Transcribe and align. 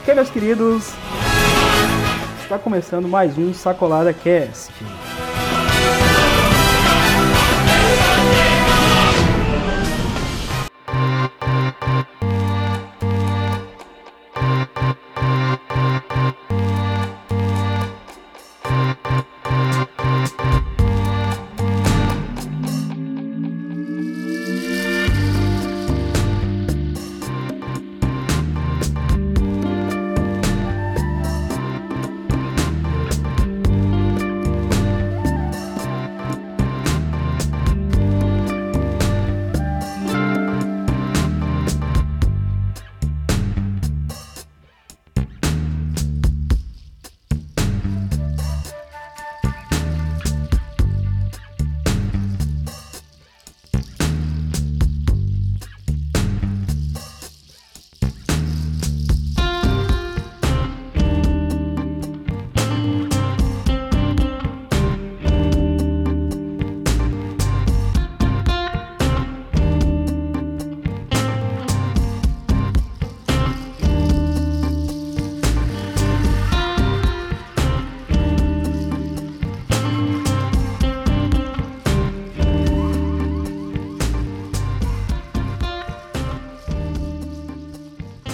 Ok, 0.00 0.14
meus 0.14 0.30
queridos, 0.30 0.92
está 2.42 2.58
começando 2.58 3.08
mais 3.08 3.38
um 3.38 3.54
Sacolada 3.54 4.12
Cast. 4.12 4.72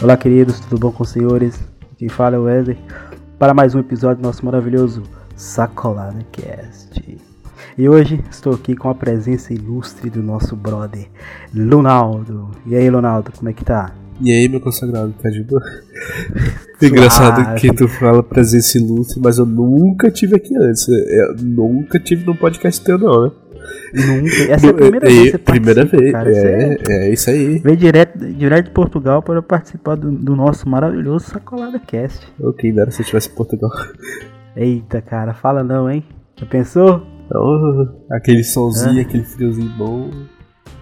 Olá, 0.04 0.18
queridos, 0.18 0.60
tudo 0.60 0.78
bom 0.78 0.92
com 0.92 1.02
os 1.02 1.08
senhores? 1.08 1.58
Quem 1.96 2.10
fala 2.10 2.36
é 2.36 2.38
o 2.38 2.42
Wesley 2.42 2.76
para 3.38 3.54
mais 3.54 3.74
um 3.74 3.78
episódio 3.78 4.18
do 4.18 4.26
nosso 4.26 4.44
maravilhoso 4.44 5.02
Sacolada 5.34 6.18
Cast. 6.30 7.18
E 7.78 7.88
hoje 7.88 8.22
estou 8.30 8.52
aqui 8.52 8.76
com 8.76 8.90
a 8.90 8.94
presença 8.94 9.54
ilustre 9.54 10.10
do 10.10 10.22
nosso 10.22 10.54
brother 10.54 11.08
Lunaldo. 11.54 12.50
E 12.66 12.76
aí, 12.76 12.90
Lunaldo, 12.90 13.32
como 13.34 13.48
é 13.48 13.54
que 13.54 13.64
tá? 13.64 13.94
E 14.20 14.30
aí, 14.30 14.46
meu 14.46 14.60
consagrado, 14.60 15.14
tá 15.22 15.30
de 15.30 15.42
boa? 15.42 15.62
Engraçado 16.82 17.58
que 17.58 17.72
tu 17.72 17.88
fala 17.88 18.22
presença 18.22 18.76
ilustre, 18.76 19.18
mas 19.22 19.38
eu 19.38 19.46
nunca 19.46 20.10
tive 20.10 20.36
aqui 20.36 20.54
antes. 20.54 20.86
Eu 20.86 21.34
nunca 21.42 21.98
tive 21.98 22.26
num 22.26 22.36
podcast 22.36 22.84
teu, 22.84 22.98
não, 22.98 23.24
né? 23.24 23.32
Nunca. 23.92 24.52
Essa 24.52 24.66
é 24.66 24.70
a 24.70 24.74
primeira 24.74 25.06
vez 25.06 25.22
que 25.22 25.30
você 25.30 25.38
Primeira 25.38 25.84
vez, 25.84 26.12
cara. 26.12 26.30
é, 26.30 26.76
é 26.88 27.10
isso 27.12 27.30
aí. 27.30 27.58
Veio 27.58 27.76
direto, 27.76 28.18
direto 28.18 28.66
de 28.66 28.70
Portugal 28.70 29.22
para 29.22 29.42
participar 29.42 29.96
do, 29.96 30.10
do 30.10 30.34
nosso 30.36 30.68
maravilhoso 30.68 31.26
Sacolada 31.30 31.78
Cast. 31.78 32.26
Ok, 32.40 32.72
dera 32.72 32.90
se 32.90 33.00
eu 33.00 33.02
estivesse 33.02 33.30
em 33.30 33.34
Portugal. 33.34 33.70
Eita, 34.56 35.00
cara, 35.00 35.34
fala 35.34 35.62
não, 35.62 35.90
hein? 35.90 36.04
Já 36.36 36.46
pensou? 36.46 37.06
Oh, 37.32 37.86
aquele 38.10 38.44
solzinho, 38.44 38.98
ah. 38.98 39.02
aquele 39.02 39.24
friozinho 39.24 39.70
bom. 39.76 40.10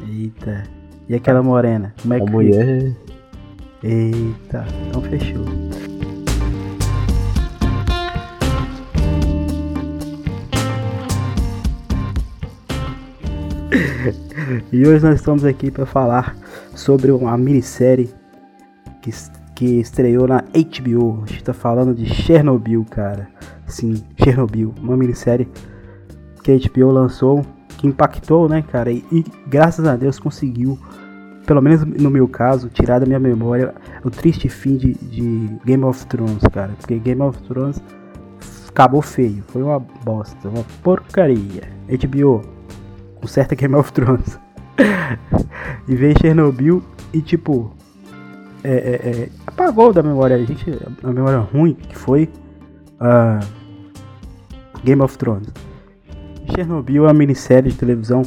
Eita. 0.08 0.64
E 1.08 1.14
aquela 1.14 1.42
morena? 1.42 1.94
Como 2.00 2.14
é 2.14 2.16
a 2.16 2.20
que 2.20 2.30
mulher. 2.30 2.92
Eita, 3.82 4.64
então 4.88 5.02
fechou. 5.02 5.44
E 14.72 14.86
hoje 14.86 15.04
nós 15.04 15.16
estamos 15.16 15.44
aqui 15.44 15.70
para 15.70 15.86
falar 15.86 16.36
sobre 16.74 17.10
uma 17.10 17.36
minissérie 17.36 18.10
que, 19.00 19.10
que 19.54 19.80
estreou 19.80 20.28
na 20.28 20.42
HBO. 20.42 21.22
A 21.22 21.26
gente 21.26 21.38
está 21.38 21.54
falando 21.54 21.94
de 21.94 22.06
Chernobyl, 22.06 22.84
cara. 22.90 23.28
Sim, 23.66 24.02
Chernobyl, 24.22 24.74
uma 24.80 24.96
minissérie 24.96 25.48
que 26.42 26.52
a 26.52 26.58
HBO 26.58 26.90
lançou, 26.90 27.44
que 27.78 27.86
impactou, 27.86 28.48
né, 28.48 28.62
cara? 28.62 28.90
E, 28.92 29.04
e 29.10 29.24
graças 29.46 29.86
a 29.86 29.96
Deus 29.96 30.18
conseguiu, 30.18 30.78
pelo 31.46 31.62
menos 31.62 31.84
no 31.84 32.10
meu 32.10 32.28
caso, 32.28 32.68
tirar 32.68 32.98
da 32.98 33.06
minha 33.06 33.20
memória 33.20 33.74
o 34.04 34.10
triste 34.10 34.48
fim 34.48 34.76
de, 34.76 34.94
de 34.94 35.48
Game 35.64 35.84
of 35.84 36.06
Thrones, 36.06 36.42
cara. 36.52 36.72
Porque 36.78 36.98
Game 36.98 37.22
of 37.22 37.40
Thrones 37.44 37.80
acabou 38.68 39.02
feio, 39.02 39.42
foi 39.48 39.62
uma 39.62 39.78
bosta, 39.78 40.48
uma 40.48 40.64
porcaria. 40.82 41.62
HBO, 41.88 42.42
conserta 43.22 43.54
Game 43.54 43.74
of 43.74 43.92
Thrones. 43.92 44.38
e 45.88 45.94
veio 45.94 46.18
Chernobyl 46.20 46.82
e 47.12 47.22
tipo. 47.22 47.72
É, 48.64 48.70
é, 48.70 49.10
é, 49.10 49.28
apagou 49.44 49.92
da 49.92 50.04
memória 50.04 50.36
a 50.36 50.38
gente 50.38 50.70
a 51.02 51.12
memória 51.12 51.38
ruim 51.38 51.74
que 51.74 51.98
foi 51.98 52.30
uh, 53.00 53.44
Game 54.84 55.00
of 55.00 55.16
Thrones. 55.16 55.48
Chernobyl 56.54 57.04
é 57.04 57.08
uma 57.08 57.14
minissérie 57.14 57.72
de 57.72 57.78
televisão 57.78 58.22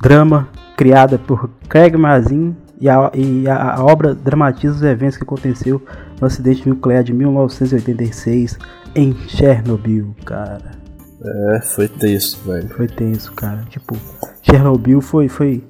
drama 0.00 0.48
criada 0.76 1.18
por 1.18 1.48
Craig 1.68 1.96
Mazin 1.96 2.56
e 2.80 2.88
a, 2.88 3.10
e 3.14 3.48
a, 3.48 3.74
a 3.76 3.84
obra 3.84 4.14
dramatiza 4.14 4.74
os 4.74 4.82
eventos 4.82 5.16
que 5.16 5.22
aconteceu 5.22 5.80
no 6.20 6.26
acidente 6.26 6.68
nuclear 6.68 7.04
de 7.04 7.12
1986 7.12 8.58
em 8.94 9.14
Chernobyl, 9.28 10.14
cara. 10.24 10.85
É, 11.26 11.60
foi 11.60 11.88
tenso, 11.88 12.38
velho. 12.44 12.68
Foi 12.68 12.86
tenso, 12.86 13.32
cara. 13.32 13.64
Tipo, 13.68 13.96
Chernobyl 14.42 15.00
foi, 15.00 15.28
foi 15.28 15.62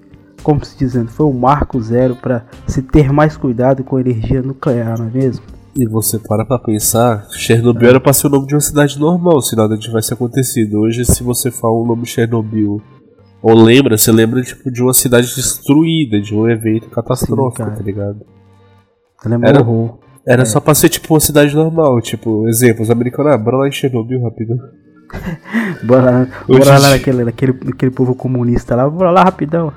como 0.42 0.64
se 0.64 0.78
dizendo, 0.78 1.10
foi 1.10 1.26
um 1.26 1.32
marco 1.32 1.80
zero 1.80 2.14
para 2.14 2.46
se 2.66 2.82
ter 2.82 3.12
mais 3.12 3.36
cuidado 3.36 3.82
com 3.82 3.96
a 3.96 4.00
energia 4.00 4.42
nuclear, 4.42 4.98
não 4.98 5.08
é 5.08 5.10
mesmo? 5.10 5.44
E 5.74 5.86
você 5.86 6.18
para 6.18 6.44
pra 6.44 6.58
pensar, 6.58 7.26
Chernobyl 7.30 7.88
é. 7.88 7.90
era 7.90 8.00
pra 8.00 8.12
ser 8.12 8.28
o 8.28 8.30
nome 8.30 8.46
de 8.46 8.54
uma 8.54 8.60
cidade 8.60 8.98
normal 8.98 9.42
se 9.42 9.56
nada 9.56 9.76
tivesse 9.76 10.14
acontecido. 10.14 10.80
Hoje, 10.80 11.04
se 11.04 11.22
você 11.22 11.50
fala 11.50 11.74
o 11.74 11.86
nome 11.86 12.06
Chernobyl 12.06 12.80
ou 13.42 13.54
lembra, 13.54 13.98
você 13.98 14.10
lembra 14.10 14.42
tipo, 14.42 14.70
de 14.70 14.82
uma 14.82 14.94
cidade 14.94 15.34
destruída, 15.34 16.20
de 16.20 16.34
um 16.34 16.48
evento 16.48 16.88
catastrófico, 16.88 17.68
Sim, 17.68 17.76
tá 17.76 17.82
ligado? 17.82 18.26
Era, 19.42 19.60
horror. 19.60 19.98
Era 20.26 20.42
é. 20.42 20.44
só 20.44 20.60
pra 20.60 20.74
ser 20.74 20.88
tipo 20.88 21.12
uma 21.12 21.20
cidade 21.20 21.54
normal, 21.54 22.00
tipo, 22.00 22.48
exemplo, 22.48 22.82
os 22.82 22.90
americanos, 22.90 23.32
ah, 23.32 23.38
bora 23.38 23.58
lá 23.58 23.68
em 23.68 23.72
Chernobyl 23.72 24.22
rápido. 24.22 24.54
Bora 25.82 26.28
bora 26.46 26.78
lá 26.78 26.90
naquele, 26.90 27.24
naquele, 27.24 27.52
naquele 27.64 27.90
povo 27.90 28.14
comunista 28.14 28.74
lá, 28.74 28.88
bora 28.88 29.10
lá 29.10 29.24
rapidão. 29.24 29.72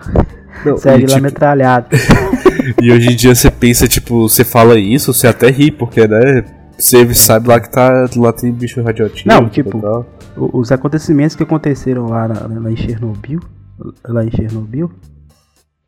Não, 0.66 0.78
Segue 0.78 1.04
lá 1.04 1.10
tipo... 1.10 1.22
metralhado. 1.22 1.88
e 2.82 2.92
hoje 2.92 3.12
em 3.12 3.16
dia 3.16 3.34
você 3.34 3.50
pensa, 3.50 3.88
tipo, 3.88 4.28
você 4.28 4.44
fala 4.44 4.78
isso, 4.78 5.14
você 5.14 5.28
até 5.28 5.50
ri, 5.50 5.72
porque, 5.72 6.08
né? 6.08 6.44
Você 6.78 7.14
sabe 7.14 7.50
lá 7.50 7.60
que 7.60 7.70
tá, 7.70 8.08
lá 8.16 8.32
tem 8.32 8.52
bicho 8.52 8.82
radioativo. 8.82 9.28
Não, 9.28 9.50
tipo, 9.50 10.06
os 10.36 10.72
acontecimentos 10.72 11.36
que 11.36 11.44
aconteceram 11.44 12.08
lá, 12.08 12.28
na, 12.28 12.60
lá 12.60 12.72
em 12.72 12.78
Chernobyl, 12.78 13.40
lá 14.08 14.24
em 14.24 14.32
Chernobyl, 14.32 14.90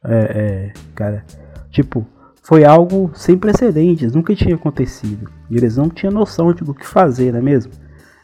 é, 0.04 0.16
é, 0.16 0.74
cara, 0.94 1.24
tipo, 1.70 2.06
foi 2.42 2.66
algo 2.66 3.12
sem 3.14 3.38
precedentes, 3.38 4.14
nunca 4.14 4.36
tinha 4.36 4.56
acontecido. 4.56 5.30
E 5.50 5.56
eles 5.56 5.78
não 5.78 5.90
tinham 5.90 6.12
noção 6.12 6.52
do 6.52 6.74
que 6.74 6.86
fazer, 6.86 7.32
não 7.32 7.40
é 7.40 7.42
mesmo? 7.42 7.72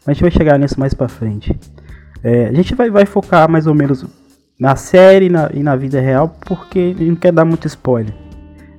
A 0.08 0.14
gente 0.14 0.22
vai 0.22 0.32
chegar 0.32 0.58
nisso 0.58 0.80
mais 0.80 0.94
pra 0.94 1.10
frente. 1.10 1.54
É, 2.24 2.48
a 2.48 2.54
gente 2.54 2.74
vai, 2.74 2.90
vai 2.90 3.06
focar 3.06 3.50
mais 3.52 3.68
ou 3.68 3.76
menos 3.76 4.06
na 4.58 4.76
série 4.76 5.30
na, 5.30 5.52
e 5.54 5.62
na 5.62 5.76
vida 5.76 6.00
real, 6.00 6.36
porque 6.46 6.96
não 6.98 7.16
quer 7.16 7.34
dar 7.34 7.44
muito 7.44 7.68
spoiler. 7.68 8.14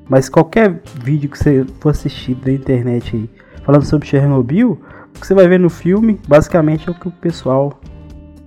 Mas 0.08 0.28
qualquer 0.28 0.80
vídeo 1.04 1.28
que 1.28 1.38
você 1.38 1.66
for 1.80 1.90
assistir 1.90 2.34
da 2.34 2.50
internet 2.50 3.14
aí, 3.14 3.30
falando 3.62 3.84
sobre 3.84 4.08
Chernobyl, 4.08 4.80
o 5.14 5.20
que 5.20 5.26
você 5.26 5.34
vai 5.34 5.46
ver 5.46 5.60
no 5.60 5.69
filme, 5.69 6.19
basicamente 6.26 6.88
é 6.88 6.92
o 6.92 6.94
que 6.94 7.08
o 7.08 7.12
pessoal 7.12 7.78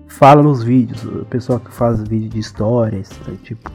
fala 0.07 0.41
nos 0.41 0.63
vídeos. 0.63 1.03
O 1.03 1.25
pessoal 1.25 1.59
que 1.59 1.71
faz 1.71 2.01
vídeo 2.01 2.29
de 2.29 2.39
histórias, 2.39 3.09
tipo, 3.43 3.69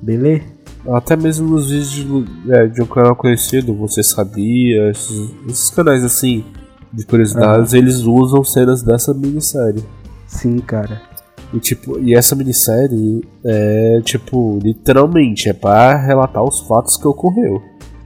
beleza? 0.00 0.44
Até 0.88 1.16
mesmo 1.16 1.48
nos 1.48 1.70
vídeos 1.70 1.90
de, 1.90 2.52
é, 2.52 2.66
de 2.66 2.82
um 2.82 2.86
canal 2.86 3.16
conhecido, 3.16 3.74
você 3.74 4.02
sabia, 4.02 4.90
esses, 4.90 5.30
esses 5.48 5.70
canais 5.70 6.04
assim, 6.04 6.44
de 6.92 7.06
curiosidades, 7.06 7.72
eles 7.72 8.00
usam 8.00 8.44
cenas 8.44 8.82
dessa 8.82 9.14
minissérie. 9.14 9.82
Sim, 10.26 10.58
cara. 10.58 11.00
E, 11.52 11.58
tipo, 11.60 11.98
e 11.98 12.14
essa 12.14 12.34
minissérie 12.34 13.22
é, 13.44 14.00
tipo, 14.04 14.58
literalmente, 14.62 15.48
é 15.48 15.52
pra 15.52 15.96
relatar 15.96 16.42
os 16.42 16.60
fatos 16.60 16.96
que 16.96 17.06
ocorreu. 17.06 17.62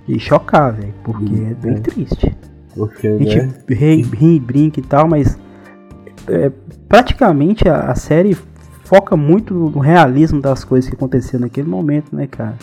E 0.09 0.19
chocar, 0.19 0.73
velho, 0.73 0.95
porque 1.05 1.25
Hum, 1.35 1.49
é 1.51 1.55
bem 1.55 1.75
é. 1.75 1.79
triste. 1.79 2.37
Porque, 2.75 3.07
A 3.09 3.19
gente 3.19 3.37
né? 3.39 3.55
ri, 3.69 4.03
ri 4.03 4.37
e 4.37 4.41
brinca 4.41 4.81
e 4.81 4.83
tal, 4.83 5.09
mas 5.09 5.39
é, 6.29 6.51
praticamente 6.89 7.69
a, 7.69 7.91
a 7.91 7.95
série 7.95 8.37
foca 8.85 9.17
muito 9.17 9.55
no 9.55 9.79
realismo 9.81 10.41
das 10.41 10.63
coisas 10.63 10.89
que 10.89 10.95
aconteceram 10.97 11.41
naquele 11.43 11.69
momento, 11.69 12.15
né, 12.15 12.27
cara? 12.27 12.57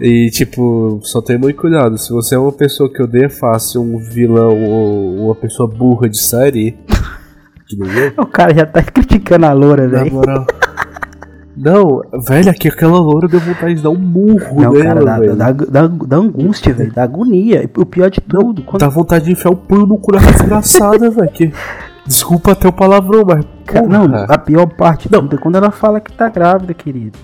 E, 0.00 0.30
tipo, 0.30 1.00
só 1.02 1.20
tem 1.20 1.36
muito 1.36 1.60
cuidado. 1.60 1.98
Se 1.98 2.12
você 2.12 2.34
é 2.34 2.38
uma 2.38 2.52
pessoa 2.52 2.88
que 2.92 3.02
odeia 3.02 3.28
fácil 3.28 3.82
um 3.82 3.98
vilão 3.98 4.62
ou 4.62 5.26
uma 5.26 5.34
pessoa 5.34 5.68
burra 5.68 6.08
de 6.08 6.18
série, 6.18 6.76
O 8.16 8.26
cara 8.26 8.54
já 8.54 8.66
tá 8.66 8.82
criticando 8.82 9.46
a 9.46 9.52
loura, 9.52 9.88
na 9.88 9.98
velho. 10.04 10.12
moral. 10.14 10.46
Não, 11.56 12.02
velho, 12.28 12.50
aqui 12.50 12.68
aquela 12.68 12.98
loura 12.98 13.26
deu 13.28 13.40
vontade 13.40 13.74
de 13.74 13.82
dar 13.82 13.90
um 13.90 13.98
murro 13.98 14.60
Não, 14.60 14.72
nela, 14.72 14.84
cara, 14.84 15.04
dá, 15.04 15.18
velho. 15.18 15.36
dá, 15.36 15.52
dá, 15.52 15.86
dá 15.86 16.16
angústia, 16.16 16.72
velho, 16.74 16.92
dá 16.92 17.04
agonia. 17.04 17.68
O 17.76 17.86
pior 17.86 18.10
de 18.10 18.20
tudo, 18.20 18.62
quando 18.62 18.80
Dá 18.80 18.88
vontade 18.88 19.24
de 19.26 19.32
enfiar 19.32 19.50
o 19.52 19.56
punho 19.56 19.86
no 19.86 19.96
cu 19.98 20.12
da 20.12 20.18
desgraçada, 20.18 21.10
velho. 21.10 21.30
que- 21.30 21.52
Desculpa 22.06 22.52
até 22.52 22.68
o 22.68 22.72
palavrão, 22.72 23.24
mas. 23.26 23.44
Cara, 23.64 23.86
não, 23.88 24.04
a 24.28 24.36
pior 24.38 24.66
parte 24.66 25.08
Não. 25.10 25.26
é 25.32 25.36
quando 25.38 25.56
ela 25.56 25.70
fala 25.70 26.00
que 26.00 26.12
tá 26.12 26.28
grávida, 26.28 26.74
querido. 26.74 27.18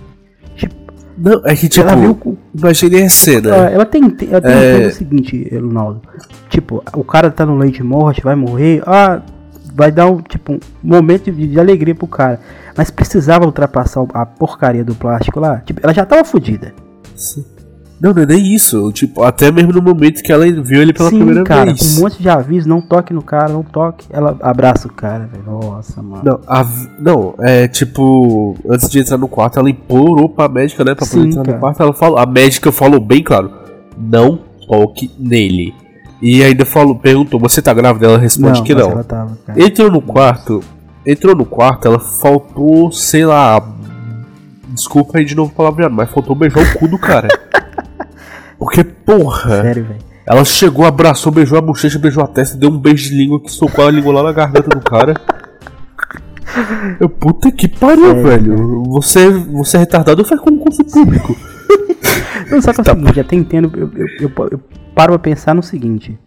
Não, 1.23 1.43
é 1.45 1.55
que 1.55 1.69
tipo. 1.69 1.87
ela 1.87 1.95
viu. 1.97 2.39
Imaginei 2.55 3.05
a 3.05 3.11
cena. 3.11 3.49
Ela, 3.55 3.71
ela 3.71 3.87
tem, 3.87 4.03
ela 4.31 4.41
tem 4.41 4.53
É. 4.53 4.87
o 4.87 4.91
seguinte, 4.93 5.49
Ronaldo. 5.55 6.01
Tipo, 6.49 6.83
o 6.95 7.05
cara 7.05 7.31
tá 7.31 7.45
no 7.45 7.57
leite 7.59 7.77
de 7.77 7.83
morte, 7.83 8.23
vai 8.23 8.35
morrer. 8.35 8.83
Ah, 8.87 9.21
vai 9.75 9.93
dar 9.93 10.07
um, 10.07 10.21
tipo, 10.23 10.53
um 10.55 10.59
momento 10.83 11.31
de, 11.31 11.47
de 11.49 11.61
alegria 11.61 11.95
pro 11.95 12.07
cara. 12.07 12.41
Mas 12.77 12.91
precisava 12.91 13.45
ultrapassar 13.45 14.03
a 14.15 14.25
porcaria 14.25 14.83
do 14.85 14.95
plástico 14.95 15.39
lá. 15.39 15.59
Tipo, 15.59 15.81
ela 15.83 15.93
já 15.93 16.07
tava 16.07 16.25
fodida. 16.25 16.73
Não, 18.01 18.15
não 18.15 18.23
é 18.23 18.27
nem 18.27 18.55
isso. 18.55 18.91
Tipo, 18.93 19.23
até 19.23 19.51
mesmo 19.53 19.73
no 19.73 19.83
momento 19.83 20.23
que 20.23 20.33
ela 20.33 20.51
viu 20.51 20.81
ele 20.81 20.93
pela 20.93 21.11
Sim, 21.11 21.17
primeira 21.17 21.45
cara, 21.45 21.67
vez. 21.67 21.81
com 21.81 21.99
um 21.99 22.03
monte 22.03 22.23
de 22.23 22.29
aviso, 22.29 22.69
não 22.69 22.81
toque 22.81 23.13
no 23.13 23.23
cara, 23.23 23.53
não 23.53 23.63
toque. 23.63 24.07
Ela 24.11 24.37
abraça 24.41 24.89
o 24.89 24.93
cara, 24.93 25.29
velho. 25.31 25.45
Nossa, 25.45 26.03
mano. 26.03 26.23
Não, 26.25 26.41
a 26.47 26.67
não, 26.99 27.35
é 27.39 27.69
tipo, 27.69 28.57
antes 28.69 28.89
de 28.89 29.01
entrar 29.01 29.19
no 29.19 29.29
quarto, 29.29 29.59
ela 29.59 29.69
implorou 29.69 30.29
pra 30.29 30.49
médica, 30.49 30.83
né? 30.83 30.95
Pra 30.95 31.07
poder 31.07 31.23
Sim, 31.23 31.29
entrar 31.29 31.43
cara. 31.45 31.57
no 31.57 31.61
quarto, 31.61 31.83
ela 31.83 31.93
falou, 31.93 32.19
a 32.19 32.25
médica 32.25 32.73
falou 32.73 33.01
bem 33.01 33.23
claro: 33.23 33.51
não 33.99 34.39
toque 34.67 35.11
nele. 35.19 35.75
E 36.23 36.43
ainda 36.43 36.65
falou, 36.65 36.95
perguntou, 36.95 37.41
você 37.41 37.63
tá 37.63 37.73
grávida? 37.73 38.07
Ela 38.07 38.19
responde 38.19 38.63
que 38.63 38.75
mas 38.75 38.87
não. 38.87 39.03
tava. 39.03 39.37
Entrou 39.57 39.91
no 39.91 40.03
quarto, 40.03 40.63
entrou 41.05 41.35
no 41.35 41.47
quarto, 41.47 41.87
ela 41.87 41.99
faltou, 41.99 42.93
sei 42.93 43.25
lá. 43.25 43.63
Desculpa 44.69 45.19
aí 45.19 45.25
de 45.25 45.35
novo 45.35 45.53
palavreado, 45.53 45.95
mas 45.95 46.11
faltou 46.11 46.37
beijar 46.37 46.63
o 46.63 46.79
cu 46.79 46.87
do 46.87 46.99
cara. 46.99 47.29
Porque, 48.61 48.85
porra, 48.85 49.63
Sério, 49.63 49.85
velho. 49.85 49.99
ela 50.27 50.45
chegou, 50.45 50.85
abraçou, 50.85 51.33
beijou 51.33 51.59
a 51.59 51.63
bochecha, 51.63 51.99
beijou 51.99 52.23
a 52.23 52.27
testa, 52.29 52.57
deu 52.57 52.71
um 52.71 52.79
beijo 52.79 53.09
de 53.11 53.17
língua 53.17 53.41
que 53.41 53.51
socou 53.51 53.87
a 53.87 53.91
língua 53.91 54.13
lá 54.13 54.23
na 54.23 54.33
garganta 54.33 54.69
do 54.69 54.81
cara. 54.81 55.15
Eu, 57.01 57.09
puta 57.09 57.51
que 57.51 57.67
pariu, 57.69 58.11
É, 58.11 58.23
velho. 58.23 58.83
Você, 58.89 59.31
você 59.31 59.77
é 59.77 59.81
retardado 59.81 60.21
ou 60.21 60.29
faz 60.29 60.41
concurso 60.41 60.85
público? 60.85 61.35
Não, 62.51 62.61
só 62.61 62.73
que 62.73 62.81
é 62.81 62.83
o 62.83 62.85
Tá. 62.85 62.95
seguinte, 62.95 63.21
até 63.21 63.37
entendo, 63.37 63.71
eu, 63.77 63.91
eu, 63.97 64.07
eu, 64.21 64.49
eu 64.51 64.61
paro 64.95 65.13
pra 65.13 65.19
pensar 65.19 65.55
no 65.55 65.63
seguinte. 65.63 66.19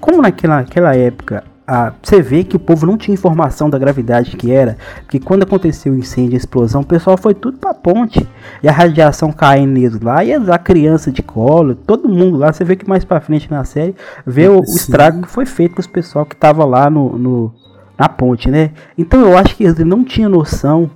Como 0.00 0.20
naquela, 0.22 0.56
naquela 0.56 0.94
época, 0.96 1.44
a, 1.66 1.92
você 2.02 2.22
vê 2.22 2.44
que 2.44 2.54
o 2.54 2.60
povo 2.60 2.86
não 2.86 2.96
tinha 2.96 3.12
informação 3.14 3.68
da 3.68 3.78
gravidade 3.78 4.36
que 4.36 4.52
era, 4.52 4.76
porque 5.02 5.18
quando 5.18 5.42
aconteceu 5.42 5.92
o 5.92 5.96
incêndio, 5.98 6.34
a 6.34 6.36
explosão, 6.36 6.82
o 6.82 6.86
pessoal 6.86 7.16
foi 7.16 7.34
tudo 7.34 7.58
pra 7.58 7.74
ponte, 7.74 8.26
e 8.62 8.68
a 8.68 8.72
radiação 8.72 9.32
caindo 9.32 9.72
neles 9.72 10.00
lá, 10.00 10.24
e 10.24 10.32
a 10.32 10.58
criança 10.58 11.10
de 11.10 11.22
colo, 11.22 11.74
todo 11.74 12.08
mundo 12.08 12.36
lá, 12.36 12.52
você 12.52 12.62
vê 12.64 12.76
que 12.76 12.88
mais 12.88 13.04
pra 13.04 13.20
frente 13.20 13.50
na 13.50 13.64
série, 13.64 13.96
vê 14.24 14.48
o, 14.48 14.60
o 14.60 14.62
estrago 14.62 15.22
que 15.22 15.28
foi 15.28 15.44
feito 15.44 15.74
com 15.74 15.80
os 15.80 15.86
pessoal 15.86 16.24
que 16.24 16.36
tava 16.36 16.64
lá 16.64 16.88
no, 16.88 17.18
no- 17.18 17.54
na 17.98 18.08
ponte, 18.08 18.50
né? 18.50 18.70
Então 18.96 19.20
eu 19.22 19.36
acho 19.38 19.56
que 19.56 19.64
eles 19.64 19.78
não 19.78 20.04
tinham 20.04 20.30
noção 20.30 20.90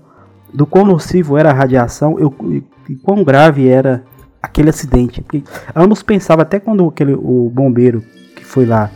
do 0.52 0.66
quão 0.66 0.84
nocivo 0.84 1.36
era 1.38 1.50
a 1.50 1.54
radiação 1.54 2.18
eu, 2.18 2.34
e, 2.44 2.62
e 2.90 2.96
quão 2.96 3.24
grave 3.24 3.66
era 3.68 4.04
aquele 4.42 4.68
acidente. 4.68 5.22
Porque 5.22 5.42
ambos 5.74 6.02
pensavam, 6.02 6.42
até 6.42 6.60
quando 6.60 6.86
aquele, 6.86 7.14
o 7.14 7.50
bombeiro 7.52 8.02
que 8.36 8.44
foi 8.44 8.66
lá 8.66 8.90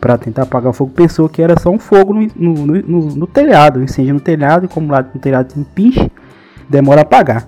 para 0.00 0.16
tentar 0.16 0.42
apagar 0.42 0.70
o 0.70 0.72
fogo, 0.72 0.92
pensou 0.92 1.28
que 1.28 1.42
era 1.42 1.58
só 1.60 1.70
um 1.70 1.78
fogo 1.78 2.14
no, 2.14 2.26
no, 2.36 2.66
no- 2.82 3.14
no- 3.16 3.26
telhado, 3.26 3.78
um 3.80 3.82
incêndio 3.82 4.14
no 4.14 4.20
telhado, 4.20 4.64
e 4.64 4.68
como 4.68 4.90
lá 4.90 5.02
no 5.02 5.20
telhado 5.20 5.52
tem 5.52 5.62
pinche, 5.62 6.10
demora 6.68 7.00
a 7.00 7.02
apagar. 7.02 7.46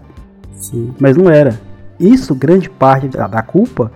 Sim. 0.54 0.92
Mas 1.00 1.16
não 1.16 1.30
era. 1.30 1.58
Isso, 1.98 2.34
grande 2.34 2.68
parte 2.68 3.08
da, 3.08 3.26
da 3.26 3.42
culpa, 3.42 3.90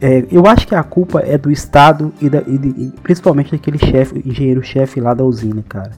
é, 0.00 0.24
eu 0.30 0.46
acho 0.46 0.66
que 0.66 0.74
a 0.74 0.82
culpa 0.82 1.20
é 1.20 1.36
do 1.36 1.50
Estado 1.50 2.12
e, 2.20 2.28
da- 2.30 2.42
e 2.46 2.54
e 2.54 2.92
principalmente 3.02 3.52
daquele 3.52 3.78
chefe, 3.78 4.22
engenheiro-chefe 4.24 5.00
lá 5.00 5.12
da 5.14 5.24
usina, 5.24 5.62
cara. 5.68 5.90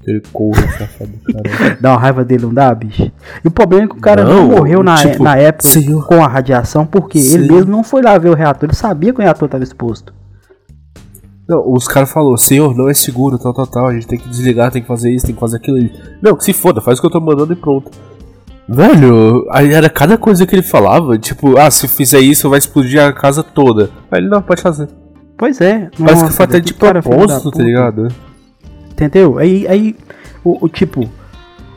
Aquele 0.00 0.22
corro 0.32 0.54
safado, 0.54 1.12
cara. 1.32 1.78
Dá 1.80 1.92
uma 1.92 1.98
raiva 2.00 2.24
dele, 2.24 2.42
não 2.44 2.52
dá, 2.52 2.74
bicho? 2.74 3.10
E 3.42 3.48
o 3.48 3.50
problema 3.50 3.84
é 3.84 3.88
que 3.88 3.96
o 3.96 4.00
cara 4.00 4.22
não, 4.24 4.48
Não, 4.48 4.56
morreu 4.56 4.82
na, 4.82 4.96
tipo, 4.96 5.22
na 5.24 5.34
época 5.36 5.66
senhor. 5.68 6.06
com 6.06 6.22
a 6.22 6.28
radiação, 6.28 6.84
porque 6.84 7.18
ele 7.18 7.46
Sim. 7.46 7.52
mesmo 7.52 7.72
não 7.72 7.82
foi 7.82 8.02
lá 8.02 8.16
ver 8.18 8.28
o 8.28 8.34
reator, 8.34 8.68
ele 8.68 8.76
sabia 8.76 9.12
que 9.14 9.20
o 9.20 9.22
reator 9.22 9.46
estava 9.46 9.64
exposto. 9.64 10.12
Não, 11.46 11.72
os 11.72 11.86
caras 11.86 12.10
falaram, 12.10 12.36
senhor, 12.36 12.74
não 12.74 12.88
é 12.88 12.94
seguro, 12.94 13.38
tal, 13.38 13.52
tal, 13.52 13.66
tal, 13.66 13.86
a 13.88 13.94
gente 13.94 14.06
tem 14.06 14.18
que 14.18 14.28
desligar, 14.28 14.70
tem 14.70 14.80
que 14.80 14.88
fazer 14.88 15.10
isso, 15.10 15.26
tem 15.26 15.34
que 15.34 15.40
fazer 15.40 15.58
aquilo. 15.58 15.76
Ele, 15.76 15.92
Não, 16.22 16.34
que 16.34 16.44
se 16.44 16.52
foda, 16.52 16.80
faz 16.80 16.98
o 16.98 17.02
que 17.02 17.06
eu 17.06 17.10
tô 17.10 17.20
mandando 17.20 17.52
e 17.52 17.56
pronto. 17.56 17.90
Velho, 18.66 19.46
aí 19.50 19.72
era 19.74 19.90
cada 19.90 20.16
coisa 20.16 20.46
que 20.46 20.54
ele 20.54 20.62
falava, 20.62 21.18
tipo, 21.18 21.58
ah, 21.58 21.70
se 21.70 21.86
fizer 21.86 22.20
isso 22.20 22.48
vai 22.48 22.58
explodir 22.58 23.02
a 23.02 23.12
casa 23.12 23.42
toda. 23.42 23.90
Aí 24.10 24.20
ele, 24.20 24.28
não, 24.28 24.40
pode 24.40 24.62
fazer. 24.62 24.88
Pois 25.36 25.60
é. 25.60 25.90
Parece 25.98 26.22
nossa, 26.22 26.26
que 26.26 26.32
foi 26.32 26.44
até 26.46 26.60
de 26.60 26.72
propósito, 26.72 27.50
tá 27.50 27.62
ligado? 27.62 28.08
Entendeu? 28.90 29.38
Aí, 29.38 29.66
aí 29.68 29.96
o, 30.42 30.64
o 30.64 30.68
tipo, 30.68 31.10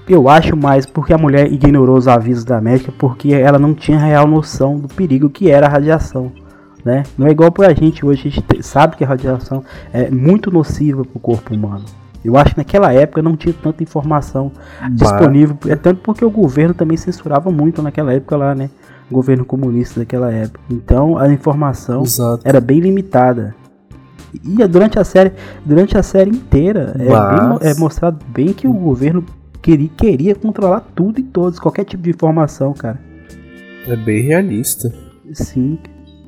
eu 0.08 0.30
acho 0.30 0.56
mais 0.56 0.86
porque 0.86 1.12
a 1.12 1.18
mulher 1.18 1.52
ignorou 1.52 1.98
os 1.98 2.08
avisos 2.08 2.46
da 2.46 2.62
médica 2.62 2.94
porque 2.98 3.34
ela 3.34 3.60
não 3.60 3.74
tinha 3.74 3.98
real 3.98 4.28
noção 4.28 4.78
do 4.78 4.88
perigo 4.88 5.30
que 5.30 5.50
era 5.50 5.66
a 5.66 5.70
radiação. 5.70 6.32
Né? 6.88 7.04
Não 7.18 7.28
é 7.28 7.32
igual 7.32 7.52
pra 7.52 7.74
gente 7.74 8.06
hoje, 8.06 8.22
a 8.22 8.32
gente 8.32 8.42
te- 8.42 8.64
sabe 8.64 8.96
que 8.96 9.04
a 9.04 9.08
radiação 9.08 9.62
é 9.92 10.10
muito 10.10 10.50
nociva 10.50 11.04
pro 11.04 11.20
corpo 11.20 11.54
humano. 11.54 11.84
Eu 12.24 12.38
acho 12.38 12.52
que 12.54 12.58
naquela 12.60 12.94
época 12.94 13.22
não 13.22 13.36
tinha 13.36 13.54
tanta 13.54 13.84
informação 13.84 14.54
disponível, 14.92 15.58
é 15.68 15.76
tanto 15.76 16.00
porque 16.02 16.24
o 16.24 16.30
governo 16.32 16.74
também 16.74 16.96
censurava 16.96 17.52
muito 17.52 17.82
naquela 17.82 18.14
época 18.14 18.38
lá, 18.38 18.56
né? 18.56 18.70
O 19.12 19.16
governo 19.16 19.44
comunista 19.44 20.00
daquela 20.00 20.32
época. 20.32 20.62
Então 20.72 21.18
a 21.18 21.30
informação 21.30 22.04
Exato. 22.04 22.42
era 22.46 22.62
bem 22.62 22.80
limitada. 22.80 23.54
E 24.34 24.66
durante 24.66 24.98
a 24.98 25.04
série, 25.04 25.34
durante 25.66 25.98
a 25.98 26.04
série 26.04 26.30
inteira, 26.30 26.96
é, 26.98 27.04
bem 27.06 27.70
é 27.70 27.74
mostrado 27.78 28.18
bem 28.30 28.54
que 28.54 28.66
o 28.66 28.72
governo 28.72 29.26
queria, 29.62 29.90
queria 29.90 30.36
controlar 30.36 30.80
tudo 30.96 31.20
e 31.20 31.24
todos, 31.24 31.60
qualquer 31.60 31.84
tipo 31.84 32.02
de 32.04 32.12
informação, 32.12 32.72
cara. 32.72 32.98
É 33.86 33.96
bem 33.98 34.24
realista. 34.24 34.90
Sim. 35.34 35.78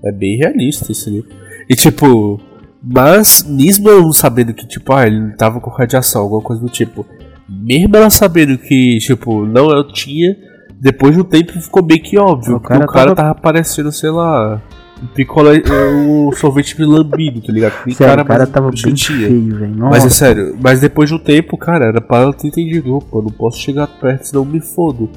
É 0.05 0.11
bem 0.11 0.37
realista 0.37 0.91
isso 0.91 1.09
ali. 1.09 1.25
E 1.69 1.75
tipo, 1.75 2.39
mas 2.81 3.43
mesmo 3.47 3.89
não 3.91 4.11
sabendo 4.13 4.53
que, 4.53 4.65
tipo, 4.67 4.93
ah, 4.93 5.05
ele 5.05 5.31
tava 5.33 5.59
com 5.59 5.69
radiação, 5.69 6.21
alguma 6.21 6.41
coisa 6.41 6.61
do 6.61 6.69
tipo. 6.69 7.05
Mesmo 7.47 7.95
ela 7.95 8.09
sabendo 8.09 8.57
que, 8.57 8.97
tipo, 8.99 9.45
não 9.45 9.69
eu 9.71 9.87
tinha, 9.91 10.35
depois 10.79 11.13
de 11.15 11.21
um 11.21 11.23
tempo 11.25 11.51
ficou 11.59 11.81
bem 11.81 11.99
que 11.99 12.17
óbvio. 12.17 12.55
O 12.55 12.59
cara 12.59 12.85
o 12.85 12.87
cara 12.87 13.05
tava- 13.15 13.15
tava 13.33 13.35
parecendo, 13.41 13.91
sei 13.91 14.09
lá, 14.11 14.61
um 15.03 15.07
picolé, 15.07 15.61
um 15.95 16.31
sorvete 16.37 16.77
de 16.77 16.83
lambido, 16.85 17.41
tá 17.41 17.51
ligado? 17.51 17.73
Sério, 17.73 17.93
o 17.93 17.97
cara 17.97 18.23
mais 18.23 18.49
tava 18.53 18.69
bem 18.71 18.95
feio, 19.27 19.57
velho. 19.57 19.75
Mas 19.89 20.05
é 20.05 20.09
sério, 20.09 20.57
mas 20.61 20.79
depois 20.79 21.09
de 21.09 21.15
um 21.15 21.19
tempo, 21.19 21.57
cara, 21.57 21.85
era 21.87 21.99
pra 22.01 22.17
ela 22.19 22.33
ter 22.33 22.47
entendido, 22.47 22.87
eu 23.11 23.21
não 23.21 23.31
posso 23.31 23.57
chegar 23.59 23.87
perto, 23.87 24.23
senão 24.25 24.43
eu 24.43 24.45
me 24.49 24.61
fodo. 24.61 25.09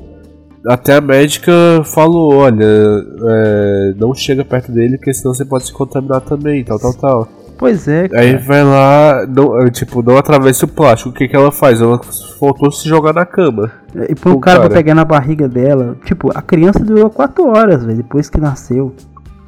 Até 0.66 0.94
a 0.94 1.00
médica 1.00 1.52
falou, 1.84 2.34
olha, 2.34 2.64
é, 2.64 3.94
não 3.96 4.14
chega 4.14 4.44
perto 4.44 4.70
dele, 4.70 4.96
porque 4.96 5.12
senão 5.12 5.34
você 5.34 5.44
pode 5.44 5.66
se 5.66 5.72
contaminar 5.72 6.20
também, 6.20 6.64
tal, 6.64 6.78
tal, 6.78 6.94
tal. 6.94 7.28
Pois 7.58 7.86
é, 7.86 8.08
cara. 8.08 8.22
Aí 8.22 8.36
vai 8.36 8.64
lá, 8.64 9.26
não, 9.26 9.70
tipo, 9.70 10.02
não 10.02 10.16
atravessa 10.16 10.64
o 10.64 10.68
plástico, 10.68 11.10
o 11.10 11.12
que 11.12 11.28
que 11.28 11.36
ela 11.36 11.52
faz? 11.52 11.80
Ela 11.80 12.00
faltou 12.38 12.70
se 12.70 12.88
jogar 12.88 13.12
na 13.12 13.26
cama. 13.26 13.72
E 14.08 14.14
pro 14.14 14.34
o 14.34 14.40
cara, 14.40 14.60
pra 14.60 14.68
cara. 14.68 14.80
pegar 14.80 14.94
na 14.94 15.04
barriga 15.04 15.48
dela, 15.48 15.96
tipo, 16.04 16.30
a 16.36 16.42
criança 16.42 16.80
durou 16.80 17.10
4 17.10 17.46
horas, 17.46 17.84
velho, 17.84 17.98
depois 17.98 18.30
que 18.30 18.40
nasceu. 18.40 18.94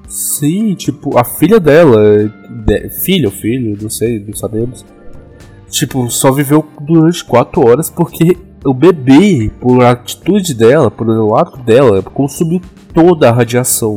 Sim, 0.08 0.74
tipo, 0.74 1.18
a 1.18 1.24
filha 1.24 1.58
dela, 1.58 2.30
de, 2.64 2.88
filha 2.90 3.26
ou 3.26 3.32
filho, 3.32 3.76
não 3.80 3.90
sei, 3.90 4.24
não 4.24 4.34
sabemos. 4.34 4.84
Tipo, 5.68 6.08
só 6.08 6.30
viveu 6.30 6.64
durante 6.80 7.24
4 7.24 7.66
horas 7.66 7.90
porque 7.90 8.36
o 8.64 8.72
bebê, 8.72 9.50
por 9.60 9.84
atitude 9.84 10.54
dela, 10.54 10.90
por 10.90 11.08
o 11.08 11.36
ato 11.36 11.58
dela, 11.58 12.02
consumiu 12.02 12.60
toda 12.92 13.28
a 13.28 13.32
radiação. 13.32 13.96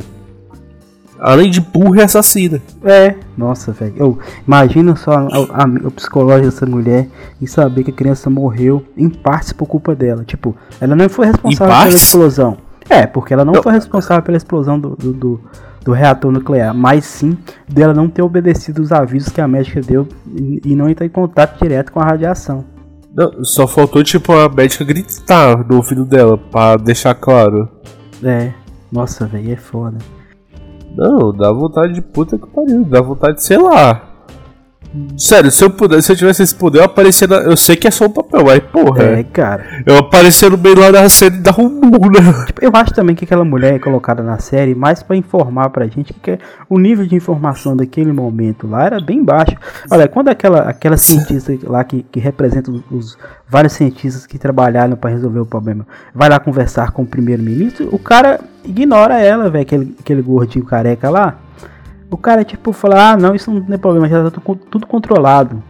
Além 1.19 1.49
de 1.49 1.59
burra 1.59 2.01
e 2.01 2.03
assassina. 2.03 2.61
É, 2.83 3.15
nossa, 3.35 3.71
velho. 3.71 4.19
Imagina 4.45 4.95
só 4.95 5.11
a, 5.11 5.27
a, 5.51 5.63
a, 5.63 5.91
psicológico 5.91 6.45
dessa 6.45 6.65
mulher 6.65 7.07
e 7.41 7.47
saber 7.47 7.83
que 7.83 7.89
a 7.89 7.93
criança 7.93 8.29
morreu 8.29 8.85
em 8.95 9.09
partes 9.09 9.51
por 9.51 9.65
culpa 9.65 9.95
dela. 9.95 10.23
Tipo, 10.23 10.55
ela 10.79 10.95
não 10.95 11.09
foi 11.09 11.25
responsável 11.25 11.75
pela 11.75 11.95
explosão. 11.95 12.57
É, 12.89 13.07
porque 13.07 13.33
ela 13.33 13.43
não, 13.43 13.53
não. 13.53 13.63
foi 13.63 13.73
responsável 13.73 14.23
pela 14.23 14.37
explosão 14.37 14.79
do, 14.79 14.95
do, 14.95 15.13
do, 15.13 15.41
do, 15.83 15.91
reator 15.91 16.31
nuclear, 16.31 16.73
mas 16.73 17.03
sim 17.03 17.37
dela 17.67 17.93
não 17.93 18.07
ter 18.07 18.21
obedecido 18.21 18.81
os 18.81 18.91
avisos 18.91 19.29
que 19.29 19.41
a 19.41 19.47
médica 19.47 19.81
deu 19.81 20.07
e, 20.33 20.61
e 20.63 20.75
não 20.75 20.87
entrar 20.87 21.05
em 21.05 21.09
contato 21.09 21.59
direto 21.59 21.91
com 21.91 21.99
a 21.99 22.05
radiação. 22.05 22.76
Não, 23.13 23.43
só 23.43 23.67
faltou, 23.67 24.03
tipo, 24.03 24.31
a 24.33 24.47
médica 24.47 24.83
gritar 24.83 25.65
no 25.67 25.77
ouvido 25.77 26.05
dela, 26.05 26.37
pra 26.37 26.77
deixar 26.77 27.15
claro. 27.15 27.69
É, 28.23 28.53
nossa, 28.91 29.25
velho, 29.25 29.53
é 29.53 29.55
foda. 29.55 29.97
Não, 30.95 31.31
dá 31.31 31.51
vontade 31.51 31.93
de 31.93 32.01
puta 32.01 32.37
que 32.37 32.47
pariu, 32.47 32.83
dá 32.83 33.01
vontade 33.01 33.37
de, 33.37 33.43
sei 33.43 33.57
lá, 33.57 34.16
Sério, 35.17 35.49
se 35.49 35.63
eu 35.63 35.69
pudesse, 35.69 36.03
se 36.03 36.11
eu 36.11 36.15
tivesse 36.15 36.43
esse 36.43 36.53
poder, 36.53 36.79
eu 36.79 36.83
aparecer 36.83 37.27
na, 37.27 37.37
Eu 37.37 37.57
sei 37.57 37.75
que 37.75 37.87
é 37.87 37.91
só 37.91 38.05
um 38.05 38.09
papel, 38.09 38.43
mas 38.45 38.59
porra. 38.59 39.03
É, 39.03 39.23
cara. 39.23 39.83
Eu 39.85 39.97
aparecer 39.97 40.51
no 40.51 40.57
meio 40.57 40.79
lá 40.79 40.91
da 40.91 41.09
série 41.09 41.37
da 41.37 41.51
um 41.57 41.79
né? 41.79 42.45
Tipo, 42.45 42.63
eu 42.63 42.71
acho 42.73 42.93
também 42.93 43.15
que 43.15 43.25
aquela 43.25 43.43
mulher 43.43 43.75
é 43.75 43.79
colocada 43.79 44.21
na 44.21 44.37
série 44.39 44.75
mais 44.75 45.01
para 45.01 45.15
informar 45.15 45.69
pra 45.69 45.87
gente 45.87 46.13
que 46.13 46.31
é, 46.31 46.39
o 46.69 46.77
nível 46.77 47.05
de 47.05 47.15
informação 47.15 47.75
daquele 47.75 48.11
momento 48.11 48.67
lá 48.67 48.85
era 48.85 49.01
bem 49.01 49.23
baixo. 49.23 49.55
Olha, 49.89 50.07
quando 50.07 50.29
aquela, 50.29 50.61
aquela 50.61 50.97
cientista 50.97 51.57
lá 51.63 51.83
que, 51.83 52.03
que 52.03 52.19
representa 52.19 52.71
os, 52.71 52.83
os 52.91 53.17
vários 53.47 53.73
cientistas 53.73 54.25
que 54.25 54.37
trabalharam 54.37 54.95
para 54.95 55.09
resolver 55.09 55.39
o 55.39 55.45
problema 55.45 55.85
vai 56.13 56.29
lá 56.29 56.39
conversar 56.39 56.91
com 56.91 57.03
o 57.03 57.05
primeiro-ministro, 57.05 57.89
o 57.91 57.99
cara 57.99 58.39
ignora 58.63 59.19
ela, 59.19 59.49
velho, 59.49 59.61
aquele, 59.61 59.95
aquele 59.99 60.21
gordinho 60.21 60.65
careca 60.65 61.09
lá. 61.09 61.37
O 62.09 62.17
cara, 62.17 62.43
tipo, 62.43 62.71
fala, 62.71 63.11
ah, 63.11 63.17
não, 63.17 63.35
isso 63.35 63.51
não 63.51 63.61
tem 63.61 63.77
problema, 63.77 64.07
já 64.07 64.29
tá 64.29 64.41
tudo 64.69 64.87
controlado. 64.87 65.61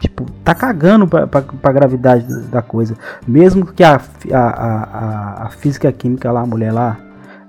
Tipo, 0.00 0.26
tá 0.44 0.54
cagando 0.54 1.06
pra, 1.06 1.26
pra, 1.26 1.40
pra 1.42 1.72
gravidade 1.72 2.26
da 2.48 2.60
coisa. 2.60 2.96
Mesmo 3.26 3.64
que 3.64 3.82
a, 3.82 4.00
a, 4.32 4.38
a, 4.38 5.46
a 5.46 5.50
física 5.50 5.90
química 5.92 6.30
lá, 6.30 6.42
a 6.42 6.46
mulher 6.46 6.72
lá, 6.72 6.98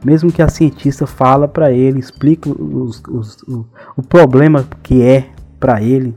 mesmo 0.06 0.32
que 0.32 0.42
a 0.42 0.48
cientista 0.48 1.08
fala 1.08 1.48
para 1.48 1.72
ele, 1.72 2.00
explica 2.00 2.50
os, 2.50 3.02
os, 3.10 3.42
o, 3.44 3.66
o 3.98 4.04
problema 4.04 4.64
que 4.84 5.02
é 5.02 5.30
para 5.60 5.82
ele, 5.82 6.16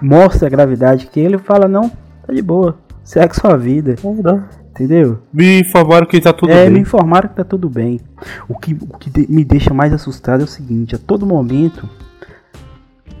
mostra 0.00 0.46
a 0.46 0.50
gravidade 0.50 1.08
que 1.08 1.18
ele 1.18 1.36
fala, 1.36 1.66
não, 1.66 1.90
tá 2.24 2.32
de 2.32 2.40
boa, 2.40 2.78
segue 3.02 3.34
sua 3.34 3.56
vida. 3.56 3.96
Não. 4.04 4.61
Entendeu? 4.72 5.18
Me 5.30 5.60
informaram 5.60 6.06
que 6.06 6.18
tá 6.18 6.32
tudo 6.32 6.50
é, 6.50 6.64
bem. 6.64 6.70
me 6.70 6.80
informaram 6.80 7.28
que 7.28 7.36
tá 7.36 7.44
tudo 7.44 7.68
bem. 7.68 8.00
O 8.48 8.58
que, 8.58 8.72
o 8.72 8.96
que 8.96 9.10
de, 9.10 9.30
me 9.30 9.44
deixa 9.44 9.74
mais 9.74 9.92
assustado 9.92 10.40
é 10.40 10.44
o 10.44 10.48
seguinte: 10.48 10.94
a 10.94 10.98
todo 10.98 11.26
momento, 11.26 11.86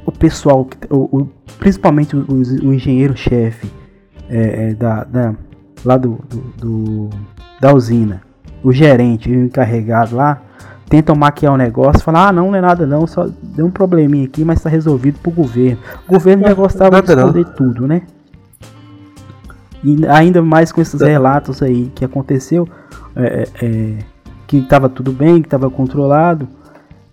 o 0.06 0.10
pessoal, 0.10 0.66
o, 0.88 1.18
o 1.18 1.28
principalmente 1.58 2.16
o, 2.16 2.24
o 2.26 2.72
engenheiro-chefe 2.72 3.70
é, 4.30 4.70
é, 4.70 4.74
da, 4.74 5.04
da, 5.04 5.34
lá 5.84 5.98
do, 5.98 6.18
do, 6.26 6.40
do, 6.56 7.10
da 7.60 7.74
usina, 7.74 8.22
o 8.64 8.72
gerente 8.72 9.30
o 9.30 9.44
encarregado 9.44 10.16
lá, 10.16 10.40
tentam 10.88 11.14
maquiar 11.14 11.52
o 11.52 11.58
negócio, 11.58 12.02
falar, 12.02 12.28
ah, 12.28 12.32
não, 12.32 12.50
não 12.50 12.56
é 12.56 12.62
nada 12.62 12.86
não, 12.86 13.06
só 13.06 13.28
deu 13.42 13.66
um 13.66 13.70
probleminha 13.70 14.24
aqui, 14.24 14.42
mas 14.42 14.62
tá 14.62 14.70
resolvido 14.70 15.18
pro 15.18 15.30
governo. 15.30 15.78
O 16.08 16.12
governo 16.12 16.44
já 16.48 16.54
gostava 16.54 17.02
de 17.02 17.12
esconder 17.12 17.44
tudo, 17.54 17.86
né? 17.86 18.02
E 19.84 20.06
ainda 20.06 20.40
mais 20.42 20.70
com 20.70 20.80
esses 20.80 21.00
relatos 21.00 21.62
aí 21.62 21.90
que 21.94 22.04
aconteceu, 22.04 22.68
é, 23.16 23.48
é, 23.60 23.66
é 23.66 23.98
que 24.46 24.60
tava 24.62 24.88
tudo 24.88 25.12
bem, 25.12 25.42
que 25.42 25.48
tava 25.48 25.70
controlado. 25.70 26.46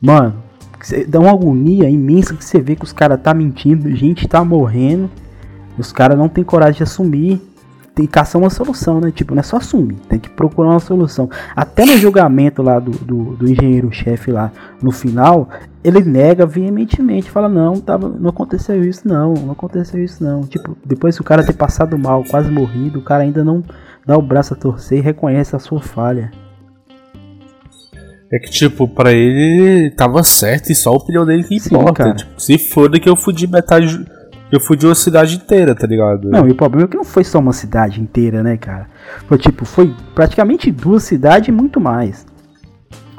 Mano, 0.02 0.36
dá 1.08 1.20
uma 1.20 1.32
agonia 1.32 1.90
imensa 1.90 2.34
que 2.34 2.44
você 2.44 2.60
vê 2.60 2.76
que 2.76 2.84
os 2.84 2.94
caras 2.94 3.22
tá 3.22 3.34
mentindo, 3.34 3.94
gente 3.96 4.28
tá 4.28 4.44
morrendo, 4.44 5.10
os 5.78 5.92
caras 5.92 6.18
não 6.18 6.28
tem 6.28 6.44
coragem 6.44 6.78
de 6.78 6.84
assumir 6.84 7.42
tem 8.00 8.06
que 8.06 8.14
caçar 8.14 8.42
uma 8.42 8.50
solução, 8.50 9.02
né? 9.02 9.12
Tipo, 9.12 9.36
não 9.36 9.42
é 9.42 9.44
só 9.44 9.58
assumir, 9.58 9.98
tem 10.08 10.18
que 10.18 10.30
procurar 10.30 10.70
uma 10.70 10.80
solução. 10.80 11.30
Até 11.54 11.84
no 11.84 11.98
julgamento 11.98 12.62
lá 12.62 12.80
do, 12.80 12.92
do, 12.92 13.36
do 13.36 13.52
engenheiro-chefe 13.52 14.32
lá, 14.32 14.54
no 14.82 14.90
final, 14.90 15.50
ele 15.84 16.00
nega 16.00 16.46
veementemente, 16.46 17.30
fala, 17.30 17.50
não, 17.50 17.78
tava, 17.82 18.08
não 18.08 18.30
aconteceu 18.30 18.82
isso 18.86 19.06
não, 19.06 19.34
não 19.34 19.52
aconteceu 19.52 20.02
isso 20.02 20.24
não. 20.24 20.44
Tipo, 20.44 20.78
depois 20.86 21.20
o 21.20 21.24
cara 21.26 21.46
ter 21.46 21.52
passado 21.52 21.98
mal, 21.98 22.24
quase 22.24 22.50
morrido, 22.50 23.00
o 23.00 23.04
cara 23.04 23.24
ainda 23.24 23.44
não 23.44 23.62
dá 24.06 24.18
o 24.18 24.22
braço 24.22 24.54
a 24.54 24.58
torcer 24.58 25.00
e 25.00 25.02
reconhece 25.02 25.54
a 25.54 25.60
sua 25.60 25.82
falha. 25.82 26.32
É 28.32 28.40
que, 28.40 28.50
tipo, 28.50 28.88
pra 28.88 29.12
ele 29.12 29.90
tava 29.92 30.24
certo 30.24 30.72
e 30.72 30.76
só 30.76 30.92
a 30.92 30.96
opinião 30.96 31.26
dele 31.26 31.44
que 31.44 31.56
importa. 31.56 32.06
Sim, 32.06 32.16
tipo, 32.16 32.42
se 32.42 32.58
foda 32.58 32.98
que 32.98 33.10
eu 33.10 33.18
fudi 33.18 33.46
metade 33.46 34.06
eu 34.52 34.60
fui 34.60 34.76
de 34.76 34.86
uma 34.86 34.96
cidade 34.96 35.36
inteira, 35.36 35.76
tá 35.76 35.86
ligado? 35.86 36.30
Não, 36.30 36.48
e 36.48 36.52
o 36.52 36.56
problema 36.56 36.86
é 36.86 36.88
que 36.88 36.98
não 36.98 37.04
foi 37.04 37.24
só 37.24 37.40
uma 37.40 37.54
cidade 37.54 38.02
inteira, 38.02 38.42
né, 38.42 38.58
cara? 38.58 38.88
Foi 39.28 39.38
tipo, 39.38 39.64
foi 39.64 39.94
praticamente 40.16 40.72
duas 40.72 41.04
cidades 41.04 41.50
e 41.50 41.52
muito 41.52 41.80
mais. 41.80 42.26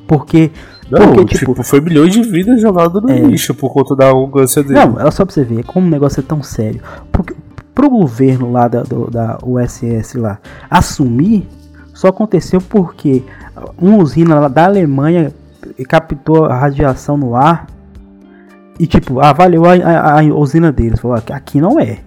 Porque. 0.07 0.51
Não, 0.91 1.13
porque, 1.13 1.37
tipo, 1.37 1.53
tipo, 1.53 1.63
foi 1.63 1.81
milhões 1.81 2.13
de 2.13 2.23
vidas 2.23 2.61
jogadas 2.61 3.01
no 3.01 3.09
é... 3.11 3.21
lixo 3.21 3.55
por 3.55 3.73
conta 3.73 3.95
da 3.95 4.09
arrogância 4.09 4.61
dele. 4.61 4.75
Não, 4.75 5.01
é 5.01 5.09
só 5.13 5.25
pra 5.25 5.33
você 5.33 5.45
ver 5.45 5.63
como 5.63 5.87
o 5.87 5.91
negócio 5.91 6.19
é 6.19 6.23
tão 6.23 6.43
sério. 6.43 6.81
Porque 7.13 7.33
pro 7.73 7.89
governo 7.89 8.51
lá 8.51 8.67
da, 8.67 8.83
do, 8.83 9.09
da 9.09 9.39
USS 9.45 10.15
lá 10.15 10.41
assumir, 10.69 11.49
só 11.95 12.09
aconteceu 12.09 12.61
porque 12.61 13.23
uma 13.79 13.99
usina 13.99 14.49
da 14.49 14.65
Alemanha 14.65 15.33
captou 15.89 16.47
a 16.47 16.57
radiação 16.57 17.17
no 17.17 17.37
ar 17.37 17.69
e 18.81 18.87
tipo, 18.87 19.21
avaliou 19.21 19.67
a, 19.67 19.75
a, 19.75 20.21
a 20.21 20.25
usina 20.35 20.73
deles. 20.73 20.99
Falou, 20.99 21.23
aqui 21.31 21.61
não 21.61 21.79
é. 21.79 21.99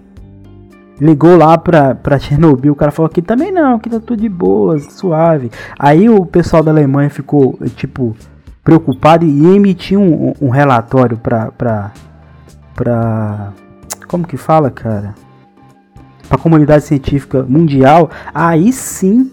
Ligou 0.99 1.37
lá 1.37 1.55
pra, 1.55 1.93
pra 1.93 2.17
Chernobyl, 2.17 2.73
o 2.73 2.75
cara 2.75 2.91
falou 2.91 3.07
aqui 3.07 3.21
também 3.21 3.51
não, 3.51 3.75
aqui 3.75 3.89
tá 3.89 3.99
tudo 3.99 4.19
de 4.19 4.27
boa, 4.27 4.79
suave. 4.79 5.51
Aí 5.77 6.09
o 6.09 6.25
pessoal 6.25 6.63
da 6.63 6.71
Alemanha 6.71 7.11
ficou, 7.11 7.59
tipo, 7.75 8.15
preocupado 8.63 9.23
e 9.23 9.55
emitiu 9.55 10.01
um, 10.01 10.33
um 10.41 10.49
relatório 10.49 11.15
pra, 11.15 11.51
pra, 11.51 11.91
pra. 12.73 13.53
Como 14.07 14.25
que 14.25 14.35
fala, 14.35 14.71
cara? 14.71 15.13
Pra 16.27 16.39
comunidade 16.39 16.85
científica 16.85 17.43
mundial. 17.43 18.09
Aí 18.33 18.73
sim 18.73 19.31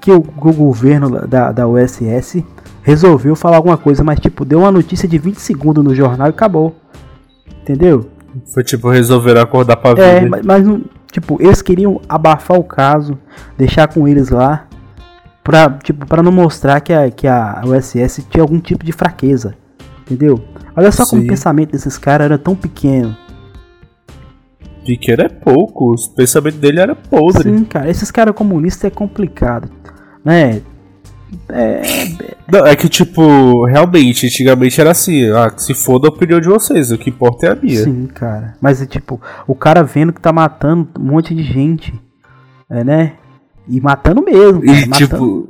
que 0.00 0.10
o, 0.10 0.16
o 0.16 0.52
governo 0.54 1.26
da, 1.26 1.52
da 1.52 1.68
USS 1.68 2.42
resolveu 2.82 3.34
falar 3.34 3.56
alguma 3.56 3.78
coisa, 3.78 4.04
mas 4.04 4.20
tipo, 4.20 4.44
deu 4.44 4.60
uma 4.60 4.72
notícia 4.72 5.08
de 5.08 5.18
20 5.18 5.36
segundos 5.36 5.82
no 5.84 5.94
jornal 5.94 6.26
e 6.26 6.30
acabou. 6.30 6.76
Entendeu? 7.62 8.08
Foi 8.52 8.64
tipo, 8.64 8.90
resolver 8.90 9.38
acordar 9.38 9.76
pra 9.76 9.90
vida. 9.90 10.04
É, 10.04 10.26
mas, 10.26 10.44
mas 10.44 10.66
tipo, 11.10 11.40
eles 11.40 11.62
queriam 11.62 12.00
abafar 12.08 12.58
o 12.58 12.64
caso, 12.64 13.18
deixar 13.56 13.86
com 13.86 14.08
eles 14.08 14.30
lá, 14.30 14.66
pra, 15.44 15.70
tipo, 15.82 16.06
pra 16.06 16.22
não 16.22 16.32
mostrar 16.32 16.80
que 16.80 16.92
a, 16.92 17.10
que 17.10 17.26
a 17.26 17.62
USS 17.64 18.26
tinha 18.28 18.42
algum 18.42 18.58
tipo 18.58 18.84
de 18.84 18.92
fraqueza. 18.92 19.54
Entendeu? 20.02 20.42
Olha 20.76 20.90
só 20.90 21.04
Sim. 21.04 21.10
como 21.10 21.22
o 21.22 21.26
pensamento 21.28 21.72
desses 21.72 21.96
caras 21.96 22.24
era 22.24 22.38
tão 22.38 22.56
pequeno. 22.56 23.16
Pequeno 24.84 25.22
é 25.22 25.28
pouco, 25.28 25.94
o 25.94 26.10
pensamento 26.16 26.56
dele 26.56 26.80
era 26.80 26.96
podre. 26.96 27.56
Sim, 27.56 27.64
cara, 27.64 27.88
esses 27.88 28.10
caras 28.10 28.34
comunistas 28.34 28.84
é 28.84 28.90
complicado. 28.90 29.70
Né? 30.24 30.62
É, 31.48 31.82
Não, 32.50 32.66
é 32.66 32.76
que, 32.76 32.88
tipo, 32.88 33.64
realmente, 33.66 34.26
antigamente 34.26 34.80
era 34.80 34.90
assim, 34.90 35.30
ah, 35.30 35.52
se 35.56 35.74
foda 35.74 36.08
a 36.08 36.10
opinião 36.10 36.40
de 36.40 36.48
vocês, 36.48 36.90
o 36.90 36.98
que 36.98 37.10
importa 37.10 37.46
é 37.46 37.50
a 37.52 37.54
minha. 37.54 37.84
Sim, 37.84 38.06
cara. 38.06 38.54
Mas 38.60 38.82
é 38.82 38.86
tipo, 38.86 39.20
o 39.46 39.54
cara 39.54 39.82
vendo 39.82 40.12
que 40.12 40.20
tá 40.20 40.32
matando 40.32 40.88
um 40.98 41.04
monte 41.04 41.34
de 41.34 41.42
gente, 41.42 41.94
é, 42.68 42.84
né? 42.84 43.12
E 43.68 43.80
matando 43.80 44.22
mesmo. 44.22 44.60
Cara, 44.60 44.78
e, 44.78 44.88
matando... 44.88 45.06
tipo, 45.06 45.48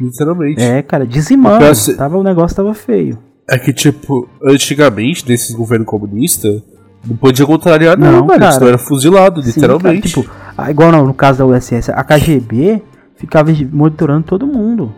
literalmente. 0.00 0.62
É, 0.62 0.82
cara, 0.82 1.06
dizimando. 1.06 1.64
Assim, 1.64 1.94
tava, 1.94 2.16
o 2.16 2.22
negócio 2.22 2.56
tava 2.56 2.74
feio. 2.74 3.18
É 3.48 3.58
que, 3.58 3.72
tipo, 3.72 4.28
antigamente, 4.42 5.28
nesses 5.28 5.54
governos 5.54 5.86
comunistas, 5.86 6.62
não 7.06 7.16
podia 7.16 7.44
contrariar 7.44 7.98
não, 7.98 8.20
não 8.20 8.26
cara. 8.26 8.52
Senão 8.52 8.68
era 8.68 8.78
fuzilado, 8.78 9.42
Sim, 9.42 9.48
literalmente. 9.48 10.14
Cara, 10.14 10.26
tipo, 10.26 10.70
igual 10.70 10.90
no, 10.90 11.06
no 11.06 11.14
caso 11.14 11.38
da 11.38 11.46
USS, 11.46 11.90
a 11.90 12.02
KGB 12.02 12.82
ficava 13.16 13.52
monitorando 13.70 14.24
todo 14.24 14.46
mundo. 14.46 14.92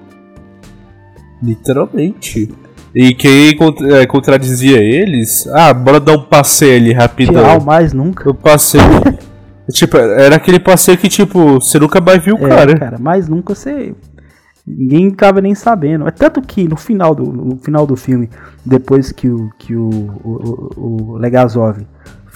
Literalmente. 1.42 2.48
E 2.94 3.14
quem 3.14 3.54
é, 3.92 4.06
contradizia 4.06 4.78
eles, 4.78 5.46
ah, 5.48 5.74
bora 5.74 6.00
dar 6.00 6.14
um 6.14 6.22
passeio 6.22 6.76
ali 6.76 6.92
rapidão. 6.92 7.42
Tchau, 7.42 7.60
mais 7.60 7.92
nunca. 7.92 8.30
O 8.30 8.34
passeio. 8.34 8.84
tipo, 9.70 9.98
era 9.98 10.36
aquele 10.36 10.58
passeio 10.58 10.96
que, 10.96 11.08
tipo, 11.08 11.60
você 11.60 11.78
nunca 11.78 12.00
mais 12.00 12.24
viu 12.24 12.36
o 12.36 12.46
é, 12.46 12.48
cara. 12.48 12.78
cara, 12.78 12.98
mais 12.98 13.28
nunca 13.28 13.54
você. 13.54 13.94
Ninguém 14.66 15.10
tava 15.10 15.40
nem 15.42 15.54
sabendo. 15.54 16.08
É 16.08 16.10
tanto 16.10 16.40
que 16.40 16.66
no 16.66 16.76
final 16.76 17.14
do, 17.14 17.24
no 17.24 17.58
final 17.58 17.86
do 17.86 17.96
filme, 17.96 18.30
depois 18.64 19.12
que 19.12 19.28
o, 19.28 19.50
que 19.58 19.76
o, 19.76 19.90
o, 20.24 21.12
o 21.12 21.16
Legazov 21.18 21.86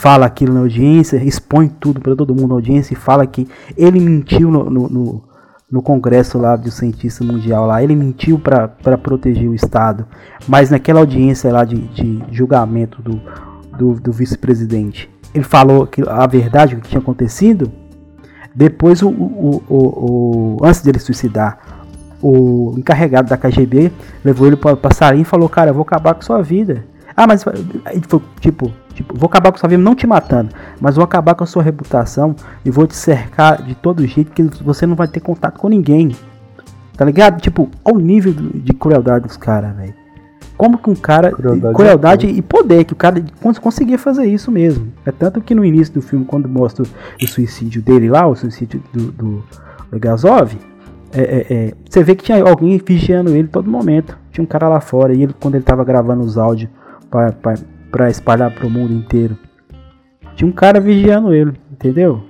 fala 0.01 0.27
aquilo 0.27 0.55
na 0.55 0.61
audiência, 0.61 1.17
expõe 1.17 1.69
tudo 1.69 2.01
para 2.01 2.15
todo 2.15 2.35
mundo 2.35 2.49
na 2.49 2.55
audiência 2.55 2.93
e 2.93 2.97
fala 2.97 3.27
que 3.27 3.49
ele 3.77 3.99
mentiu 3.99 4.51
no, 4.51 4.71
no, 4.71 4.89
no 4.89 5.30
no 5.71 5.81
congresso 5.81 6.37
lá 6.37 6.57
do 6.57 6.71
cientista 6.71 7.25
mundial 7.25 7.67
lá, 7.67 7.83
ele 7.83 7.95
mentiu 7.95 8.39
para 8.39 8.99
proteger 8.99 9.49
o 9.49 9.55
Estado, 9.55 10.07
mas 10.49 10.71
naquela 10.71 11.01
audiência 11.01 11.53
lá 11.53 11.65
de, 11.65 11.77
de 11.77 12.23
julgamento 12.33 13.01
do, 13.01 13.21
do, 13.79 14.01
do 14.01 14.13
vice-presidente, 14.13 15.09
ele 15.33 15.45
falou 15.45 15.87
que 15.87 16.03
a 16.09 16.27
verdade, 16.27 16.75
o 16.75 16.81
que 16.81 16.89
tinha 16.89 17.01
acontecido, 17.01 17.71
depois 18.55 19.01
o, 19.01 19.09
o, 19.09 19.63
o, 19.69 20.57
o 20.59 20.65
antes 20.65 20.83
dele 20.83 20.99
suicidar, 20.99 21.59
o 22.21 22.75
encarregado 22.77 23.31
da 23.31 23.37
KGB 23.37 23.93
levou 24.25 24.47
ele 24.47 24.57
para 24.57 24.77
passarinho 24.77 25.23
e 25.23 25.25
falou, 25.25 25.49
cara, 25.49 25.71
eu 25.71 25.75
vou 25.75 25.83
acabar 25.83 26.15
com 26.15 26.23
sua 26.23 26.43
vida. 26.43 26.85
Ah, 27.21 27.27
mas 27.27 27.45
tipo, 28.01 28.23
tipo, 28.41 28.73
vou 29.15 29.27
acabar 29.27 29.53
com 29.53 29.59
sua 29.59 29.69
vida 29.69 29.83
não 29.83 29.95
te 29.95 30.07
matando, 30.07 30.55
mas 30.81 30.97
vou 30.97 31.05
acabar 31.05 31.35
com 31.35 31.45
a 31.45 31.47
sua 31.47 31.63
reputação 31.63 32.35
e 32.65 32.71
vou 32.71 32.87
te 32.87 32.97
cercar 32.97 33.61
de 33.61 33.75
todo 33.75 34.07
jeito 34.07 34.33
que 34.33 34.43
você 34.65 34.87
não 34.87 34.97
vai 34.97 35.07
ter 35.07 35.21
contato 35.21 35.59
com 35.59 35.69
ninguém. 35.69 36.17
Tá 36.97 37.05
ligado? 37.05 37.39
Tipo, 37.39 37.69
ao 37.85 37.99
nível 37.99 38.33
de 38.33 38.73
crueldade 38.73 39.27
dos 39.27 39.37
caras, 39.37 39.77
velho. 39.77 39.93
Como 40.57 40.79
que 40.79 40.89
um 40.89 40.95
cara. 40.95 41.31
Crueldade, 41.31 41.75
crueldade 41.75 42.27
é 42.27 42.31
e 42.31 42.41
poder, 42.41 42.85
que 42.85 42.95
o 42.95 42.97
cara 42.97 43.23
conseguia 43.61 43.99
fazer 43.99 44.25
isso 44.25 44.51
mesmo. 44.51 44.91
É 45.05 45.13
tanto 45.13 45.43
que 45.43 45.55
no 45.55 45.63
início 45.63 45.93
do 45.93 46.01
filme, 46.01 46.25
quando 46.25 46.49
mostra 46.49 46.87
o 47.23 47.27
suicídio 47.27 47.83
dele 47.83 48.09
lá, 48.09 48.27
o 48.27 48.35
suicídio 48.35 48.83
do, 48.95 49.13
do 49.13 49.45
Legazov, 49.93 50.57
é, 51.13 51.21
é, 51.21 51.47
é, 51.51 51.75
você 51.87 52.03
vê 52.03 52.15
que 52.15 52.25
tinha 52.25 52.43
alguém 52.43 52.81
vigiando 52.83 53.29
ele 53.37 53.49
todo 53.49 53.71
momento. 53.71 54.17
Tinha 54.33 54.43
um 54.43 54.47
cara 54.47 54.71
lá 54.71 54.81
fora, 54.81 55.13
e 55.13 55.23
ele, 55.23 55.35
quando 55.39 55.57
ele 55.57 55.65
tava 55.65 55.85
gravando 55.85 56.23
os 56.23 56.39
áudios 56.39 56.71
para 57.11 58.11
espalhar 58.11 58.55
para 58.55 58.67
o 58.67 58.71
mundo 58.71 58.93
inteiro. 58.93 59.37
Tinha 60.35 60.49
um 60.49 60.53
cara 60.53 60.81
vigiando 60.81 61.35
ele, 61.35 61.53
entendeu? 61.71 62.23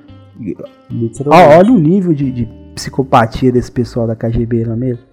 Ó, 1.26 1.58
olha 1.58 1.70
o 1.70 1.78
nível 1.78 2.14
de, 2.14 2.30
de, 2.32 2.49
psicopatia 2.75 3.52
desse 3.52 3.70
pessoal 3.70 4.06
da 4.06 4.16
KGB, 4.16 4.64
não 4.64 4.72
é 4.72 4.76
mesmo? 4.76 5.04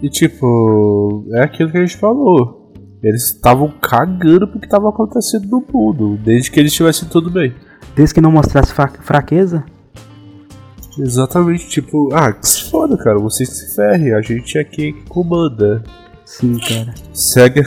E 0.00 0.08
tipo, 0.08 1.26
é 1.32 1.42
aquilo 1.42 1.70
que 1.70 1.76
a 1.76 1.80
gente 1.80 1.96
falou. 1.96 2.72
Eles 3.02 3.32
estavam 3.32 3.68
cagando 3.80 4.48
pro 4.48 4.58
que 4.58 4.66
estava 4.66 4.88
acontecendo 4.88 5.46
no 5.48 5.64
mundo, 5.72 6.18
desde 6.24 6.50
que 6.50 6.58
eles 6.58 6.72
estivessem 6.72 7.08
tudo 7.08 7.30
bem. 7.30 7.54
Desde 7.94 8.14
que 8.14 8.20
não 8.20 8.32
mostrasse 8.32 8.72
fraqueza? 8.72 9.64
Exatamente, 10.98 11.68
tipo, 11.68 12.12
ah, 12.12 12.32
que 12.32 12.48
se 12.48 12.70
foda, 12.70 12.96
cara, 12.96 13.18
vocês 13.18 13.48
se 13.48 13.76
ferrem, 13.76 14.12
a 14.12 14.20
gente 14.20 14.58
é 14.58 14.64
quem 14.64 14.94
comanda. 15.04 15.82
Sim, 16.24 16.58
cara. 16.58 16.94
Segue, 17.12 17.62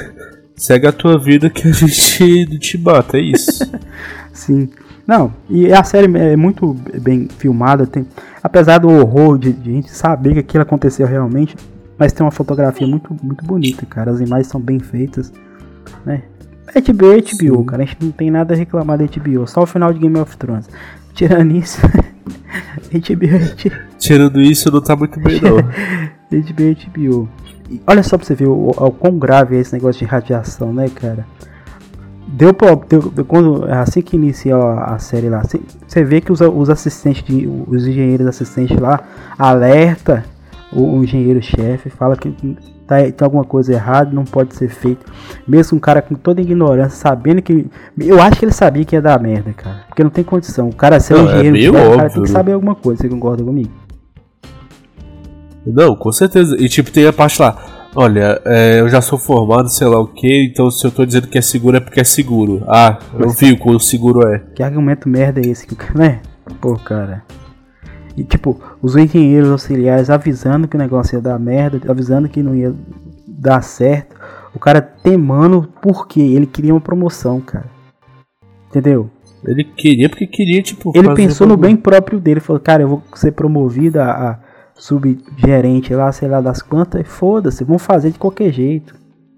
segue 0.62 0.86
a 0.86 0.92
tua 0.92 1.18
vida 1.18 1.50
que 1.50 1.68
a 1.68 1.72
gente 1.72 2.46
te 2.60 2.78
mata, 2.78 3.18
é 3.18 3.22
isso. 3.22 3.68
Sim. 4.32 4.70
Não, 5.08 5.34
e 5.50 5.74
a 5.74 5.84
série 5.84 6.06
é 6.16 6.36
muito 6.36 6.76
bem 7.02 7.28
filmada, 7.40 7.88
tem, 7.88 8.06
apesar 8.44 8.78
do 8.78 8.88
horror 8.88 9.40
de, 9.40 9.52
de 9.52 9.72
a 9.72 9.74
gente 9.74 9.92
saber 9.92 10.34
que 10.34 10.40
aquilo 10.40 10.62
aconteceu 10.62 11.08
realmente, 11.08 11.56
mas 11.98 12.14
tem 12.14 12.24
uma 12.24 12.32
fotografia 12.32 12.86
muito, 12.86 13.16
muito 13.24 13.44
bonita, 13.44 13.86
cara. 13.88 14.12
As 14.12 14.22
imagens 14.22 14.48
são 14.48 14.62
bem 14.62 14.80
feitas, 14.80 15.34
né? 16.06 16.22
HBO 16.68 17.12
é 17.12 17.18
HBO, 17.18 17.58
Sim. 17.58 17.66
cara. 17.66 17.84
A 17.84 17.86
gente 17.86 17.98
não 18.00 18.12
tem 18.12 18.30
nada 18.30 18.54
a 18.54 18.58
reclamar 18.58 19.00
da 19.00 19.06
HBO, 19.06 19.48
só 19.48 19.64
o 19.64 19.66
final 19.66 19.92
de 19.92 20.00
Game 20.00 20.18
of 20.20 20.38
Thrones. 20.38 20.70
Tirando 21.16 21.56
isso, 21.56 21.82
HBO, 22.94 23.28
HBO. 23.28 23.98
Tirando 23.98 24.40
isso, 24.40 24.72
não 24.72 24.82
tá 24.82 24.96
muito 24.96 25.20
bem, 25.20 25.42
não. 25.42 25.58
HBO, 25.58 27.26
HBO 27.26 27.30
olha 27.86 28.04
só 28.04 28.18
pra 28.18 28.26
você 28.26 28.36
ver 28.36 28.48
o, 28.48 28.70
o, 28.70 28.92
quão 28.92 29.18
grave 29.18 29.56
é 29.56 29.60
esse 29.60 29.74
negócio 29.74 30.00
de 30.00 30.06
radiação, 30.06 30.74
né, 30.74 30.90
cara? 30.90 31.26
Deu, 32.28 32.56
deu, 32.88 33.26
quando 33.26 33.66
assim 33.66 34.02
que 34.02 34.16
inicia 34.16 34.56
a, 34.56 34.98
série 35.00 35.30
lá, 35.30 35.44
você 35.86 36.04
vê 36.04 36.22
que 36.22 36.32
os, 36.32 36.40
os 36.40 36.70
assistentes, 36.70 37.24
de, 37.24 37.48
os 37.68 37.86
engenheiros 37.86 38.26
assistentes 38.26 38.80
lá 38.80 39.02
alerta 39.38 40.24
o, 40.72 40.98
o 40.98 41.04
engenheiro-chefe, 41.04 41.90
fala 41.90 42.16
que 42.16 42.34
tá, 42.88 42.98
tem 42.98 43.26
alguma 43.26 43.44
coisa 43.44 43.74
errada, 43.74 44.12
não 44.12 44.24
pode 44.24 44.56
ser 44.56 44.70
feito. 44.70 45.06
Mesmo 45.48 45.78
um 45.78 45.80
cara 45.80 46.02
com 46.02 46.16
toda 46.16 46.42
ignorância, 46.42 46.98
sabendo 46.98 47.42
que. 47.42 47.68
Eu 47.98 48.22
acho 48.22 48.40
que 48.40 48.46
ele 48.46 48.54
sabia 48.54 48.84
que 48.84 48.96
ia 48.96 49.02
dar 49.02 49.20
merda, 49.20 49.54
cara. 49.54 49.82
Porque 49.88 50.04
não 50.04 50.10
tem 50.10 50.24
condição. 50.24 50.70
O 50.70 50.76
cara 50.76 51.00
ser 51.00 51.16
um 51.16 51.30
é 51.30 51.40
engenheiro, 51.40 51.78
é 51.78 51.88
o 51.90 51.96
cara 51.96 52.10
tem 52.10 52.24
que 52.24 52.30
saber 52.30 52.54
alguma 52.54 52.76
coisa. 52.76 53.02
Você 53.02 53.10
concorda 53.10 53.44
comigo? 53.44 53.72
Não, 55.66 55.96
com 55.96 56.12
certeza. 56.12 56.56
E 56.60 56.68
tipo, 56.68 56.92
tem 56.92 57.08
a 57.08 57.14
parte 57.14 57.42
lá. 57.42 57.82
Olha, 57.94 58.42
é, 58.46 58.80
eu 58.80 58.88
já 58.88 59.02
sou 59.02 59.20
formado, 59.20 59.68
sei 59.70 59.86
lá 59.86 60.00
o 60.00 60.08
que, 60.08 60.46
então 60.46 60.72
se 60.72 60.86
eu 60.86 60.92
tô 60.92 61.06
dizendo 61.06 61.28
que 61.28 61.38
é 61.38 61.42
seguro 61.42 61.76
é 61.76 61.80
porque 61.80 62.00
é 62.00 62.04
seguro. 62.06 62.64
Ah, 62.68 62.98
eu 63.20 63.30
vi 63.30 63.52
o 63.52 63.58
quão 63.58 63.78
seguro 63.78 64.26
é. 64.28 64.40
Que 64.56 64.64
argumento 64.64 65.10
merda 65.10 65.42
é 65.42 65.46
esse 65.46 65.68
que 65.68 65.74
o 65.74 65.76
cara. 65.76 65.94
Né? 65.94 66.22
Pô, 66.62 66.76
cara. 66.78 67.24
E 68.16 68.24
tipo, 68.24 68.62
os 68.82 68.96
engenheiros 68.96 69.50
auxiliares 69.50 70.10
avisando 70.10 70.68
que 70.68 70.76
o 70.76 70.80
negócio 70.80 71.16
ia 71.16 71.22
dar 71.22 71.38
merda, 71.38 71.80
avisando 71.90 72.30
que 72.30 72.42
não 72.42 72.56
ia 72.56 72.74
dar 73.28 73.62
certo. 73.62 74.16
O 74.54 74.60
cara 74.60 74.82
temando 74.82 75.68
porque 75.82 76.22
ele 76.22 76.46
queria 76.46 76.74
uma 76.74 76.82
promoção, 76.82 77.42
cara. 77.42 77.70
Entendeu? 78.70 79.10
Ele 79.46 79.64
queria 79.64 80.10
porque 80.10 80.28
queria, 80.28 80.62
tipo. 80.62 80.92
Ele 80.96 81.14
pensou 81.14 81.48
no 81.48 81.58
bem 81.58 81.76
próprio 81.76 82.20
dele. 82.20 82.40
Falou, 82.40 82.60
cara, 82.60 82.84
eu 82.84 82.88
vou 82.88 83.04
ser 83.16 83.32
promovido 83.32 84.00
a, 84.00 84.12
a 84.12 84.40
subgerente 84.82 85.94
lá, 85.94 86.12
sei 86.12 86.28
lá 86.28 86.42
das 86.42 86.60
quantas, 86.60 87.08
foda-se, 87.08 87.64
vão 87.64 87.78
fazer 87.78 88.10
de 88.10 88.18
qualquer 88.18 88.52
jeito. 88.52 88.96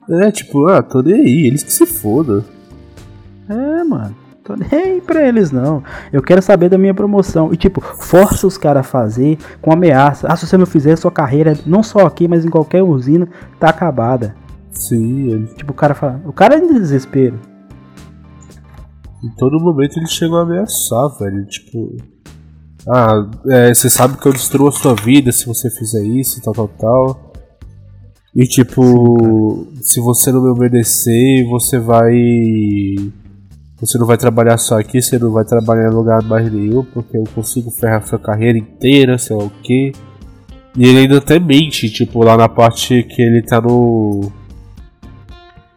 É, 0.10 0.32
tipo, 0.32 0.68
ah, 0.68 0.82
tô 0.82 1.02
nem 1.02 1.16
aí, 1.16 1.48
eles 1.48 1.64
que 1.64 1.72
se 1.72 1.86
fodam. 1.86 2.46
É, 3.50 3.84
mano, 3.84 4.16
tô 4.42 4.56
nem 4.56 4.70
aí 4.72 5.02
pra 5.02 5.28
eles 5.28 5.52
não. 5.52 5.84
Eu 6.14 6.22
quero 6.22 6.42
saber 6.42 6.70
da 6.70 6.78
minha 6.78 6.94
promoção. 6.94 7.54
E 7.54 7.58
tipo, 7.58 7.82
força 7.82 8.48
os 8.48 8.58
caras 8.58 8.86
a 8.86 8.90
fazer 8.90 9.38
com 9.62 9.74
ameaça. 9.74 10.28
Ah, 10.30 10.36
se 10.38 10.48
você 10.48 10.56
não 10.56 10.66
fizer, 10.66 10.96
sua 10.96 11.12
carreira, 11.12 11.58
não 11.66 11.84
só 11.84 12.06
aqui, 12.06 12.26
mas 12.26 12.46
em 12.46 12.50
qualquer 12.50 12.82
usina, 12.82 13.28
tá 13.60 13.68
acabada. 13.68 14.34
Sim, 14.72 15.30
ele... 15.30 15.48
Tipo, 15.48 15.74
o 15.74 15.76
cara 15.76 15.94
fala. 15.94 16.22
O 16.26 16.32
cara 16.32 16.56
é 16.56 16.62
de 16.62 16.74
desespero. 16.74 17.38
Em 19.22 19.30
todo 19.36 19.60
momento 19.60 20.00
ele 20.00 20.08
chegou 20.08 20.40
a 20.40 20.44
ameaçar, 20.44 21.10
velho. 21.20 21.46
Tipo. 21.48 22.13
Ah, 22.88 23.30
é, 23.50 23.74
você 23.74 23.90
sabe 23.90 24.18
que 24.18 24.28
eu 24.28 24.34
destruo 24.34 24.68
a 24.68 24.72
sua 24.72 24.94
vida 24.94 25.32
se 25.32 25.46
você 25.46 25.70
fizer 25.70 26.04
isso, 26.04 26.42
tal, 26.42 26.54
tal, 26.54 26.68
tal. 26.68 27.34
E 28.36 28.46
tipo, 28.46 29.68
se 29.82 30.00
você 30.00 30.32
não 30.32 30.42
me 30.42 30.50
obedecer, 30.50 31.46
você 31.46 31.78
vai. 31.80 32.12
Você 33.80 33.98
não 33.98 34.08
vai 34.08 34.18
trabalhar 34.18 34.58
só 34.58 34.80
aqui, 34.80 35.02
você 35.02 35.20
não 35.20 35.32
vai 35.32 35.46
trabalhar 35.46 35.90
em 35.90 35.94
lugar 35.94 36.24
mais 36.24 36.52
nenhum, 36.52 36.84
porque 36.84 37.18
eu 37.18 37.24
consigo 37.36 37.70
ferrar 37.70 38.06
sua 38.08 38.18
carreira 38.18 38.58
inteira, 38.58 39.18
sei 39.18 39.36
lá 39.36 39.44
o 39.44 39.50
que. 39.50 39.92
E 40.76 40.88
ele 40.88 41.00
ainda 41.00 41.20
até 41.20 41.40
mente, 41.40 41.90
tipo, 41.90 42.24
lá 42.24 42.36
na 42.36 42.50
parte 42.50 43.04
que 43.04 43.22
ele 43.22 43.44
tá 43.44 43.62
no. 43.62 44.32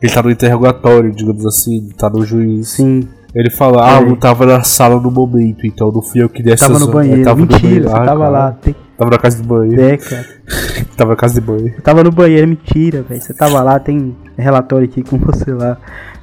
Ele 0.00 0.12
tá 0.12 0.22
no 0.22 0.30
interrogatório, 0.30 1.14
digamos 1.14 1.44
assim, 1.44 1.88
tá 1.98 2.08
no 2.08 2.24
juiz. 2.24 2.70
Sim. 2.70 3.06
Ele 3.36 3.50
fala, 3.50 3.98
ah, 3.98 4.00
eu 4.00 4.16
tava 4.16 4.46
na 4.46 4.62
sala 4.62 4.98
no 4.98 5.10
momento, 5.10 5.66
então 5.66 5.92
não 5.92 6.00
fui 6.00 6.22
eu 6.22 6.28
que 6.28 6.42
desse 6.42 6.66
Tava 6.66 6.78
no 6.78 6.88
banheiro, 6.88 7.22
tava 7.22 7.38
mentira, 7.38 7.58
no 7.58 7.68
banheiro. 7.68 7.88
ah, 7.90 7.92
tava 7.92 8.20
cara. 8.20 8.28
lá. 8.30 8.52
Tem... 8.52 8.74
Tava 8.96 9.10
na 9.10 9.18
casa 9.18 9.36
de 9.36 9.42
banho. 9.42 9.78
É, 9.78 9.96
cara. 9.98 10.26
tava 10.96 11.10
na 11.10 11.16
casa 11.16 11.34
de 11.34 11.40
banho. 11.42 11.68
Eu 11.76 11.82
tava 11.82 12.02
no 12.02 12.10
banheiro, 12.10 12.48
mentira, 12.48 13.02
velho. 13.02 13.20
Você 13.20 13.34
tava 13.34 13.62
lá, 13.62 13.78
tem 13.78 14.16
relatório 14.38 14.86
aqui 14.86 15.02
com 15.02 15.18
você 15.20 15.52
lá. 15.52 15.76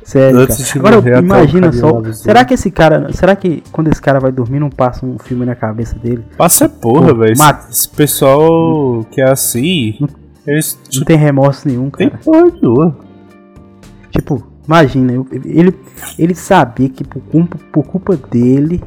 Sério. 0.04 0.40
Agora 0.76 1.20
imagina 1.20 1.72
só. 1.72 2.02
Será 2.14 2.44
que 2.44 2.56
esse 2.56 2.72
cara. 2.72 3.14
Será 3.14 3.36
que 3.36 3.62
quando 3.72 3.90
esse 3.90 4.02
cara 4.02 4.20
vai 4.20 4.32
dormir 4.32 4.60
não 4.60 4.72
passa 4.72 5.06
um 5.06 5.20
filme 5.20 5.46
na 5.46 5.54
cabeça 5.54 5.96
dele? 6.00 6.26
Passa 6.36 6.66
é 6.66 6.68
porra, 6.68 7.14
velho. 7.14 7.32
Esse, 7.32 7.70
esse 7.70 7.90
pessoal 7.90 9.06
que 9.12 9.22
é 9.22 9.30
assim. 9.30 9.98
Não, 10.00 10.10
eles, 10.48 10.80
não 10.96 11.04
tem 11.04 11.16
remorso 11.16 11.68
nenhum, 11.68 11.92
cara. 11.92 12.10
Tem 12.10 12.20
porra 12.20 12.52
nenhuma. 12.60 12.98
Tipo, 14.10 14.53
Imagina, 14.66 15.26
ele, 15.46 15.76
ele 16.18 16.36
sabia 16.36 16.90
que 16.90 17.04
por 17.04 17.22
culpa, 17.24 17.58
por 17.72 17.84
culpa 17.84 18.16
dele 18.16 18.82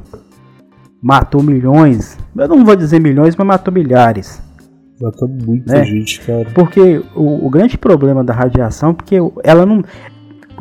matou 1.02 1.42
milhões. 1.42 2.18
Eu 2.36 2.48
não 2.48 2.64
vou 2.64 2.74
dizer 2.74 3.00
milhões, 3.00 3.36
mas 3.36 3.46
matou 3.46 3.72
milhares. 3.72 4.42
Matou 5.00 5.28
muita 5.28 5.74
né? 5.74 5.84
gente, 5.84 6.20
cara. 6.22 6.48
Porque 6.54 7.02
o, 7.14 7.46
o, 7.46 7.50
grande 7.50 7.76
problema 7.76 8.24
da 8.24 8.32
radiação, 8.32 8.94
porque 8.94 9.16
ela 9.44 9.66
não. 9.66 9.82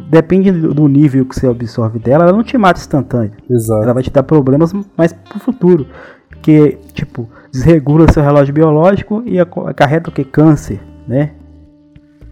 Depende 0.09 0.51
do 0.51 0.87
nível 0.87 1.25
que 1.25 1.33
você 1.33 1.47
absorve 1.47 1.97
dela, 1.97 2.25
ela 2.25 2.33
não 2.33 2.43
te 2.43 2.57
mata 2.57 2.79
instantâneo. 2.79 3.31
Exato. 3.49 3.81
Ela 3.81 3.93
vai 3.93 4.03
te 4.03 4.11
dar 4.11 4.23
problemas 4.23 4.73
mais 4.95 5.13
pro 5.13 5.39
futuro. 5.39 5.87
Porque, 6.29 6.77
tipo, 6.93 7.27
desregula 7.51 8.11
seu 8.11 8.21
relógio 8.21 8.53
biológico 8.53 9.23
e 9.25 9.39
acarreta 9.39 10.09
o 10.09 10.13
que? 10.13 10.23
Câncer, 10.23 10.79
né? 11.07 11.31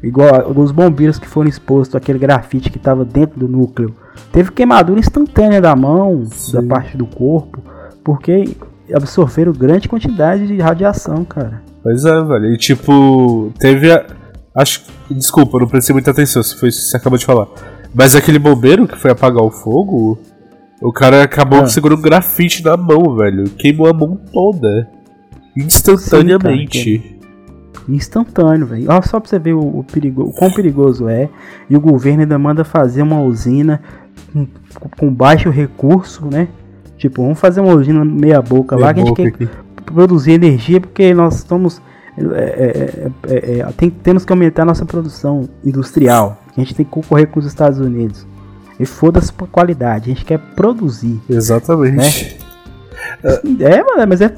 Igual 0.04 0.52
os 0.54 0.72
bombeiros 0.72 1.18
que 1.18 1.28
foram 1.28 1.50
expostos 1.50 1.96
àquele 1.96 2.20
grafite 2.20 2.70
que 2.70 2.78
estava 2.78 3.06
dentro 3.06 3.40
do 3.40 3.48
núcleo. 3.48 3.96
Teve 4.34 4.52
queimadura 4.52 5.00
instantânea 5.00 5.62
da 5.62 5.74
mão, 5.76 6.26
Sim. 6.26 6.54
da 6.54 6.64
parte 6.64 6.98
do 6.98 7.06
corpo, 7.06 7.64
porque 8.04 8.56
absorveram 8.94 9.54
grande 9.54 9.88
quantidade 9.88 10.46
de 10.46 10.58
radiação, 10.60 11.24
cara. 11.24 11.62
Pois 11.82 12.04
é, 12.04 12.24
velho. 12.24 12.54
E 12.54 12.58
tipo, 12.58 13.52
teve 13.58 13.92
a. 13.92 14.06
Acho. 14.56 14.84
Desculpa, 15.10 15.60
não 15.60 15.68
prestei 15.68 15.94
muita 15.94 16.12
atenção 16.12 16.44
se 16.44 16.56
foi 16.58 16.70
isso 16.70 16.80
que 16.80 16.86
você 16.88 16.98
acabou 16.98 17.18
de 17.18 17.26
falar. 17.26 17.48
Mas 17.94 18.16
aquele 18.16 18.40
bombeiro 18.40 18.88
que 18.88 18.98
foi 18.98 19.12
apagar 19.12 19.44
o 19.44 19.52
fogo, 19.52 20.20
o 20.82 20.92
cara 20.92 21.24
acabou 21.24 21.62
ah. 21.62 21.68
segurando 21.68 22.02
grafite 22.02 22.64
na 22.64 22.76
mão, 22.76 23.16
velho. 23.16 23.46
Queimou 23.52 23.88
a 23.88 23.94
mão 23.94 24.20
toda. 24.32 24.90
Instantaneamente. 25.56 26.84
Sim, 26.84 27.13
instantâneo, 27.88 28.68
velho. 28.68 28.86
Olha 28.90 29.02
só 29.02 29.20
pra 29.20 29.30
você 29.30 29.40
ver 29.40 29.54
o, 29.54 29.80
o, 29.80 29.84
perigo, 29.84 30.24
o 30.24 30.34
quão 30.34 30.52
perigoso 30.52 31.08
é. 31.08 31.30
E 31.70 31.76
o 31.76 31.80
governo 31.82 32.22
ainda 32.22 32.38
manda 32.38 32.64
fazer 32.64 33.02
uma 33.02 33.22
usina 33.22 33.82
com, 34.32 34.48
com 34.98 35.14
baixo 35.14 35.50
recurso, 35.50 36.26
né? 36.26 36.48
Tipo, 36.98 37.24
vamos 37.24 37.40
fazer 37.40 37.62
uma 37.62 37.74
usina 37.74 38.06
meia 38.06 38.42
boca 38.42 38.76
meia 38.76 38.88
lá 38.88 38.94
que 38.94 39.02
a 39.02 39.06
gente 39.06 39.16
quer 39.16 39.28
aqui. 39.28 39.50
produzir 39.86 40.32
energia 40.32 40.80
porque 40.80 41.14
nós 41.14 41.36
estamos. 41.36 41.82
É, 42.18 42.22
é, 42.22 43.12
é, 43.28 43.60
é, 43.60 43.66
tem, 43.76 43.90
temos 43.90 44.24
que 44.24 44.32
aumentar 44.32 44.62
a 44.62 44.66
nossa 44.66 44.86
produção 44.86 45.50
industrial. 45.66 46.40
A 46.56 46.60
gente 46.60 46.76
tem 46.76 46.86
que 46.86 46.92
concorrer 46.92 47.28
com 47.28 47.40
os 47.40 47.46
Estados 47.46 47.80
Unidos. 47.80 48.26
E 48.80 48.86
foda-se 48.86 49.32
pra 49.34 49.48
qualidade, 49.48 50.12
a 50.12 50.14
gente 50.14 50.26
quer 50.26 50.40
produzir. 50.40 51.20
Exatamente. 51.30 51.96
Né? 51.96 52.43
É, 53.60 53.84
mano, 53.84 54.08
mas 54.08 54.22
é. 54.22 54.32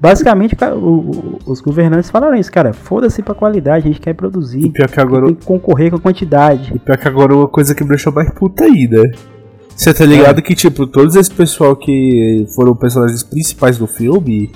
Basicamente, 0.00 0.56
o, 0.74 0.76
o, 0.76 1.38
os 1.46 1.60
governantes 1.60 2.10
falaram 2.10 2.34
isso, 2.36 2.50
cara. 2.50 2.72
Foda-se 2.72 3.22
pra 3.22 3.34
qualidade, 3.34 3.86
a 3.86 3.92
gente 3.92 4.00
quer 4.00 4.14
produzir. 4.14 4.64
E 4.66 4.70
pior 4.70 4.88
que 4.88 5.00
agora. 5.00 5.26
Tem 5.26 5.34
que 5.34 5.44
concorrer 5.44 5.90
com 5.90 5.96
a 5.96 6.00
quantidade. 6.00 6.72
E 6.74 6.78
pior 6.78 6.96
que 6.96 7.08
agora 7.08 7.34
uma 7.34 7.48
coisa 7.48 7.74
que 7.74 7.82
me 7.82 7.88
deixou 7.90 8.12
mais 8.12 8.30
puta 8.30 8.64
aí, 8.64 8.88
né? 8.90 9.10
Você 9.76 9.92
tá 9.92 10.04
ligado 10.04 10.38
é. 10.38 10.42
que, 10.42 10.54
tipo, 10.54 10.86
todos 10.86 11.16
esse 11.16 11.30
pessoal 11.30 11.74
que 11.74 12.46
foram 12.54 12.74
personagens 12.74 13.22
principais 13.22 13.78
do 13.78 13.86
filme 13.86 14.52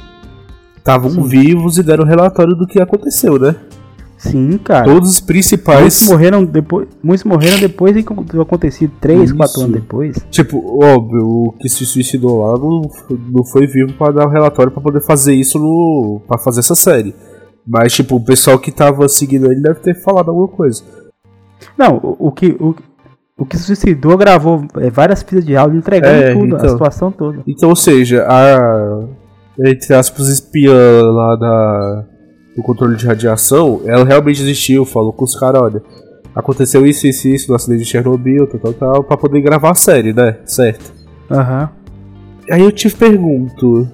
estavam 0.77 1.25
vivos 1.25 1.79
e 1.79 1.83
deram 1.83 2.05
relatório 2.05 2.55
do 2.55 2.67
que 2.67 2.81
aconteceu, 2.81 3.39
né? 3.39 3.57
Sim, 4.17 4.57
cara. 4.59 4.87
Todos 4.87 5.11
os 5.11 5.21
principais. 5.21 5.81
Muitos 5.81 6.09
morreram 6.09 6.45
depois, 6.45 6.89
muitos 7.03 7.25
morreram 7.25 7.59
depois 7.59 7.95
de 7.95 8.03
ter 8.03 8.41
acontecido 8.41 8.93
3, 9.01 9.33
4 9.33 9.61
anos 9.61 9.73
depois. 9.75 10.17
Tipo, 10.31 10.83
óbvio, 10.83 11.27
o 11.27 11.53
que 11.53 11.69
se 11.69 11.85
suicidou 11.85 12.41
lá 12.41 12.59
não, 12.59 12.83
não 13.31 13.45
foi 13.45 13.67
vivo 13.67 13.93
para 13.93 14.13
dar 14.13 14.27
o 14.27 14.29
um 14.29 14.33
relatório 14.33 14.73
para 14.73 14.83
poder 14.83 15.03
fazer 15.03 15.35
isso 15.35 15.59
no. 15.59 16.23
para 16.27 16.39
fazer 16.39 16.61
essa 16.61 16.75
série. 16.75 17.15
Mas, 17.67 17.93
tipo, 17.93 18.17
o 18.17 18.25
pessoal 18.25 18.59
que 18.59 18.71
tava 18.71 19.09
seguindo 19.09 19.51
ele 19.51 19.61
deve 19.61 19.81
ter 19.81 19.95
falado 19.95 20.31
alguma 20.31 20.49
coisa. 20.49 20.83
Não, 21.77 21.97
o, 21.97 22.29
o 22.29 22.33
que. 22.33 22.57
O, 22.59 22.75
o 23.39 23.45
que 23.45 23.59
se 23.59 23.65
suicidou 23.65 24.17
gravou 24.17 24.65
é, 24.79 24.89
várias 24.89 25.23
fitas 25.23 25.45
de 25.45 25.55
áudio 25.55 25.77
entregando 25.77 26.23
é, 26.23 26.33
tudo, 26.33 26.47
então, 26.47 26.65
a 26.65 26.69
situação 26.71 27.13
toda. 27.13 27.43
Então, 27.47 27.69
ou 27.69 27.77
seja, 27.77 28.25
a. 28.27 29.05
Entre 29.59 29.95
aspas, 29.95 30.29
espiã 30.29 31.03
lá 31.03 31.37
da 31.37 32.16
do 32.57 32.63
controle 32.63 32.97
de 32.97 33.07
radiação, 33.07 33.83
ela 33.85 34.05
realmente 34.05 34.41
existiu, 34.41 34.85
falou 34.87 35.13
com 35.13 35.25
os 35.25 35.39
caras, 35.39 35.61
olha, 35.61 35.83
aconteceu 36.35 36.87
isso, 36.87 37.07
isso, 37.07 37.29
isso 37.29 37.51
no 37.51 37.55
acidente 37.55 37.85
de 37.85 37.89
Chernobyl, 37.89 38.47
tal, 38.47 38.61
tal, 38.61 38.73
tal, 38.73 39.05
pra 39.05 39.17
poder 39.17 39.43
gravar 39.43 39.71
a 39.73 39.75
série, 39.75 40.13
né? 40.13 40.39
Certo. 40.47 40.93
Aham. 41.31 41.63
Uhum. 41.63 41.87
Aí 42.51 42.63
eu 42.63 42.73
te 42.73 42.89
pergunto. 42.91 43.89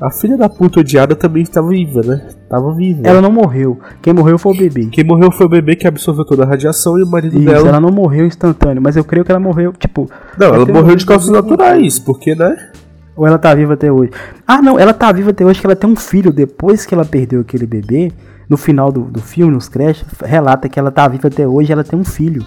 A 0.00 0.10
filha 0.10 0.36
da 0.36 0.48
puta 0.48 0.80
odiada 0.80 1.16
também 1.16 1.42
estava 1.42 1.68
viva, 1.68 2.02
né? 2.02 2.28
Tava 2.50 2.72
viva. 2.74 3.00
Ela 3.02 3.22
não 3.22 3.32
morreu. 3.32 3.80
Quem 4.02 4.12
morreu 4.12 4.38
foi 4.38 4.52
o 4.52 4.56
bebê. 4.56 4.86
Quem 4.86 5.02
morreu 5.02 5.32
foi 5.32 5.46
o 5.46 5.48
bebê 5.48 5.74
que 5.74 5.88
absorveu 5.88 6.24
toda 6.24 6.44
a 6.44 6.46
radiação 6.46 6.98
e 6.98 7.02
o 7.02 7.06
marido 7.06 7.34
Isso, 7.36 7.46
dela. 7.46 7.68
ela 7.70 7.80
não 7.80 7.90
morreu 7.90 8.26
instantâneo, 8.26 8.82
mas 8.82 8.94
eu 8.96 9.02
creio 9.02 9.24
que 9.24 9.32
ela 9.32 9.40
morreu, 9.40 9.72
tipo. 9.72 10.08
Não, 10.38 10.54
ela 10.54 10.66
morreu 10.66 10.94
de 10.96 11.06
causas 11.06 11.30
naturais, 11.30 11.98
porque, 11.98 12.34
né? 12.34 12.70
Ou 13.16 13.26
ela 13.26 13.38
tá 13.38 13.54
viva 13.54 13.74
até 13.74 13.90
hoje? 13.90 14.10
Ah, 14.46 14.60
não, 14.60 14.78
ela 14.78 14.92
tá 14.92 15.10
viva 15.10 15.30
até 15.30 15.44
hoje 15.44 15.58
que 15.58 15.66
ela 15.66 15.74
tem 15.74 15.88
um 15.88 15.96
filho 15.96 16.32
depois 16.32 16.84
que 16.84 16.94
ela 16.94 17.04
perdeu 17.04 17.40
aquele 17.40 17.66
bebê. 17.66 18.12
No 18.48 18.56
final 18.56 18.92
do, 18.92 19.00
do 19.00 19.20
filme, 19.20 19.52
nos 19.52 19.68
créditos, 19.68 20.20
relata 20.20 20.68
que 20.68 20.78
ela 20.78 20.90
tá 20.90 21.08
viva 21.08 21.26
até 21.26 21.48
hoje 21.48 21.72
ela 21.72 21.82
tem 21.82 21.98
um 21.98 22.04
filho. 22.04 22.44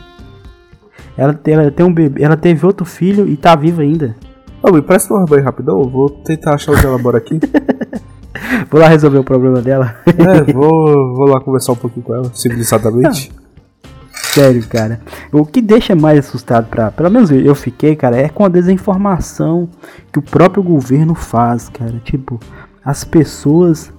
Ela, 1.17 1.38
ela 1.45 1.71
tem 1.71 1.86
um 1.86 1.93
bebê, 1.93 2.23
ela 2.23 2.38
teve 2.38 2.65
outro 2.65 2.86
filho 2.86 3.27
e 3.27 3.36
tá 3.36 3.55
viva 3.55 3.82
ainda. 3.82 4.15
Ô, 4.63 4.71
me 4.71 4.82
presta 4.82 5.13
uma 5.13 5.25
banho 5.25 5.43
rapidão, 5.43 5.82
eu 5.82 5.89
vou 5.89 6.10
tentar 6.10 6.53
achar 6.53 6.71
onde 6.71 6.86
ela 6.86 6.97
mora 6.97 7.17
aqui. 7.17 7.39
vou 8.69 8.79
lá 8.79 8.88
resolver 8.88 9.17
o 9.17 9.23
problema 9.23 9.62
dela. 9.62 9.95
é, 10.05 10.53
vou, 10.53 11.15
vou 11.15 11.27
lá 11.27 11.41
conversar 11.41 11.73
um 11.73 11.77
pouquinho 11.77 12.05
com 12.05 12.13
ela, 12.13 12.32
civilizadamente. 12.34 13.32
Ah. 13.36 13.48
Sério, 14.33 14.63
cara. 14.67 14.99
O 15.31 15.45
que 15.45 15.61
deixa 15.61 15.95
mais 15.95 16.19
assustado, 16.19 16.67
pra, 16.67 16.91
pelo 16.91 17.09
menos 17.09 17.31
eu 17.31 17.55
fiquei, 17.55 17.95
cara, 17.95 18.15
é 18.17 18.29
com 18.29 18.45
a 18.45 18.49
desinformação 18.49 19.67
que 20.11 20.19
o 20.19 20.21
próprio 20.21 20.61
governo 20.61 21.15
faz, 21.15 21.69
cara. 21.69 21.99
Tipo, 22.03 22.39
as 22.83 23.03
pessoas 23.03 23.91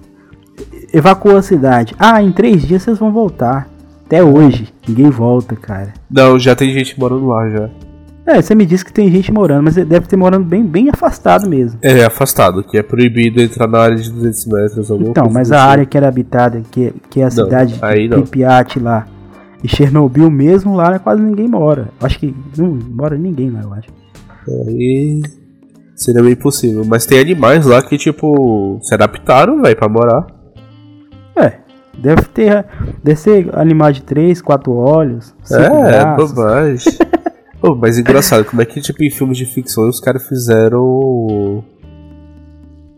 evacuam 0.93 1.37
a 1.37 1.41
cidade. 1.41 1.95
Ah, 1.99 2.21
em 2.21 2.31
três 2.31 2.61
dias 2.61 2.83
vocês 2.83 2.97
vão 2.97 3.11
voltar. 3.11 3.67
Até 4.05 4.23
hoje, 4.23 4.73
ninguém 4.87 5.09
volta, 5.09 5.55
cara. 5.55 5.93
Não, 6.09 6.37
já 6.37 6.55
tem 6.55 6.71
gente 6.73 6.99
morando 6.99 7.27
lá 7.27 7.49
já. 7.49 7.69
É, 8.25 8.41
você 8.41 8.53
me 8.53 8.65
disse 8.65 8.85
que 8.85 8.93
tem 8.93 9.09
gente 9.09 9.31
morando, 9.31 9.63
mas 9.63 9.75
deve 9.75 10.01
ter 10.01 10.15
morando 10.15 10.45
bem, 10.45 10.63
bem 10.63 10.89
afastado 10.89 11.49
mesmo. 11.49 11.79
É, 11.81 12.03
afastado, 12.05 12.63
que 12.63 12.77
é 12.77 12.83
proibido 12.83 13.41
entrar 13.41 13.67
na 13.67 13.79
área 13.79 13.97
de 13.97 14.11
200 14.11 14.45
metros. 14.45 14.89
Então, 14.89 15.29
mas 15.29 15.51
a 15.51 15.57
assim. 15.57 15.71
área 15.71 15.85
que 15.85 15.97
era 15.97 16.07
habitada, 16.07 16.61
que, 16.71 16.93
que 17.09 17.19
é 17.19 17.23
a 17.23 17.25
não, 17.25 17.31
cidade 17.31 17.73
de 17.73 18.09
Pripyat 18.09 18.79
lá, 18.79 19.07
e 19.63 19.67
Chernobyl 19.67 20.29
mesmo 20.29 20.75
lá 20.75 20.97
quase 20.99 21.21
ninguém 21.21 21.47
mora. 21.47 21.89
Acho 22.01 22.19
que 22.19 22.35
não 22.57 22.79
mora 22.89 23.17
ninguém 23.17 23.51
lá, 23.51 23.61
eu 23.61 23.73
acho. 23.73 23.89
Aí 24.67 25.21
seria 25.95 26.23
bem 26.23 26.35
possível. 26.35 26.83
Mas 26.85 27.05
tem 27.05 27.19
animais 27.19 27.65
lá 27.65 27.81
que, 27.81 27.97
tipo, 27.97 28.79
se 28.81 28.93
adaptaram, 28.93 29.61
velho, 29.61 29.75
pra 29.75 29.87
morar. 29.87 30.25
É, 31.35 31.59
deve 31.97 32.23
ter. 32.23 32.65
Deve 33.03 33.19
ser 33.19 33.49
animais 33.57 33.97
de 33.97 34.03
3, 34.03 34.41
4 34.41 34.73
olhos. 34.73 35.33
É, 35.51 36.15
bobagem. 36.15 36.93
Pô, 37.61 37.75
mas 37.75 37.99
engraçado, 37.99 38.43
como 38.43 38.61
é 38.63 38.65
que, 38.65 38.81
tipo, 38.81 39.03
em 39.03 39.11
filmes 39.11 39.37
de 39.37 39.45
ficção 39.45 39.87
os 39.87 39.99
caras 39.99 40.27
fizeram. 40.27 41.63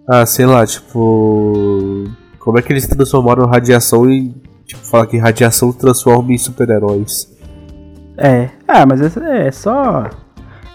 Ah, 0.07 0.25
sei 0.25 0.45
lá, 0.45 0.65
tipo. 0.65 2.05
Como 2.39 2.57
é 2.57 2.61
que 2.61 2.71
eles 2.71 2.87
transformaram 2.87 3.45
radiação 3.45 4.09
em 4.09 4.33
Tipo, 4.65 4.81
fala 4.85 5.07
que 5.07 5.17
radiação 5.17 5.71
transforma 5.71 6.31
em 6.33 6.37
super-heróis. 6.37 7.31
É, 8.17 8.49
ah, 8.67 8.85
mas 8.85 9.01
é, 9.01 9.47
é 9.47 9.51
só. 9.51 10.09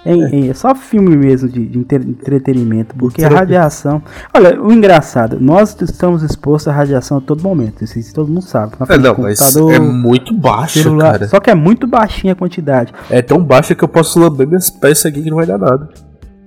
É, 0.05 0.13
é. 0.13 0.49
é, 0.49 0.55
só 0.55 0.75
filme 0.75 1.17
mesmo 1.17 1.49
de, 1.49 1.67
de 1.67 1.79
entretenimento, 1.79 2.95
porque 2.97 3.25
a 3.25 3.29
radiação. 3.29 4.03
Olha, 4.33 4.61
o 4.61 4.73
engraçado, 4.73 5.39
nós 5.41 5.77
estamos 5.81 6.23
expostos 6.23 6.69
à 6.69 6.73
radiação 6.73 7.19
a 7.19 7.21
todo 7.21 7.43
momento, 7.43 7.83
isso 7.85 8.15
todo 8.15 8.29
mundo 8.29 8.43
sabe. 8.43 8.73
É, 8.89 8.97
não, 8.97 9.15
mas 9.19 9.57
é 9.57 9.79
muito 9.79 10.33
baixa, 10.35 10.83
celular, 10.83 11.13
cara. 11.13 11.29
Só 11.29 11.41
que 11.41 11.51
é 11.51 11.55
muito 11.55 11.87
baixinha 11.87 12.33
a 12.33 12.37
quantidade. 12.37 12.93
É 13.11 13.21
tão 13.23 13.43
baixa 13.43 13.75
que 13.75 13.83
eu 13.83 13.89
posso 13.89 14.19
lamber 14.19 14.47
minhas 14.47 14.71
peças 14.71 15.07
aqui 15.07 15.23
que 15.23 15.31
não 15.31 15.37
vai 15.37 15.47
dar 15.47 15.59
nada. 15.59 15.89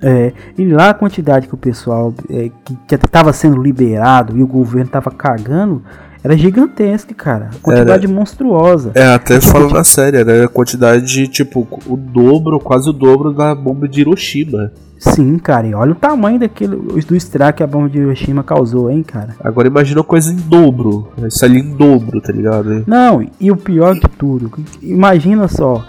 É, 0.03 0.33
e 0.57 0.65
lá 0.65 0.89
a 0.89 0.93
quantidade 0.95 1.47
que 1.47 1.53
o 1.53 1.57
pessoal 1.57 2.11
é, 2.27 2.49
que 2.87 2.95
estava 2.95 3.31
sendo 3.31 3.61
liberado 3.61 4.35
e 4.35 4.41
o 4.41 4.47
governo 4.47 4.87
estava 4.87 5.11
cagando, 5.11 5.83
era 6.23 6.37
gigantesca, 6.37 7.13
cara. 7.13 7.49
Quantidade 7.61 8.05
era, 8.05 8.13
monstruosa. 8.13 8.91
É, 8.93 9.13
até 9.13 9.41
falando 9.41 9.73
na 9.73 9.83
série, 9.83 10.17
era 10.17 10.45
a 10.45 10.47
quantidade, 10.47 11.27
tipo, 11.27 11.67
o 11.87 11.97
dobro, 11.97 12.59
quase 12.59 12.89
o 12.89 12.93
dobro 12.93 13.33
da 13.33 13.55
bomba 13.55 13.87
de 13.87 14.01
Hiroshima. 14.01 14.71
Sim, 14.99 15.39
cara, 15.39 15.65
e 15.65 15.73
olha 15.73 15.93
o 15.93 15.95
tamanho 15.95 16.37
daquele 16.37 16.75
do 16.75 17.15
estrago 17.15 17.57
que 17.57 17.63
a 17.63 17.67
bomba 17.67 17.89
de 17.89 17.97
Hiroshima 17.97 18.43
causou, 18.43 18.91
hein, 18.91 19.01
cara. 19.01 19.35
Agora 19.43 19.67
imagina 19.67 20.03
coisa 20.03 20.31
em 20.31 20.35
dobro. 20.35 21.07
Isso 21.25 21.43
ali 21.43 21.59
em 21.59 21.75
dobro, 21.75 22.21
tá 22.21 22.31
ligado? 22.31 22.83
Não, 22.85 23.27
e 23.39 23.51
o 23.51 23.57
pior 23.57 23.95
de 23.95 24.01
tudo, 24.01 24.51
imagina 24.79 25.47
só, 25.47 25.83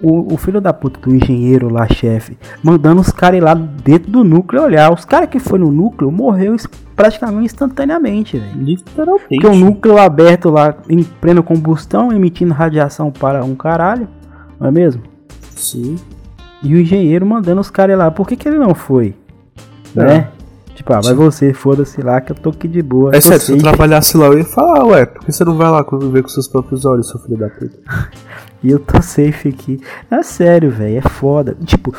o, 0.00 0.34
o, 0.34 0.36
filho 0.36 0.60
da 0.60 0.72
puta 0.72 0.98
do 1.00 1.14
engenheiro 1.14 1.68
lá, 1.68 1.86
chefe, 1.86 2.38
mandando 2.62 3.00
os 3.00 3.10
caras 3.10 3.38
ir 3.38 3.42
lá 3.42 3.54
dentro 3.54 4.10
do 4.10 4.24
núcleo 4.24 4.62
olhar. 4.62 4.92
Os 4.92 5.04
caras 5.04 5.28
que 5.28 5.38
foi 5.38 5.58
no 5.58 5.70
núcleo 5.70 6.10
morreu 6.10 6.56
praticamente 6.96 7.46
instantaneamente, 7.46 8.38
velho. 8.38 8.62
Literalmente. 8.62 9.28
Porque 9.28 9.46
o 9.46 9.54
núcleo 9.54 9.98
aberto 9.98 10.50
lá, 10.50 10.74
em 10.88 11.02
plena 11.02 11.42
combustão, 11.42 12.12
emitindo 12.12 12.54
radiação 12.54 13.10
para 13.10 13.44
um 13.44 13.54
caralho, 13.54 14.08
não 14.58 14.68
é 14.68 14.70
mesmo? 14.70 15.02
Sim. 15.54 15.96
E 16.62 16.74
o 16.74 16.80
engenheiro 16.80 17.24
mandando 17.24 17.60
os 17.60 17.70
caras 17.70 17.98
lá. 17.98 18.10
Por 18.10 18.26
que, 18.26 18.36
que 18.36 18.48
ele 18.48 18.58
não 18.58 18.74
foi? 18.74 19.14
Não. 19.94 20.04
Né? 20.04 20.28
Tipo, 20.80 20.94
ah, 20.94 21.00
vai 21.02 21.12
você, 21.12 21.52
foda-se 21.52 22.00
lá 22.00 22.22
que 22.22 22.32
eu 22.32 22.36
tô 22.36 22.48
aqui 22.48 22.66
de 22.66 22.80
boa. 22.80 23.14
É 23.14 23.20
sério, 23.20 23.38
se 23.38 23.52
eu 23.52 23.58
trabalhasse 23.58 24.16
lá, 24.16 24.28
eu 24.28 24.38
ia 24.38 24.44
falar, 24.46 24.82
ué, 24.86 25.04
por 25.04 25.22
que 25.26 25.30
você 25.30 25.44
não 25.44 25.54
vai 25.54 25.70
lá 25.70 25.84
conviver 25.84 26.22
com 26.22 26.28
seus 26.28 26.48
próprios 26.48 26.86
olhos, 26.86 27.10
seu 27.10 27.20
filho 27.20 27.36
da 27.36 27.50
puta? 27.50 27.78
E 28.62 28.70
eu 28.70 28.78
tô 28.78 29.00
safe 29.00 29.48
aqui. 29.48 29.80
É 30.10 30.22
sério, 30.22 30.70
velho. 30.70 30.98
É 30.98 31.00
foda. 31.00 31.56
Tipo, 31.64 31.94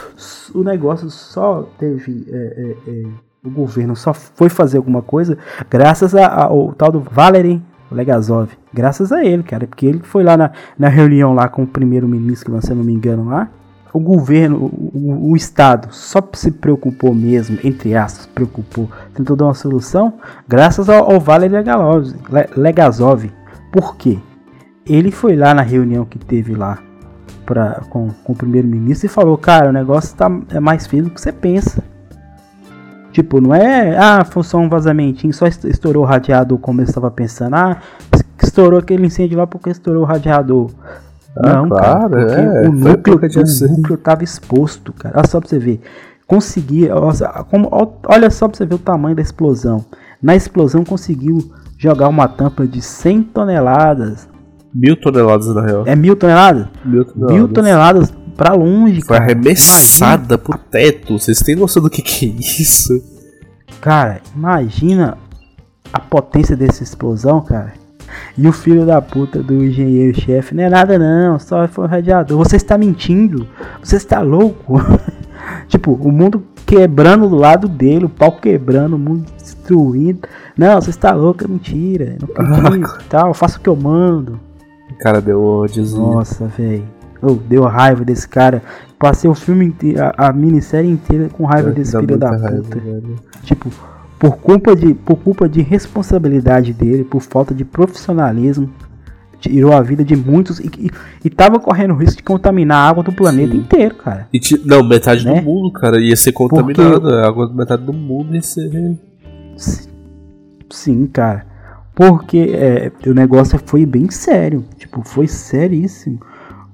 o 0.53 0.63
negócio 0.63 1.09
só 1.09 1.67
teve. 1.79 2.27
É, 2.31 2.35
é, 2.35 2.91
é, 2.91 3.03
o 3.43 3.49
governo 3.49 3.95
só 3.95 4.13
foi 4.13 4.47
fazer 4.47 4.77
alguma 4.77 5.01
coisa 5.01 5.39
graças 5.67 6.13
ao 6.13 6.71
tal 6.73 6.91
do 6.91 6.99
Valery 6.99 7.59
Legazov. 7.91 8.51
Graças 8.71 9.11
a 9.11 9.25
ele, 9.25 9.41
cara. 9.41 9.65
Porque 9.65 9.87
ele 9.87 10.01
foi 10.03 10.23
lá 10.23 10.37
na, 10.37 10.51
na 10.77 10.87
reunião 10.87 11.33
lá 11.33 11.49
com 11.49 11.63
o 11.63 11.67
primeiro-ministro, 11.67 12.61
se 12.61 12.71
eu 12.71 12.75
não 12.75 12.83
me 12.83 12.93
engano, 12.93 13.27
lá. 13.27 13.49
O 13.93 13.99
governo, 13.99 14.71
o, 14.93 15.31
o, 15.31 15.35
Estado 15.35 15.89
só 15.91 16.21
se 16.33 16.51
preocupou 16.51 17.13
mesmo, 17.13 17.59
entre 17.63 17.95
aspas, 17.95 18.25
preocupou, 18.25 18.89
tentou 19.13 19.35
dar 19.35 19.45
uma 19.45 19.53
solução, 19.53 20.13
graças 20.47 20.89
ao, 20.89 21.11
ao 21.11 21.19
Valery 21.19 21.55
Legazov. 22.55 23.29
Por 23.71 23.95
quê? 23.97 24.17
ele 24.85 25.11
foi 25.11 25.35
lá 25.35 25.53
na 25.53 25.61
reunião 25.61 26.05
que 26.05 26.17
teve 26.17 26.55
lá 26.55 26.79
pra, 27.45 27.81
com, 27.89 28.09
com 28.23 28.33
o 28.33 28.35
primeiro-ministro 28.35 29.05
e 29.05 29.09
falou: 29.09 29.37
Cara, 29.37 29.69
o 29.69 29.73
negócio 29.73 30.15
tá, 30.15 30.29
é 30.49 30.59
mais 30.59 30.87
feio 30.87 31.05
do 31.05 31.09
que 31.09 31.21
você 31.21 31.31
pensa. 31.31 31.83
Tipo, 33.11 33.41
não 33.41 33.53
é, 33.53 33.97
ah, 33.97 34.23
foi 34.23 34.41
só 34.43 34.57
um 34.57 34.69
vazamentinho, 34.69 35.33
só 35.33 35.45
estourou 35.45 36.03
o 36.03 36.05
radiador 36.05 36.57
como 36.57 36.81
eu 36.81 36.85
estava 36.85 37.11
pensando. 37.11 37.55
Ah, 37.55 37.77
estourou 38.41 38.79
aquele 38.79 39.05
incêndio 39.05 39.37
lá 39.37 39.45
porque 39.45 39.69
estourou 39.69 40.03
o 40.03 40.05
radiador. 40.05 40.71
Ah, 41.37 41.53
não, 41.53 41.69
claro, 41.69 42.09
cara, 42.09 42.33
é, 42.33 42.67
o 42.67 42.71
núcleo, 42.71 43.17
o 43.17 43.67
núcleo 43.69 43.97
tava 43.97 44.23
exposto, 44.23 44.91
cara. 44.91 45.17
Olha 45.17 45.27
só 45.27 45.39
pra 45.39 45.49
você 45.49 45.59
ver. 45.59 45.81
Conseguia, 46.27 46.93
como, 47.49 47.69
olha 48.05 48.29
só 48.29 48.47
pra 48.47 48.57
você 48.57 48.65
ver 48.65 48.75
o 48.75 48.79
tamanho 48.79 49.15
da 49.15 49.21
explosão. 49.21 49.85
Na 50.21 50.35
explosão 50.35 50.83
conseguiu 50.83 51.51
jogar 51.77 52.07
uma 52.07 52.27
tampa 52.27 52.67
de 52.67 52.81
100 52.81 53.23
toneladas. 53.23 54.29
Mil 54.73 54.95
toneladas 54.95 55.53
na 55.53 55.65
real. 55.65 55.83
É 55.85 55.95
mil 55.95 56.15
toneladas? 56.15 56.67
Mil 56.85 57.03
toneladas. 57.05 57.35
Mil 57.37 57.47
toneladas 57.47 58.13
pra 58.37 58.53
longe, 58.53 59.01
Foi 59.01 59.17
cara. 59.17 59.31
arremessada 59.31 60.37
pro 60.37 60.57
teto. 60.57 61.17
Vocês 61.19 61.39
têm 61.39 61.55
noção 61.55 61.81
do 61.83 61.89
que, 61.89 62.01
que 62.01 62.25
é 62.25 62.61
isso? 62.61 62.93
Cara, 63.81 64.21
imagina 64.35 65.17
a 65.91 65.99
potência 65.99 66.55
dessa 66.55 66.83
explosão, 66.83 67.41
cara. 67.41 67.73
E 68.37 68.47
o 68.47 68.51
filho 68.53 68.85
da 68.85 69.01
puta 69.01 69.41
do 69.41 69.63
engenheiro-chefe, 69.63 70.55
não 70.55 70.63
é 70.63 70.69
nada 70.69 70.97
não, 70.97 71.39
só 71.39 71.67
foi 71.67 71.85
um 71.85 71.87
radiador. 71.87 72.37
Você 72.37 72.55
está 72.55 72.77
mentindo, 72.77 73.47
você 73.81 73.97
está 73.97 74.19
louco. 74.21 74.75
tipo, 75.67 75.93
o 75.93 76.11
mundo 76.11 76.43
quebrando 76.65 77.27
do 77.27 77.35
lado 77.35 77.67
dele, 77.67 78.05
o 78.05 78.09
pau 78.09 78.31
quebrando, 78.31 78.95
o 78.95 78.99
mundo 78.99 79.25
destruindo. 79.37 80.21
Não, 80.57 80.79
você 80.79 80.89
está 80.89 81.13
louco, 81.13 81.43
é 81.43 81.47
mentira. 81.47 82.17
Não 82.19 82.57
acredito, 82.57 83.03
tal, 83.09 83.33
faça 83.33 83.57
o 83.57 83.61
que 83.61 83.69
eu 83.69 83.75
mando. 83.75 84.39
Cara, 84.99 85.19
deu 85.19 85.41
ódio. 85.43 85.83
Nossa, 85.97 86.47
velho. 86.47 86.83
Oh, 87.21 87.33
deu 87.33 87.63
raiva 87.63 88.03
desse 88.03 88.27
cara. 88.27 88.63
Passei 88.97 89.29
o 89.29 89.35
filme 89.35 89.65
inteiro, 89.65 89.99
a, 90.01 90.27
a 90.27 90.33
minissérie 90.33 90.89
inteira 90.89 91.29
com 91.29 91.45
raiva 91.45 91.69
é, 91.69 91.73
desse 91.73 91.97
filho 91.97 92.17
da 92.17 92.31
puta. 92.31 92.49
Raiva, 92.49 93.01
tipo, 93.43 93.69
por 94.21 94.37
culpa 94.37 94.75
de 94.75 94.93
por 94.93 95.15
culpa 95.15 95.49
de 95.49 95.63
responsabilidade 95.63 96.73
dele, 96.73 97.03
por 97.03 97.23
falta 97.23 97.55
de 97.55 97.65
profissionalismo, 97.65 98.69
tirou 99.39 99.73
a 99.73 99.81
vida 99.81 100.05
de 100.05 100.15
muitos 100.15 100.59
e, 100.59 100.69
e, 100.77 100.91
e 101.25 101.29
tava 101.31 101.59
correndo 101.59 101.95
o 101.95 101.97
risco 101.97 102.17
de 102.17 102.23
contaminar 102.23 102.77
a 102.77 102.87
água 102.87 103.03
do 103.03 103.11
planeta 103.11 103.53
Sim. 103.53 103.57
inteiro, 103.57 103.95
cara. 103.95 104.27
Não, 104.63 104.83
metade 104.87 105.25
né? 105.25 105.41
do 105.41 105.43
mundo, 105.43 105.71
cara, 105.71 105.99
ia 105.99 106.15
ser 106.15 106.33
contaminada. 106.33 107.01
Porque... 107.01 107.15
A 107.15 107.27
água 107.27 107.47
da 107.47 107.53
metade 107.55 107.83
do 107.83 107.93
mundo 107.93 108.35
ia 108.35 108.43
ser. 108.43 108.95
Sim, 110.69 111.07
cara. 111.07 111.47
Porque 111.95 112.51
é, 112.53 112.91
o 113.09 113.15
negócio 113.15 113.59
foi 113.65 113.87
bem 113.87 114.11
sério. 114.11 114.63
Tipo, 114.77 115.01
foi 115.01 115.27
seríssimo. 115.27 116.19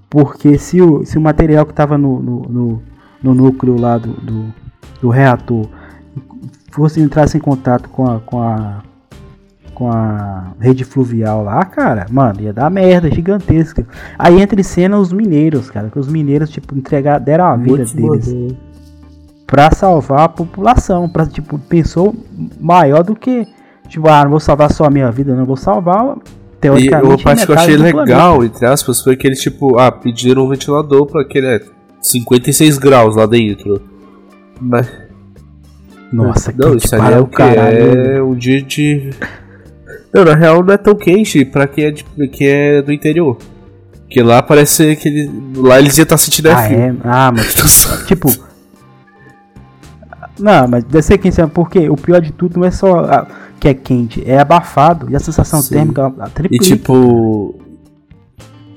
Porque 0.09 0.57
se 0.57 0.81
o, 0.81 1.05
se 1.05 1.17
o 1.17 1.21
material 1.21 1.65
que 1.65 1.71
estava 1.71 1.97
no, 1.97 2.21
no, 2.21 2.41
no, 2.41 2.83
no, 3.23 3.33
núcleo 3.33 3.79
lá 3.79 3.97
do, 3.97 4.11
do, 4.11 4.53
do 5.01 5.09
reator 5.09 5.69
fosse 6.77 7.01
entrasse 7.01 7.37
em 7.37 7.41
contato 7.41 7.89
com 7.89 8.05
a, 8.05 8.19
com 8.19 8.39
a 8.39 8.83
com 9.73 9.91
a 9.91 10.53
rede 10.59 10.83
fluvial 10.83 11.43
lá, 11.43 11.63
cara, 11.63 12.07
mano, 12.09 12.41
ia 12.41 12.51
dar 12.51 12.67
merda 12.67 13.11
gigantesca. 13.11 13.85
Aí 14.17 14.41
entra 14.41 14.59
em 14.59 14.63
cena 14.63 14.97
os 14.97 15.13
mineiros, 15.13 15.69
cara, 15.69 15.87
que 15.87 15.99
os 15.99 16.07
mineiros, 16.07 16.49
tipo, 16.49 16.75
entregar, 16.75 17.19
deram 17.19 17.45
a 17.45 17.55
vida 17.55 17.85
Muito 17.85 17.95
deles 17.95 18.55
para 19.45 19.69
pra 19.69 19.75
salvar 19.75 20.21
a 20.21 20.29
população, 20.29 21.07
pra, 21.07 21.27
tipo, 21.27 21.59
pensou 21.59 22.15
maior 22.59 23.03
do 23.03 23.15
que, 23.15 23.47
tipo, 23.87 24.09
ah, 24.09 24.23
não 24.23 24.31
vou 24.31 24.39
salvar 24.39 24.71
só 24.71 24.85
a 24.85 24.89
minha 24.89 25.11
vida, 25.11 25.35
não 25.35 25.45
vou 25.45 25.55
salvar 25.55 26.17
teoricamente. 26.59 27.05
E 27.05 27.15
uma 27.15 27.23
parte 27.23 27.45
que 27.45 27.51
eu 27.51 27.55
achei 27.55 27.77
legal, 27.77 28.43
entre 28.43 28.65
aspas, 28.65 28.99
foi 28.99 29.15
que 29.15 29.27
eles, 29.27 29.39
tipo, 29.39 29.79
ah, 29.79 29.91
pediram 29.91 30.43
um 30.43 30.49
ventilador 30.49 31.05
pra 31.05 31.21
aquele 31.21 31.45
é, 31.45 31.61
56 32.01 32.79
graus 32.79 33.15
lá 33.15 33.27
dentro. 33.27 33.79
Mas. 34.59 35.06
Nossa, 36.11 36.53
não, 36.57 36.71
que 36.71 36.85
isso 36.85 36.95
aí 36.95 37.13
é 37.13 37.19
o 37.19 37.27
que? 37.27 37.41
É 37.41 38.21
um 38.21 38.35
dia 38.35 38.61
de. 38.61 39.09
Não, 40.13 40.23
na 40.23 40.35
real 40.35 40.63
não 40.63 40.73
é 40.73 40.77
tão 40.77 40.95
quente 40.95 41.43
pra 41.43 41.67
quem 41.67 41.85
é, 41.85 41.91
de, 41.91 42.05
quem 42.31 42.47
é 42.47 42.81
do 42.81 42.93
interior. 42.93 43.37
Porque 44.03 44.23
lá 44.23 44.41
parece 44.41 44.95
que 44.95 45.09
ele, 45.09 45.29
lá 45.55 45.79
eles 45.79 45.97
iam 45.97 46.03
estar 46.03 46.15
tá 46.15 46.17
sentindo 46.17 46.49
ah, 46.49 46.63
frio. 46.63 46.79
É? 46.79 46.95
Ah, 47.03 47.31
mas 47.31 47.53
tipo. 48.07 48.29
Não, 50.39 50.67
mas 50.67 50.83
deve 50.83 51.01
ser 51.01 51.17
quente, 51.17 51.45
porque 51.47 51.89
o 51.89 51.95
pior 51.95 52.21
de 52.21 52.31
tudo 52.31 52.59
não 52.59 52.65
é 52.65 52.71
só. 52.71 52.99
Ah, 52.99 53.27
que 53.59 53.67
é 53.67 53.73
quente, 53.73 54.23
é 54.25 54.39
abafado. 54.39 55.09
E 55.09 55.15
a 55.15 55.19
sensação 55.19 55.61
Sim. 55.61 55.75
térmica 55.75 56.09
triplica. 56.33 56.63
E 56.63 56.67
tipo. 56.67 57.55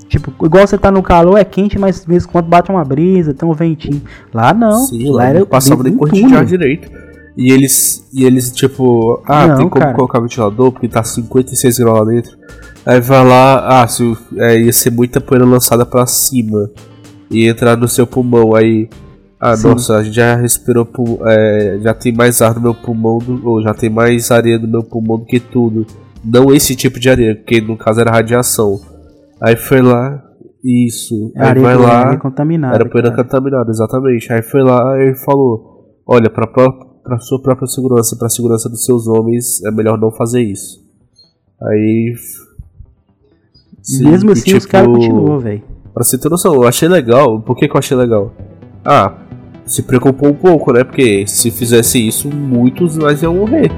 Tipo, 0.09 0.45
igual 0.45 0.67
você 0.67 0.77
tá 0.77 0.91
no 0.91 1.05
calor, 1.05 1.39
é 1.39 1.45
quente, 1.45 1.79
mas 1.79 2.01
de 2.01 2.09
vez 2.09 2.25
em 2.25 2.27
quando 2.27 2.47
bate 2.47 2.69
uma 2.69 2.85
brisa, 2.85 3.33
tem 3.33 3.49
um 3.49 3.53
ventinho. 3.53 4.03
Lá 4.35 4.53
não. 4.53 4.87
Sim, 4.87 5.09
lá, 5.13 5.27
era 5.27 5.47
passava 5.47 5.85
nem 5.85 5.97
corrente 5.97 6.27
de 6.27 6.35
ar 6.35 6.45
direito. 6.45 6.91
E 7.37 7.53
eles, 7.53 8.09
e 8.13 8.25
eles 8.25 8.51
tipo, 8.53 9.23
ah, 9.27 9.47
não, 9.47 9.57
tem 9.57 9.69
como 9.69 9.85
cara. 9.85 9.95
colocar 9.95 10.21
ventilador 10.21 10.73
porque 10.73 10.89
tá 10.89 11.03
56 11.03 11.79
graus 11.79 11.99
lá 12.01 12.05
dentro. 12.05 12.37
Aí 12.85 13.01
vai 13.01 13.25
lá, 13.25 13.83
ah, 13.83 13.87
se, 13.87 14.17
é, 14.37 14.61
ia 14.61 14.73
ser 14.73 14.91
muita 14.91 15.21
poeira 15.21 15.45
lançada 15.45 15.87
pra 15.87 16.07
cima 16.07 16.71
e 17.31 17.47
entrar 17.47 17.77
no 17.77 17.89
seu 17.89 18.07
pulmão. 18.07 18.55
Aí 18.55 18.89
ah, 19.41 19.57
Sim. 19.57 19.69
nossa, 19.69 19.97
a 19.97 20.03
gente 20.03 20.15
já 20.15 20.37
respirou, 20.37 20.87
é, 21.27 21.79
já 21.81 21.95
tem 21.95 22.13
mais 22.13 22.43
ar 22.43 22.55
no 22.55 22.61
meu 22.61 22.75
pulmão, 22.75 23.17
do, 23.19 23.49
ou 23.49 23.63
já 23.63 23.73
tem 23.73 23.89
mais 23.89 24.31
areia 24.31 24.59
no 24.59 24.69
meu 24.69 24.83
pulmão 24.83 25.19
do 25.19 25.25
que 25.25 25.41
tudo. 25.41 25.87
Não 26.23 26.53
esse 26.53 26.77
tipo 26.77 27.01
de 27.01 27.09
areia, 27.09 27.35
porque 27.35 27.59
no 27.59 27.75
caso 27.75 28.03
era 28.03 28.11
radiação. 28.11 28.79
Aí 29.43 29.57
foi 29.57 29.81
lá, 29.81 30.23
isso. 30.63 31.33
É 31.35 31.49
aí 31.49 31.59
vai 31.59 31.75
lá. 31.75 32.01
Areia 32.01 32.19
contaminada. 32.19 32.75
Era 32.75 32.87
poeira 32.87 33.11
contaminada, 33.17 33.71
exatamente. 33.71 34.31
Aí 34.31 34.43
foi 34.43 34.63
lá 34.63 34.83
e 35.03 35.15
falou: 35.25 36.05
Olha, 36.07 36.29
pra, 36.29 36.47
pra 37.03 37.19
sua 37.19 37.41
própria 37.41 37.67
segurança 37.67 38.15
e 38.15 38.19
pra 38.19 38.29
segurança 38.29 38.69
dos 38.69 38.85
seus 38.85 39.07
homens, 39.07 39.63
é 39.65 39.71
melhor 39.71 39.99
não 39.99 40.11
fazer 40.11 40.43
isso. 40.43 40.81
Aí. 41.63 42.15
Sim, 43.83 44.11
Mesmo 44.11 44.33
assim, 44.33 44.45
tipo, 44.45 44.59
os 44.59 44.67
caras 44.67 44.89
continuam, 44.89 45.39
velho. 45.39 45.63
Pra 45.93 46.05
você 46.05 46.17
ter 46.19 46.29
noção, 46.29 46.55
eu 46.55 46.65
achei 46.65 46.89
legal. 46.89 47.41
Por 47.41 47.57
que, 47.57 47.67
que 47.67 47.75
eu 47.75 47.79
achei 47.79 47.97
legal? 47.97 48.33
Ah, 48.85 49.19
se 49.65 49.83
preocupou 49.83 50.31
um 50.31 50.35
pouco, 50.35 50.73
né? 50.73 50.85
Porque 50.85 51.27
se 51.27 51.51
fizesse 51.51 52.07
isso, 52.07 52.29
muitos 52.29 52.97
mais 52.97 53.23
iam 53.23 53.35
morrer. 53.35 53.71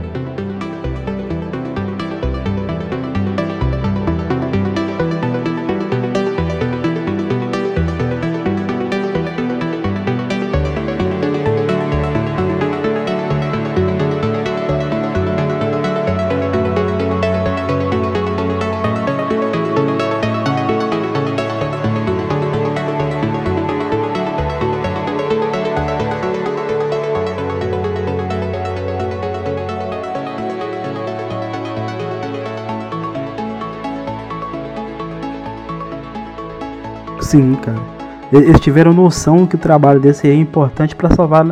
Sim, 37.32 37.54
cara. 37.54 37.80
Eles 38.30 38.60
tiveram 38.60 38.92
noção 38.92 39.46
que 39.46 39.54
o 39.54 39.58
trabalho 39.58 39.98
desse 39.98 40.28
é 40.28 40.34
importante 40.34 40.94
para 40.94 41.14
salvar 41.14 41.46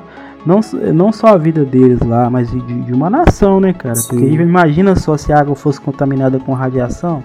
não, 0.45 0.61
não 0.95 1.11
só 1.11 1.29
a 1.29 1.39
vida 1.39 1.65
deles 1.65 2.01
lá, 2.01 2.29
mas 2.29 2.51
de, 2.51 2.61
de 2.61 2.93
uma 2.93 3.09
nação, 3.09 3.61
né, 3.61 3.73
cara? 3.73 3.95
Sim. 3.95 4.09
Porque 4.09 4.27
imagina 4.27 4.95
só 4.95 5.17
se 5.17 5.33
a 5.33 5.41
água 5.41 5.55
fosse 5.55 5.81
contaminada 5.81 6.39
com 6.39 6.53
radiação. 6.53 7.25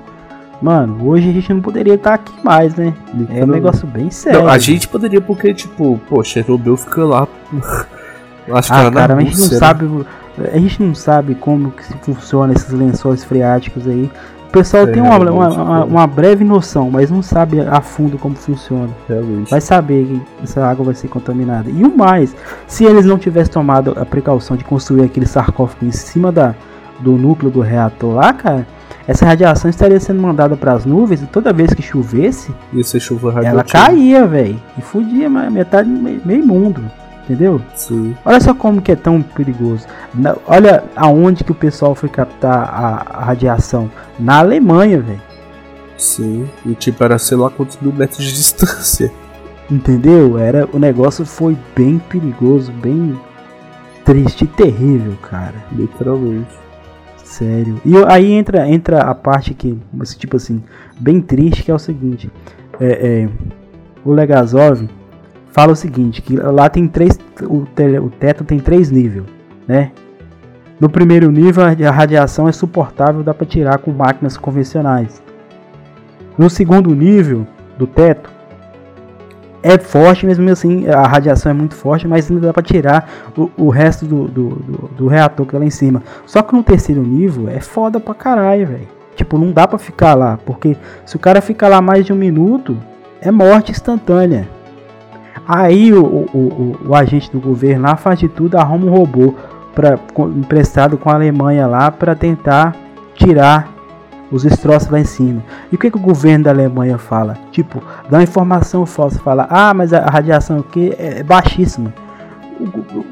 Mano, 0.62 1.06
hoje 1.06 1.30
a 1.30 1.34
gente 1.34 1.54
não 1.54 1.62
poderia 1.62 1.96
estar 1.96 2.14
aqui 2.14 2.34
mais, 2.44 2.76
né? 2.76 2.94
É 3.30 3.44
um 3.44 3.48
negócio 3.48 3.86
bem 3.86 4.10
sério. 4.10 4.42
Não, 4.42 4.48
a 4.50 4.58
gente 4.58 4.88
poderia 4.88 5.20
porque, 5.20 5.54
tipo, 5.54 6.00
pô, 6.08 6.24
Chernobyl 6.24 6.78
fica 6.78 7.04
lá. 7.04 7.28
Acho 8.54 8.72
que 8.72 8.80
ah, 8.80 8.92
cara, 8.92 9.16
a 9.16 9.22
gente 9.22 9.38
não 9.38 9.48
né? 9.50 9.58
sabe. 9.58 10.06
A 10.54 10.58
gente 10.58 10.84
não 10.84 10.96
sabe 10.96 11.36
como 11.36 11.72
que 11.72 11.84
funciona 12.06 12.54
esses 12.54 12.72
lençóis 12.72 13.24
freáticos 13.24 13.86
aí 13.86 14.10
pessoal 14.56 14.84
é, 14.84 14.88
tem 14.88 15.02
uma, 15.02 15.18
uma, 15.18 15.50
uma, 15.50 15.86
uma, 15.86 16.08
breve 16.08 16.44
noção, 16.44 16.90
mas 16.90 17.12
não 17.12 17.22
sabe 17.22 17.60
a 17.60 17.82
fundo 17.82 18.18
como 18.18 18.36
funciona. 18.36 18.90
Realmente. 19.08 19.52
Vai 19.52 19.62
saber 19.62 20.06
que 20.06 20.22
essa 20.44 20.66
água 20.66 20.86
vai 20.86 20.96
ser 20.96 21.08
contaminada. 21.10 21.70
E 21.70 21.84
o 21.84 21.96
mais, 21.96 22.36
se 22.68 22.86
eles 22.86 23.06
não 23.06 23.18
tivessem 23.18 23.54
tomado 23.54 23.94
a 23.98 24.06
precaução 24.06 24.56
de 24.56 24.64
construir 24.64 25.04
aquele 25.04 25.26
sarcófago 25.26 25.86
em 25.86 25.92
cima 25.92 26.32
da, 26.32 26.56
do 27.00 27.14
núcleo 27.14 27.52
do 27.52 27.62
reator 27.62 28.16
lá, 28.16 28.34
cara, 28.34 28.66
essa 29.08 29.26
radiação 29.26 29.70
estaria 29.70 30.00
sendo 30.00 30.22
mandada 30.22 30.56
para 30.56 30.74
as 30.74 30.86
nuvens 30.86 31.22
e 31.22 31.28
toda 31.28 31.54
vez 31.54 31.74
que 31.74 31.82
chovesse, 31.82 32.52
chuva 33.00 33.34
ela 33.44 33.64
caía, 33.64 34.26
velho, 34.26 34.60
e 34.78 34.82
fudia 34.82 35.30
metade 35.30 35.88
meio 35.90 36.46
mundo. 36.46 36.82
Entendeu? 37.26 37.60
Sim. 37.76 38.16
Olha 38.24 38.40
só 38.40 38.54
como 38.54 38.82
que 38.82 38.92
é 38.92 38.96
tão 38.96 39.22
perigoso. 39.22 39.88
olha 40.46 40.84
aonde 40.96 41.44
que 41.44 41.52
o 41.52 41.56
pessoal 41.56 41.96
foi 41.96 42.08
captar 42.08 42.70
a, 42.70 43.20
a 43.20 43.26
radiação. 43.26 43.90
Na 44.20 44.40
Alemanha, 44.40 45.02
velho. 45.02 45.22
Sim. 45.98 46.48
E 46.64 46.76
tipo, 46.76 47.04
era 47.04 47.18
sei 47.18 47.36
lá 47.36 47.50
quantos 47.50 47.80
mil 47.82 47.92
metros 47.92 48.24
de 48.24 48.32
distância. 48.32 49.12
Entendeu? 49.70 50.38
Era, 50.38 50.70
o 50.72 50.78
negócio 50.78 51.26
foi 51.26 51.58
bem 51.76 51.98
perigoso, 51.98 52.72
bem. 52.72 53.20
triste, 54.04 54.46
terrível, 54.46 55.18
cara. 55.24 55.56
Literalmente. 55.72 56.54
Sério. 57.24 57.82
E 57.84 57.94
aí 58.08 58.34
entra, 58.34 58.70
entra 58.70 59.02
a 59.02 59.16
parte 59.16 59.56
que, 59.56 59.76
tipo 60.16 60.38
assim, 60.38 60.64
bem 61.00 61.20
triste, 61.20 61.64
que 61.64 61.72
é 61.72 61.74
o 61.74 61.80
seguinte. 61.80 62.30
É, 62.80 63.24
é, 63.24 63.30
o 64.06 64.12
Legazov 64.12 64.88
fala 65.56 65.72
o 65.72 65.76
seguinte, 65.76 66.22
que 66.22 66.36
lá 66.36 66.68
tem 66.68 66.86
três. 66.86 67.18
O, 67.44 67.64
o 68.04 68.10
teto 68.10 68.44
tem 68.44 68.60
três 68.60 68.92
níveis, 68.92 69.24
né? 69.66 69.94
No 70.78 70.90
primeiro 70.90 71.32
nível 71.32 71.64
a 71.64 71.92
radiação 71.92 72.50
é 72.50 72.52
suportável, 72.52 73.24
dá 73.24 73.34
para 73.34 73.46
tirar 73.48 73.78
com 73.78 73.92
máquinas 73.92 74.36
convencionais. 74.36 75.24
No 76.38 76.50
segundo 76.50 76.94
nível 76.94 77.48
do 77.78 77.88
teto 77.88 78.30
é 79.64 79.78
forte, 79.78 80.26
mesmo 80.26 80.50
assim 80.50 80.90
a 80.90 81.08
radiação 81.08 81.50
é 81.50 81.56
muito 81.56 81.74
forte, 81.74 82.06
mas 82.06 82.30
ainda 82.30 82.48
dá 82.48 82.54
para 82.54 82.62
tirar 82.62 83.10
o, 83.38 83.50
o 83.56 83.70
resto 83.70 84.06
do, 84.06 84.28
do, 84.28 84.50
do, 84.50 84.90
do 84.98 85.08
reator 85.08 85.46
que 85.46 85.54
tá 85.54 85.58
lá 85.58 85.66
em 85.66 85.70
cima. 85.70 86.04
Só 86.26 86.42
que 86.42 86.54
no 86.54 86.64
terceiro 86.64 87.02
nível 87.02 87.48
é 87.48 87.62
foda 87.62 87.98
pra 87.98 88.14
caralho, 88.14 88.68
velho. 88.68 88.88
Tipo, 89.16 89.38
não 89.38 89.54
dá 89.54 89.66
pra 89.66 89.80
ficar 89.80 90.16
lá, 90.16 90.38
porque 90.46 90.76
se 91.06 91.16
o 91.16 91.20
cara 91.20 91.40
ficar 91.40 91.70
lá 91.70 91.82
mais 91.82 92.06
de 92.06 92.12
um 92.12 92.18
minuto, 92.18 92.78
é 93.22 93.32
morte 93.32 93.72
instantânea. 93.72 94.54
Aí 95.48 95.94
o, 95.94 96.04
o, 96.04 96.76
o, 96.84 96.88
o 96.90 96.96
agente 96.96 97.32
do 97.32 97.40
governo 97.40 97.84
lá 97.84 97.96
faz 97.96 98.20
de 98.20 98.28
tudo, 98.28 98.56
arruma 98.58 98.86
um 98.88 98.90
robô 98.90 99.34
pra, 99.74 99.98
com- 100.14 100.30
emprestado 100.30 100.98
com 100.98 101.10
a 101.10 101.14
Alemanha 101.14 101.68
lá 101.68 101.92
para 101.92 102.16
tentar 102.16 102.76
tirar 103.14 103.68
os 104.32 104.42
destroços 104.44 104.90
lá 104.90 105.00
em 105.00 105.04
cima. 105.06 105.42
E 105.72 105.76
o 105.76 105.78
que, 105.78 105.92
que 105.92 105.98
o 105.98 106.00
governo 106.00 106.46
da 106.46 106.50
Alemanha 106.52 106.98
fala? 106.98 107.36
Tipo, 107.52 107.82
dá 108.10 108.18
uma 108.18 108.24
informação 108.24 108.86
falsa, 108.86 109.20
fala, 109.20 109.46
ah, 109.50 109.74
mas 109.74 109.94
a 109.94 110.00
radiação 110.10 110.60
aqui 110.60 110.94
é 110.98 111.22
baixíssima. 111.22 111.94
O- 112.60 112.64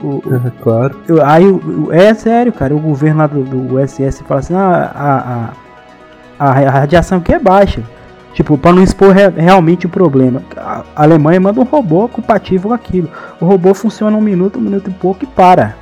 o- 0.07 0.15
o- 0.17 0.51
claro. 0.63 0.95
eu- 1.07 1.23
aí 1.23 1.43
é 1.91 2.13
sério, 2.13 2.51
cara. 2.51 2.73
O 2.75 2.79
governo 2.79 3.19
lá 3.19 3.27
do, 3.27 3.43
do 3.43 3.75
USS 3.75 4.21
fala 4.23 4.39
assim: 4.39 4.53
ah, 4.55 4.91
a, 4.95 5.15
a, 6.45 6.49
a, 6.49 6.67
a 6.67 6.69
radiação 6.71 7.17
aqui 7.19 7.33
é 7.33 7.39
baixa. 7.39 7.83
Tipo, 8.33 8.57
para 8.57 8.73
não 8.73 8.81
expor 8.83 9.11
re- 9.11 9.29
realmente 9.29 9.85
o 9.85 9.89
problema. 9.89 10.41
A 10.57 10.83
Alemanha 10.95 11.39
manda 11.39 11.59
um 11.59 11.63
robô 11.63 12.07
compatível 12.07 12.69
com 12.69 12.73
aquilo. 12.73 13.09
O 13.39 13.45
robô 13.45 13.73
funciona 13.75 14.17
um 14.17 14.21
minuto, 14.21 14.57
um 14.57 14.61
minuto 14.61 14.89
e 14.89 14.93
pouco 14.93 15.23
e 15.23 15.27
para. 15.27 15.75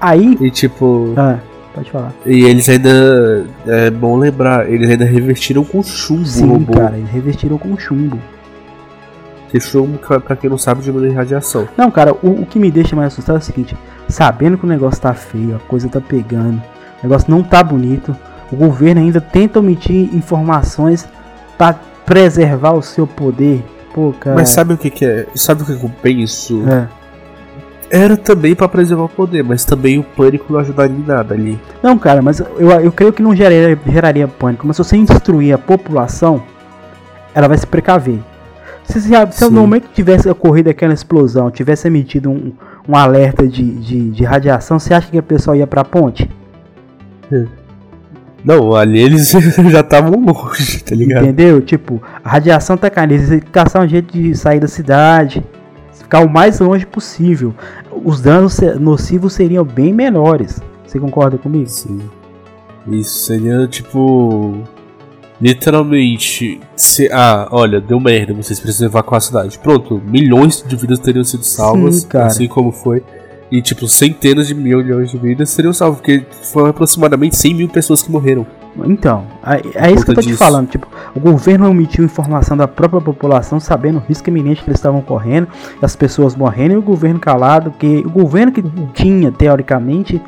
Aí. 0.00 0.36
E 0.40 0.50
tipo. 0.50 1.12
Ah, 1.18 1.36
pode 1.74 1.90
falar. 1.90 2.12
E 2.24 2.44
eles 2.44 2.66
ainda. 2.68 3.46
É 3.66 3.90
bom 3.90 4.16
lembrar, 4.16 4.70
eles 4.70 4.88
ainda 4.88 5.04
revestiram 5.04 5.64
com 5.64 5.82
chumbo 5.82 6.22
o 6.22 6.26
Sim, 6.26 6.48
robô. 6.48 6.72
cara, 6.72 6.96
eles 6.96 7.10
revestiram 7.10 7.58
com 7.58 7.76
chumbo. 7.78 8.18
Que 9.50 9.60
chumbo, 9.60 9.98
pra 9.98 10.36
quem 10.36 10.48
não 10.50 10.58
sabe, 10.58 10.82
diminui 10.82 11.10
radiação. 11.12 11.68
Não, 11.76 11.90
cara, 11.90 12.12
o, 12.22 12.42
o 12.42 12.46
que 12.46 12.58
me 12.58 12.70
deixa 12.70 12.94
mais 12.96 13.12
assustado 13.12 13.36
é 13.36 13.38
o 13.38 13.42
seguinte: 13.42 13.76
sabendo 14.08 14.56
que 14.58 14.64
o 14.64 14.68
negócio 14.68 15.00
tá 15.00 15.12
feio, 15.14 15.56
a 15.56 15.58
coisa 15.68 15.88
tá 15.88 16.00
pegando, 16.00 16.56
o 16.56 17.02
negócio 17.02 17.30
não 17.30 17.42
tá 17.42 17.62
bonito, 17.62 18.14
o 18.52 18.56
governo 18.56 19.00
ainda 19.00 19.20
tenta 19.20 19.58
omitir 19.58 20.14
informações 20.14 21.06
pra 21.56 21.74
preservar 22.08 22.72
o 22.72 22.82
seu 22.82 23.06
poder. 23.06 23.62
Pô, 23.94 24.14
cara. 24.18 24.34
Mas 24.34 24.48
sabe 24.48 24.72
o 24.72 24.78
que, 24.78 24.90
que 24.90 25.04
é? 25.04 25.26
Sabe 25.34 25.62
o 25.62 25.66
que 25.66 25.72
eu 25.72 25.90
penso? 26.02 26.64
É. 26.68 26.88
Era 27.90 28.16
também 28.16 28.54
pra 28.54 28.68
preservar 28.68 29.04
o 29.04 29.08
poder, 29.08 29.42
mas 29.42 29.64
também 29.64 29.98
o 29.98 30.02
pânico 30.02 30.52
não 30.52 30.60
ajudaria 30.60 30.96
em 30.96 31.06
nada 31.06 31.34
ali. 31.34 31.58
Não, 31.82 31.98
cara, 31.98 32.20
mas 32.20 32.38
eu, 32.40 32.70
eu 32.70 32.92
creio 32.92 33.12
que 33.12 33.22
não 33.22 33.34
geraria, 33.34 33.78
geraria 33.86 34.28
pânico. 34.28 34.66
Mas 34.66 34.76
se 34.76 34.84
você 34.84 34.96
instruir 34.96 35.54
a 35.54 35.58
população, 35.58 36.42
ela 37.34 37.48
vai 37.48 37.56
se 37.56 37.66
precaver. 37.66 38.18
Se, 38.84 39.00
se, 39.00 39.08
se 39.08 39.32
Sim. 39.32 39.44
no 39.46 39.60
momento 39.60 39.88
que 39.88 39.94
tivesse 39.94 40.28
ocorrido 40.28 40.70
aquela 40.70 40.92
explosão, 40.92 41.50
tivesse 41.50 41.86
emitido 41.88 42.30
um, 42.30 42.52
um 42.86 42.96
alerta 42.96 43.46
de, 43.46 43.62
de, 43.62 44.10
de 44.10 44.24
radiação, 44.24 44.78
você 44.78 44.92
acha 44.92 45.10
que 45.10 45.18
a 45.18 45.22
pessoa 45.22 45.56
ia 45.56 45.66
pra 45.66 45.84
ponte? 45.84 46.28
Não, 48.44 48.74
ali 48.74 49.00
eles 49.00 49.30
já 49.70 49.80
estavam 49.80 50.20
longe, 50.20 50.82
tá 50.82 50.94
ligado? 50.94 51.24
Entendeu? 51.24 51.60
Tipo, 51.60 52.00
a 52.24 52.28
radiação 52.28 52.76
tá 52.76 52.88
caindo, 52.88 53.12
eles 53.12 53.28
têm 53.28 53.40
que 53.40 53.50
caçar 53.50 53.84
um 53.84 53.88
jeito 53.88 54.12
de 54.12 54.34
sair 54.36 54.60
da 54.60 54.68
cidade, 54.68 55.44
ficar 55.92 56.20
o 56.20 56.30
mais 56.30 56.60
longe 56.60 56.86
possível. 56.86 57.54
Os 58.04 58.20
danos 58.20 58.58
nocivos 58.80 59.32
seriam 59.32 59.64
bem 59.64 59.92
menores. 59.92 60.60
Você 60.86 60.98
concorda 60.98 61.36
comigo? 61.36 61.68
Sim. 61.68 62.00
Isso 62.90 63.26
seria 63.26 63.66
tipo. 63.66 64.62
Literalmente. 65.40 66.60
Se, 66.74 67.08
ah, 67.12 67.48
olha, 67.50 67.80
deu 67.80 68.00
merda, 68.00 68.32
vocês 68.32 68.58
precisam 68.58 68.88
evacuar 68.88 69.18
a 69.18 69.20
cidade. 69.20 69.58
Pronto, 69.58 70.00
milhões 70.06 70.64
de 70.66 70.74
vidas 70.76 70.98
teriam 70.98 71.22
sido 71.22 71.44
salvas, 71.44 71.96
Sim, 72.00 72.08
cara. 72.08 72.26
assim 72.26 72.48
como 72.48 72.72
foi. 72.72 73.02
E 73.50 73.62
tipo, 73.62 73.88
centenas 73.88 74.46
de 74.46 74.54
milhões 74.54 75.10
de 75.10 75.16
vidas 75.16 75.50
seriam 75.50 75.72
salvas, 75.72 76.00
porque 76.00 76.24
foram 76.42 76.68
aproximadamente 76.68 77.36
100 77.36 77.54
mil 77.54 77.68
pessoas 77.68 78.02
que 78.02 78.10
morreram. 78.10 78.46
Então, 78.84 79.24
é, 79.44 79.88
é 79.88 79.90
isso 79.90 80.04
que 80.04 80.10
eu 80.10 80.14
tô 80.14 80.20
te 80.20 80.28
disso. 80.28 80.38
falando. 80.38 80.68
Tipo, 80.68 80.86
o 81.14 81.20
governo 81.20 81.68
omitiu 81.68 82.04
informação 82.04 82.56
da 82.56 82.68
própria 82.68 83.00
população, 83.00 83.58
sabendo 83.58 83.96
o 83.98 84.02
risco 84.06 84.28
iminente 84.28 84.62
que 84.62 84.68
eles 84.68 84.78
estavam 84.78 85.00
correndo, 85.00 85.48
as 85.80 85.96
pessoas 85.96 86.36
morrendo, 86.36 86.74
e 86.74 86.76
o 86.76 86.82
governo 86.82 87.18
calado, 87.18 87.72
que 87.78 88.02
o 88.04 88.10
governo 88.10 88.52
que 88.52 88.62
tinha, 88.92 89.32
teoricamente, 89.32 90.20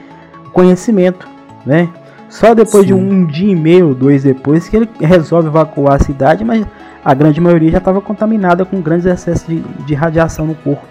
conhecimento, 0.53 1.29
né? 1.65 1.89
Só 2.29 2.55
depois 2.55 2.87
de 2.87 2.95
Sim. 2.95 3.01
um 3.01 3.27
dia 3.27 3.53
e 3.53 3.57
meio, 3.57 3.95
dois 3.95 4.23
depois, 4.23 4.69
que 4.69 4.77
ele 4.77 4.89
resolve 5.01 5.49
evacuar 5.49 5.97
a 5.97 6.05
cidade, 6.05 6.45
mas 6.45 6.65
a 7.05 7.13
grande 7.13 7.41
maioria 7.41 7.73
já 7.73 7.79
estava 7.79 8.01
contaminada 8.01 8.65
com 8.65 8.81
grandes 8.81 9.07
excessos 9.07 9.47
de, 9.47 9.61
de 9.85 9.95
radiação 9.95 10.47
no 10.47 10.55
corpo, 10.55 10.87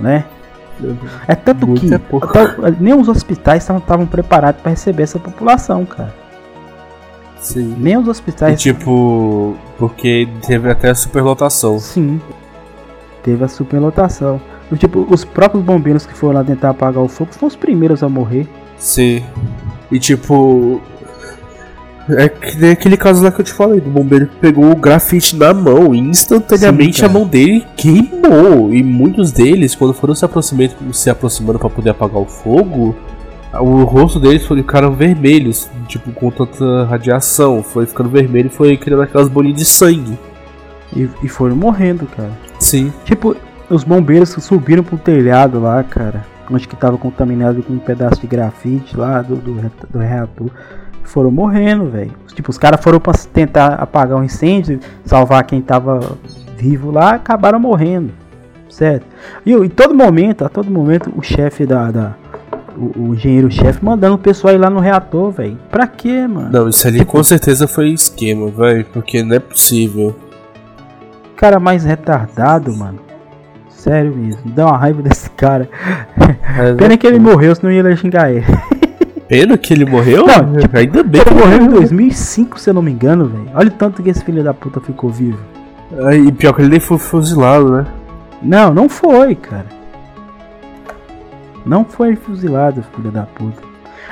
né? 0.00 0.24
É 1.28 1.34
tanto 1.34 1.66
Muito 1.66 1.80
que 1.80 1.94
até- 1.94 2.70
nem 2.80 2.94
os 2.94 3.08
hospitais 3.08 3.62
estavam 3.68 4.06
preparados 4.06 4.60
para 4.60 4.70
receber 4.70 5.02
essa 5.04 5.18
população, 5.18 5.84
cara. 5.86 6.14
Sim. 7.40 7.74
Nem 7.78 7.96
os 7.98 8.06
E 8.06 8.10
hospitais 8.10 8.60
tipo, 8.60 9.56
porque 9.78 10.26
teve 10.46 10.70
até 10.70 10.90
a 10.90 10.94
superlotação. 10.94 11.78
Sim. 11.78 12.20
Teve 13.22 13.44
a 13.44 13.48
superlotação. 13.48 14.40
O 14.70 14.76
Tipo, 14.76 15.06
os 15.10 15.24
próprios 15.24 15.62
bombeiros 15.62 16.06
que 16.06 16.14
foram 16.14 16.34
lá 16.38 16.44
tentar 16.44 16.70
apagar 16.70 17.02
o 17.02 17.08
fogo 17.08 17.32
foram 17.32 17.48
os 17.48 17.56
primeiros 17.56 18.02
a 18.02 18.08
morrer. 18.08 18.48
Sim. 18.78 19.22
E 19.92 19.98
tipo. 19.98 20.80
É 22.08 22.28
que 22.28 22.58
nem 22.58 22.70
aquele 22.72 22.96
caso 22.96 23.22
lá 23.24 23.30
que 23.32 23.40
eu 23.40 23.44
te 23.44 23.52
falei, 23.52 23.80
do 23.80 23.88
bombeiro 23.88 24.26
que 24.26 24.36
pegou 24.36 24.70
o 24.70 24.76
grafite 24.76 25.36
na 25.36 25.54
mão 25.54 25.94
e 25.94 25.98
instantaneamente 25.98 27.00
Sim, 27.00 27.06
a 27.06 27.08
mão 27.08 27.26
dele 27.26 27.64
queimou. 27.76 28.72
E 28.74 28.82
muitos 28.82 29.32
deles, 29.32 29.74
quando 29.74 29.94
foram 29.94 30.14
se 30.14 30.24
aproximando, 30.24 30.72
se 30.92 31.08
aproximando 31.08 31.58
para 31.58 31.70
poder 31.70 31.90
apagar 31.90 32.20
o 32.20 32.26
fogo, 32.26 32.94
o 33.54 33.84
rosto 33.84 34.20
deles 34.20 34.44
foi- 34.44 34.58
ficaram 34.58 34.92
vermelhos, 34.92 35.70
tipo, 35.88 36.10
com 36.12 36.30
tanta 36.30 36.84
radiação. 36.84 37.62
Foi 37.62 37.86
ficando 37.86 38.08
vermelho 38.10 38.48
e 38.48 38.54
foi 38.54 38.76
criando 38.76 39.02
aquelas 39.02 39.28
bolinhas 39.28 39.58
de 39.58 39.64
sangue. 39.64 40.18
E, 40.94 41.08
e 41.22 41.28
foram 41.28 41.56
morrendo, 41.56 42.06
cara. 42.14 42.32
Sim. 42.58 42.92
Tipo, 43.04 43.34
os 43.70 43.82
bombeiros 43.82 44.30
subiram 44.40 44.82
pro 44.84 44.98
telhado 44.98 45.58
lá, 45.60 45.82
cara. 45.82 46.24
Onde 46.50 46.68
que 46.68 46.76
tava 46.76 46.98
contaminado 46.98 47.62
com 47.62 47.72
um 47.72 47.78
pedaço 47.78 48.20
de 48.20 48.26
grafite 48.26 48.94
lá 48.94 49.22
do, 49.22 49.36
do, 49.36 49.72
do 49.90 49.98
reator. 49.98 50.50
Foram 51.04 51.30
morrendo, 51.30 51.86
velho. 51.90 52.10
Tipo, 52.34 52.50
os 52.50 52.58
caras 52.58 52.82
foram 52.82 52.98
pra 52.98 53.12
tentar 53.32 53.74
apagar 53.74 54.18
o 54.18 54.24
incêndio, 54.24 54.80
salvar 55.04 55.44
quem 55.44 55.60
tava 55.62 56.00
vivo 56.56 56.90
lá, 56.90 57.10
acabaram 57.14 57.60
morrendo. 57.60 58.10
Certo? 58.68 59.06
E 59.46 59.52
em 59.52 59.68
todo 59.68 59.94
momento, 59.94 60.44
a 60.44 60.48
todo 60.48 60.68
momento, 60.70 61.12
o 61.16 61.22
chefe 61.22 61.64
da. 61.64 61.90
da- 61.90 62.14
o, 62.76 63.10
o 63.10 63.14
engenheiro-chefe 63.14 63.84
mandando 63.84 64.16
o 64.16 64.18
pessoal 64.18 64.52
ir 64.52 64.58
lá 64.58 64.68
no 64.68 64.80
reator, 64.80 65.30
velho. 65.30 65.56
Pra 65.70 65.86
quê, 65.86 66.26
mano? 66.26 66.50
Não, 66.50 66.68
isso 66.68 66.88
ali 66.88 66.98
Tipo- 66.98 67.12
com 67.12 67.22
certeza 67.22 67.68
foi 67.68 67.90
esquema, 67.90 68.50
velho. 68.50 68.84
Porque 68.92 69.22
não 69.22 69.36
é 69.36 69.38
possível. 69.38 70.16
cara 71.36 71.60
mais 71.60 71.84
retardado, 71.84 72.74
mano. 72.76 72.98
Sério 73.68 74.12
mesmo. 74.16 74.40
Dá 74.46 74.66
uma 74.66 74.76
raiva 74.76 75.02
desse 75.02 75.30
cara. 75.30 75.68
É, 76.58 76.72
Pena 76.74 76.96
que 76.96 77.06
ele 77.06 77.18
morreu, 77.20 77.54
senão 77.54 77.70
ia 77.72 77.94
xingar 77.96 78.30
ele. 78.32 78.44
Pena 79.28 79.56
que 79.56 79.72
ele 79.72 79.84
morreu? 79.84 80.26
Não, 80.26 80.56
tipo, 80.60 80.76
Ainda 80.76 81.02
bem 81.02 81.20
Ele 81.22 81.30
que 81.30 81.34
morreu 81.34 81.62
em 81.62 81.68
2005, 81.68 82.60
se 82.60 82.70
eu 82.70 82.74
não 82.74 82.82
me 82.82 82.90
engano, 82.92 83.26
velho. 83.26 83.46
Olha 83.54 83.68
o 83.68 83.72
tanto 83.72 84.02
que 84.02 84.10
esse 84.10 84.22
filho 84.24 84.44
da 84.44 84.52
puta 84.52 84.80
ficou 84.80 85.10
vivo. 85.10 85.38
E 86.26 86.30
pior 86.32 86.52
que 86.52 86.60
ele 86.62 86.68
nem 86.70 86.80
foi 86.80 86.98
fuzilado, 86.98 87.70
né? 87.70 87.86
Não, 88.42 88.74
não 88.74 88.88
foi, 88.88 89.34
cara. 89.34 89.66
Não 91.64 91.84
foi 91.84 92.14
fuzilado, 92.16 92.84
filho 92.94 93.10
da 93.10 93.22
puta. 93.22 93.62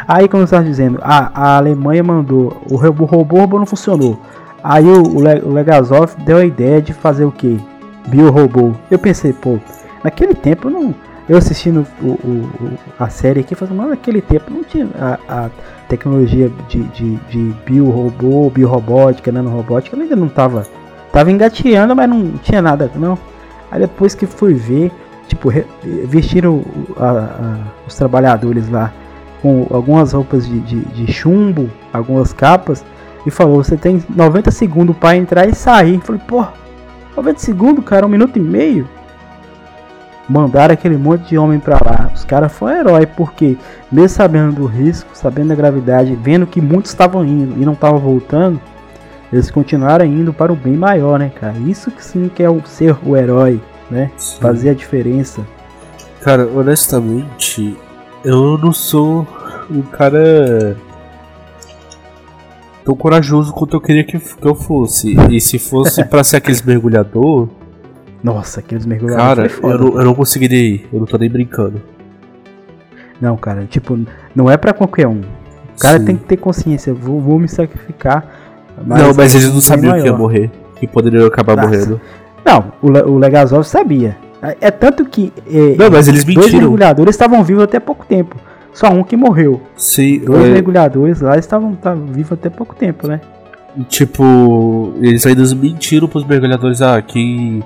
Aí, 0.08 0.26
como 0.28 0.40
você 0.42 0.54
estava 0.54 0.64
dizendo, 0.64 0.98
a, 1.02 1.30
a 1.34 1.56
Alemanha 1.58 2.02
mandou. 2.02 2.56
O 2.70 2.76
robô, 2.76 3.04
o 3.04 3.06
robô, 3.06 3.58
não 3.58 3.66
funcionou. 3.66 4.18
Aí 4.64 4.84
o, 4.86 5.02
o, 5.02 5.20
Le- 5.20 5.42
o 5.44 5.52
Legazov 5.52 6.14
deu 6.24 6.38
a 6.38 6.44
ideia 6.44 6.80
de 6.80 6.92
fazer 6.94 7.24
o 7.24 7.32
que? 7.32 7.60
Biorobô. 8.08 8.72
Eu 8.90 8.98
pensei, 8.98 9.32
pô, 9.32 9.58
naquele 10.02 10.34
tempo 10.34 10.68
eu 10.68 10.72
não. 10.72 10.94
Eu 11.32 11.38
assistindo 11.38 11.86
o, 12.02 12.06
o- 12.08 12.78
a 12.98 13.08
série 13.08 13.40
aqui, 13.40 13.54
falando, 13.54 13.74
mas 13.76 13.88
naquele 13.88 14.20
tempo 14.20 14.52
não 14.52 14.62
tinha 14.62 14.86
a, 15.00 15.46
a 15.46 15.50
tecnologia 15.88 16.50
de, 16.68 16.82
de, 16.88 17.16
de 17.30 17.38
biorobô, 17.64 18.50
biorobótica, 18.50 19.32
nanorobótica, 19.32 19.96
ainda 19.96 20.14
não 20.14 20.28
tava. 20.28 20.66
Tava 21.10 21.30
engateando, 21.30 21.96
mas 21.96 22.08
não 22.08 22.32
tinha 22.42 22.60
nada, 22.60 22.90
não. 22.96 23.16
Aí 23.70 23.80
depois 23.80 24.14
que 24.14 24.26
fui 24.26 24.52
ver, 24.54 24.92
Tipo, 25.28 25.50
vestiram 26.04 26.62
a- 26.98 27.08
a- 27.08 27.56
os 27.86 27.94
trabalhadores 27.94 28.68
lá 28.68 28.92
com 29.40 29.66
algumas 29.70 30.12
roupas 30.12 30.46
de, 30.46 30.60
de, 30.60 30.80
de 30.80 31.10
chumbo, 31.10 31.70
algumas 31.92 32.34
capas, 32.34 32.84
e 33.24 33.30
falou: 33.30 33.64
Você 33.64 33.76
tem 33.78 34.02
90 34.14 34.50
segundos 34.50 34.94
para 34.96 35.16
entrar 35.16 35.48
e 35.48 35.54
sair. 35.54 35.94
Eu 35.94 36.00
falei: 36.00 36.20
Pô, 36.28 36.44
90 37.16 37.38
segundos, 37.38 37.82
cara, 37.84 38.04
um 38.04 38.10
minuto 38.10 38.36
e 38.38 38.42
meio. 38.42 38.86
Mandaram 40.28 40.72
aquele 40.72 40.96
monte 40.96 41.28
de 41.28 41.38
homem 41.38 41.58
pra 41.58 41.78
lá. 41.84 42.10
Os 42.14 42.24
caras 42.24 42.52
foram 42.52 42.76
herói, 42.76 43.06
porque, 43.06 43.56
mesmo 43.90 44.08
sabendo 44.08 44.52
do 44.52 44.66
risco, 44.66 45.10
sabendo 45.14 45.48
da 45.48 45.54
gravidade, 45.54 46.16
vendo 46.20 46.46
que 46.46 46.60
muitos 46.60 46.90
estavam 46.90 47.24
indo 47.24 47.60
e 47.60 47.64
não 47.64 47.72
estavam 47.72 47.98
voltando, 47.98 48.60
eles 49.32 49.50
continuaram 49.50 50.04
indo 50.04 50.32
para 50.32 50.52
o 50.52 50.56
bem 50.56 50.76
maior, 50.76 51.18
né, 51.18 51.30
cara? 51.30 51.54
Isso 51.66 51.90
que 51.90 52.04
sim 52.04 52.30
que 52.32 52.42
é 52.42 52.50
o 52.50 52.64
ser 52.66 52.96
o 53.04 53.16
herói, 53.16 53.60
né? 53.90 54.10
Sim. 54.16 54.40
Fazer 54.40 54.70
a 54.70 54.74
diferença. 54.74 55.40
Cara, 56.20 56.46
honestamente, 56.46 57.76
eu 58.24 58.56
não 58.58 58.72
sou 58.72 59.26
um 59.70 59.82
cara 59.82 60.76
tão 62.84 62.94
corajoso 62.94 63.52
quanto 63.52 63.76
eu 63.76 63.80
queria 63.80 64.04
que, 64.04 64.18
que 64.18 64.46
eu 64.46 64.54
fosse. 64.54 65.16
E 65.30 65.40
se 65.40 65.58
fosse 65.58 66.04
pra 66.06 66.22
ser 66.22 66.36
aqueles 66.36 66.62
mergulhador, 66.62 67.48
Nossa, 68.22 68.60
aqueles 68.60 68.86
mergulhadores 68.86 69.34
cara, 69.36 69.48
foi 69.48 69.60
foda. 69.60 69.74
eu 69.74 69.78
não, 69.90 69.98
eu 70.00 70.04
não 70.04 70.14
conseguiria 70.14 70.58
ir. 70.60 70.88
Eu 70.92 71.00
não 71.00 71.06
tô 71.06 71.18
nem 71.18 71.28
brincando. 71.30 71.82
Não, 73.20 73.36
cara, 73.36 73.66
tipo, 73.68 73.98
não 74.34 74.50
é 74.50 74.56
pra 74.56 74.72
qualquer 74.72 75.06
um. 75.08 75.20
O 75.76 75.78
cara 75.80 75.98
Sim. 75.98 76.04
tem 76.04 76.16
que 76.16 76.24
ter 76.24 76.36
consciência, 76.36 76.92
vou, 76.94 77.20
vou 77.20 77.38
me 77.38 77.48
sacrificar. 77.48 78.24
não, 78.86 79.12
mas 79.16 79.34
eles 79.34 79.52
não 79.52 79.60
sabiam 79.60 79.98
que 80.00 80.06
ia 80.06 80.12
morrer. 80.16 80.50
Que 80.78 80.86
poderiam 80.86 81.26
acabar 81.26 81.56
Nossa. 81.56 81.68
morrendo. 81.68 82.00
Não, 82.44 82.72
o, 82.82 82.90
Le- 82.90 83.02
o 83.02 83.18
Legazov 83.18 83.64
sabia. 83.64 84.16
É 84.42 84.56
é 84.62 84.70
tanto 84.72 85.04
que 85.04 85.32
é, 85.48 85.76
Não, 85.76 85.88
mas 85.90 86.08
eles 86.08 86.24
dois 86.24 86.36
mentiram. 86.38 86.60
mergulhadores 86.62 87.14
estavam 87.14 87.42
vivos 87.44 87.62
até 87.62 87.78
pouco 87.78 88.04
tempo. 88.04 88.36
Só 88.72 88.88
um 88.88 89.04
que 89.04 89.16
morreu. 89.16 89.60
Sim, 89.76 90.20
Dois 90.24 90.46
é, 90.46 90.50
mergulhadores 90.52 91.20
lá 91.20 91.36
estavam 91.38 91.72
estavam 91.74 92.06
vivos 92.06 92.32
até 92.32 92.48
pouco 92.50 92.74
tempo, 92.74 93.06
né? 93.06 93.20
tipo, 93.88 94.92
eles 95.00 95.24
ainda 95.26 95.42
mentiram 95.54 96.06
pros 96.08 96.24
mergulhadores, 96.26 96.82
ah, 96.82 97.00
que 97.00 97.62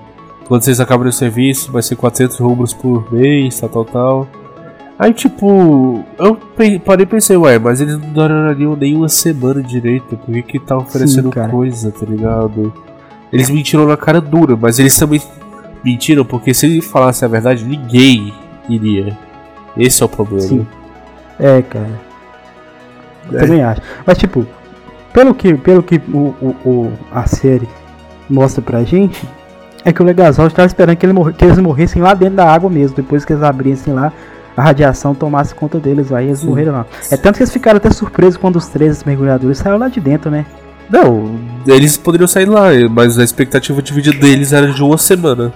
quando 0.48 0.62
vocês 0.62 0.78
acabarem 0.80 1.10
o 1.10 1.12
serviço 1.12 1.72
vai 1.72 1.82
ser 1.82 1.96
400 1.96 2.38
rublos 2.38 2.72
por 2.72 3.12
mês, 3.12 3.58
tal, 3.60 3.68
tal, 3.68 3.84
tal. 3.84 4.28
Aí, 4.98 5.12
tipo, 5.12 6.02
eu 6.18 6.36
parei 6.84 7.02
e 7.02 7.06
pensei, 7.06 7.36
ué, 7.36 7.58
mas 7.58 7.80
eles 7.82 7.98
não 7.98 8.08
durariam 8.10 8.74
nem 8.74 8.96
uma 8.96 9.08
semana 9.10 9.62
direito, 9.62 10.16
por 10.16 10.32
que 10.32 10.42
que 10.42 10.58
tá 10.58 10.76
oferecendo 10.76 11.28
cara. 11.30 11.48
coisa, 11.50 11.90
tá 11.92 12.06
ligado? 12.06 12.72
Eles 13.32 13.50
mentiram 13.50 13.86
na 13.86 13.96
cara 13.96 14.20
dura, 14.20 14.56
mas 14.56 14.78
eles 14.78 14.96
também 14.96 15.20
mentiram 15.84 16.24
porque 16.24 16.54
se 16.54 16.64
eles 16.66 16.86
falassem 16.86 17.26
a 17.26 17.30
verdade, 17.30 17.62
ninguém 17.64 18.32
iria. 18.68 19.16
Esse 19.76 20.02
é 20.02 20.06
o 20.06 20.08
problema. 20.08 20.40
Sim. 20.40 20.66
É, 21.38 21.60
cara. 21.60 22.00
Eu 23.30 23.38
É. 23.38 23.40
também 23.42 23.62
acho. 23.62 23.82
Mas 24.06 24.16
tipo, 24.16 24.46
pelo 25.12 25.34
que, 25.34 25.54
pelo 25.54 25.82
que 25.82 26.00
o, 26.10 26.34
o, 26.40 26.56
o- 26.64 26.92
a 27.12 27.26
série 27.26 27.68
mostra 28.30 28.62
pra 28.62 28.82
gente, 28.84 29.28
é 29.86 29.92
que 29.92 30.02
o 30.02 30.04
Legazol 30.04 30.48
estava 30.48 30.66
esperando 30.66 30.96
que, 30.96 31.06
ele 31.06 31.12
morre- 31.12 31.32
que 31.32 31.44
eles 31.44 31.58
morressem 31.58 32.02
lá 32.02 32.12
dentro 32.12 32.34
da 32.36 32.44
água 32.52 32.68
mesmo, 32.68 32.96
depois 32.96 33.24
que 33.24 33.32
eles 33.32 33.42
abrissem 33.42 33.94
lá, 33.94 34.12
a 34.56 34.62
radiação 34.62 35.14
tomasse 35.14 35.54
conta 35.54 35.78
deles, 35.78 36.12
aí 36.12 36.26
eles 36.26 36.40
Sim. 36.40 36.48
morreram 36.48 36.72
lá. 36.72 36.86
É 37.10 37.16
tanto 37.16 37.36
que 37.36 37.42
eles 37.44 37.52
ficaram 37.52 37.76
até 37.76 37.90
surpresos 37.90 38.36
quando 38.36 38.56
os 38.56 38.66
três 38.66 39.04
mergulhadores 39.04 39.58
saíram 39.58 39.78
lá 39.78 39.88
de 39.88 40.00
dentro, 40.00 40.30
né? 40.30 40.44
Não, 40.90 41.36
eles 41.66 41.96
poderiam 41.96 42.26
sair 42.26 42.46
lá, 42.46 42.66
mas 42.90 43.18
a 43.18 43.24
expectativa 43.24 43.80
de 43.80 43.92
vida 43.92 44.12
deles 44.12 44.52
era 44.52 44.72
de 44.72 44.82
uma 44.82 44.98
semana. 44.98 45.52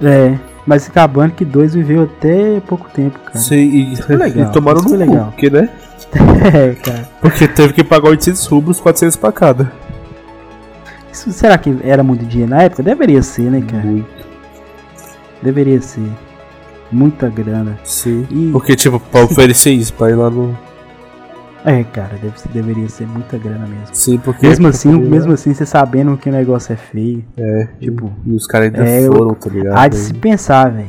É. 0.00 0.34
Mas 0.64 0.88
acabando 0.88 1.32
que 1.32 1.44
dois 1.44 1.74
viveu 1.74 2.02
até 2.04 2.60
pouco 2.66 2.88
tempo, 2.94 3.18
cara. 3.18 3.36
Sim, 3.38 3.56
e, 3.56 3.96
foi 3.96 4.14
legal, 4.16 4.48
e 4.48 4.52
tomaram 4.52 4.80
no 4.80 4.88
cu, 4.88 4.94
legal. 4.94 5.26
porque, 5.26 5.50
né? 5.50 5.68
é, 6.14 6.74
cara. 6.74 7.08
Porque 7.20 7.48
teve 7.48 7.72
que 7.72 7.82
pagar 7.82 8.10
800 8.10 8.46
rublos, 8.46 8.78
400 8.78 9.16
pra 9.16 9.32
cada. 9.32 9.72
Isso, 11.12 11.30
será 11.32 11.58
que 11.58 11.76
era 11.84 12.02
muito 12.02 12.24
dinheiro 12.24 12.50
na 12.50 12.62
época? 12.62 12.82
Deveria 12.82 13.22
ser, 13.22 13.50
né, 13.50 13.60
cara? 13.68 13.84
Muito, 13.84 14.06
Deveria 15.42 15.80
ser. 15.80 16.08
Muita 16.90 17.28
grana. 17.28 17.78
sim. 17.84 18.26
E- 18.30 18.50
Porque, 18.52 18.76
tipo, 18.76 19.00
pra 19.00 19.24
oferecer 19.24 19.70
isso, 19.72 19.92
pra 19.94 20.10
ir 20.10 20.14
lá 20.14 20.28
no... 20.30 20.56
É, 21.64 21.84
cara, 21.84 22.18
deve, 22.20 22.34
deveria 22.52 22.88
ser 22.88 23.06
muita 23.06 23.38
grana 23.38 23.66
mesmo. 23.66 23.86
Sim, 23.92 24.18
porque... 24.18 24.46
Mesmo 24.46 24.66
assim, 24.68 24.90
porque, 24.92 25.08
mesmo 25.08 25.32
assim, 25.32 25.54
você 25.54 25.64
sabendo 25.64 26.16
que 26.16 26.28
o 26.28 26.32
negócio 26.32 26.72
é 26.72 26.76
feio, 26.76 27.24
É, 27.36 27.68
tipo, 27.80 28.12
e 28.26 28.32
os 28.34 28.46
caras 28.46 28.66
ainda 28.74 28.84
é, 28.84 29.06
foram, 29.06 29.32
tá 29.34 29.48
ligado? 29.48 29.78
há 29.78 29.88
de 29.88 29.96
se 29.96 30.12
pensar, 30.12 30.70
velho. 30.72 30.88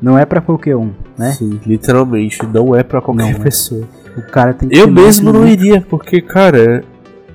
Não 0.00 0.16
é 0.18 0.24
pra 0.24 0.40
qualquer 0.40 0.76
um, 0.76 0.90
né? 1.18 1.32
Sim, 1.32 1.60
literalmente, 1.66 2.38
não 2.46 2.74
é 2.74 2.82
pra 2.82 3.00
qualquer 3.00 3.22
Não 3.32 3.40
é. 3.40 3.44
pessoa. 3.44 3.86
O 4.16 4.22
cara 4.22 4.54
tem 4.54 4.68
que 4.68 4.76
Eu 4.76 4.88
mesmo 4.90 5.32
não 5.32 5.46
iria, 5.46 5.80
porque, 5.80 6.20
cara, 6.22 6.82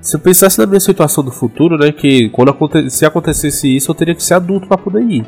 se 0.02 0.16
eu 0.16 0.20
pensasse 0.20 0.58
na 0.60 0.66
minha 0.66 0.80
situação 0.80 1.24
do 1.24 1.32
futuro, 1.32 1.78
né, 1.78 1.92
que 1.92 2.30
quando 2.30 2.50
aconte 2.50 2.90
se 2.90 3.06
acontecesse 3.06 3.76
isso, 3.76 3.92
eu 3.92 3.96
teria 3.96 4.16
que 4.16 4.24
ser 4.24 4.36
adulto 4.36 4.68
pra 4.68 4.78
poder 4.78 5.02
ir. 5.02 5.26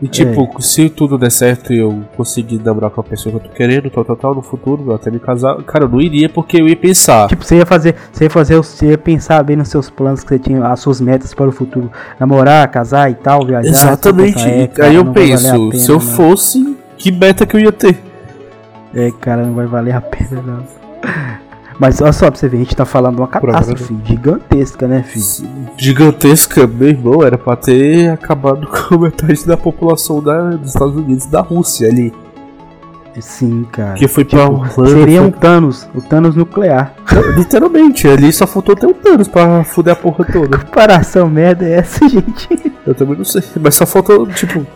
E 0.00 0.08
tipo, 0.08 0.60
se 0.60 0.90
tudo 0.90 1.16
der 1.16 1.30
certo 1.30 1.72
e 1.72 1.78
eu 1.78 2.04
conseguir 2.16 2.60
namorar 2.62 2.90
com 2.90 3.00
a 3.00 3.04
pessoa 3.04 3.32
que 3.32 3.46
eu 3.46 3.50
tô 3.50 3.56
querendo, 3.56 3.88
tal, 3.88 4.04
tal, 4.04 4.16
tal, 4.16 4.34
no 4.34 4.42
futuro, 4.42 4.92
até 4.92 5.10
me 5.10 5.18
casar, 5.18 5.56
cara, 5.62 5.84
eu 5.84 5.88
não 5.88 6.00
iria 6.00 6.28
porque 6.28 6.60
eu 6.60 6.68
ia 6.68 6.76
pensar. 6.76 7.28
Tipo, 7.28 7.42
você 7.42 7.56
ia 7.56 7.64
fazer, 7.64 7.94
você 8.12 8.24
ia 8.24 8.30
fazer, 8.30 8.56
você 8.56 8.86
ia 8.90 8.98
pensar 8.98 9.42
bem 9.42 9.56
nos 9.56 9.68
seus 9.68 9.88
planos 9.88 10.22
que 10.22 10.28
você 10.28 10.38
tinha, 10.38 10.66
as 10.66 10.80
suas 10.80 11.00
metas 11.00 11.32
para 11.32 11.48
o 11.48 11.52
futuro, 11.52 11.90
namorar, 12.20 12.70
casar 12.70 13.10
e 13.10 13.14
tal, 13.14 13.46
viajar. 13.46 13.70
Exatamente. 13.70 14.34
Puta, 14.34 14.48
é, 14.48 14.66
cara, 14.66 14.88
aí 14.90 14.96
eu 14.96 15.06
penso, 15.06 15.70
pena, 15.70 15.76
se 15.76 15.90
eu 15.90 15.94
não. 15.94 16.00
fosse, 16.00 16.76
que 16.98 17.10
meta 17.10 17.46
que 17.46 17.56
eu 17.56 17.60
ia 17.60 17.72
ter? 17.72 17.98
É, 18.94 19.10
cara, 19.18 19.46
não 19.46 19.54
vai 19.54 19.66
valer 19.66 19.94
a 19.94 20.00
pena, 20.02 20.42
não. 20.42 21.42
Mas 21.78 22.00
olha 22.00 22.12
só 22.12 22.30
pra 22.30 22.38
você 22.38 22.48
ver, 22.48 22.56
a 22.56 22.60
gente 22.60 22.74
tá 22.74 22.84
falando 22.86 23.16
de 23.16 23.20
uma 23.20 23.28
catástrofe 23.28 23.94
gigantesca, 24.04 24.88
né, 24.88 25.02
filho? 25.02 25.48
Gigantesca, 25.76 26.66
meu 26.66 26.88
irmão, 26.88 27.22
era 27.22 27.36
pra 27.36 27.54
ter 27.56 28.10
acabado 28.10 28.66
com 28.88 28.98
metade 28.98 29.46
da 29.46 29.56
população 29.56 30.22
da, 30.22 30.50
dos 30.50 30.68
Estados 30.68 30.96
Unidos 30.96 31.24
e 31.26 31.30
da 31.30 31.40
Rússia 31.42 31.88
ali. 31.88 32.12
Sim, 33.18 33.64
cara. 33.72 33.94
Que 33.94 34.06
foi 34.06 34.24
pra 34.26 34.40
Tipo, 34.40 34.52
Orlando. 34.60 34.90
seria 34.90 35.22
um 35.22 35.30
foi- 35.30 35.40
Thanos, 35.40 35.88
o 35.94 36.02
Thanos 36.02 36.34
nuclear. 36.36 36.94
Literalmente, 37.34 38.06
ali 38.06 38.30
só 38.30 38.46
faltou 38.46 38.76
ter 38.76 38.86
um 38.86 38.92
Thanos 38.92 39.26
pra 39.26 39.64
fuder 39.64 39.94
a 39.94 39.96
porra 39.96 40.22
toda. 40.30 40.58
Comparação 40.64 41.26
merda 41.30 41.64
é 41.66 41.78
essa, 41.78 42.06
gente. 42.06 42.48
Eu 42.86 42.94
também 42.94 43.16
não 43.16 43.24
sei, 43.24 43.42
mas 43.58 43.74
só 43.74 43.86
faltou, 43.86 44.26
tipo, 44.26 44.66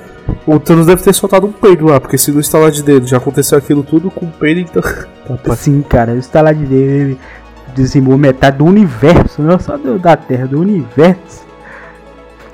o 0.47 0.59
Thanos 0.59 0.87
deve 0.87 1.03
ter 1.03 1.13
soltado 1.13 1.47
um 1.47 1.53
peido 1.53 1.87
lá, 1.87 2.01
porque 2.01 2.17
se 2.19 2.31
não 2.33 2.41
instalar 2.41 2.71
de 2.71 2.83
dedo 2.83 3.07
já 3.07 3.17
aconteceu 3.19 3.57
aquilo 3.59 3.83
tudo 3.83 4.11
com 4.11 4.27
um 4.27 4.31
peido, 4.31 4.61
então. 4.61 4.83
Sim, 5.57 5.83
cara, 5.83 6.13
o 6.13 6.19
estalar 6.19 6.55
de 6.55 6.65
dedo 6.65 6.91
ele 6.91 7.19
dizimou 7.75 8.17
metade 8.19 8.59
do 8.59 8.65
universo, 8.65 9.43
não 9.43 9.59
só 9.59 9.77
do- 9.77 9.99
da 9.99 10.17
Terra, 10.17 10.47
do 10.47 10.61
universo. 10.61 11.45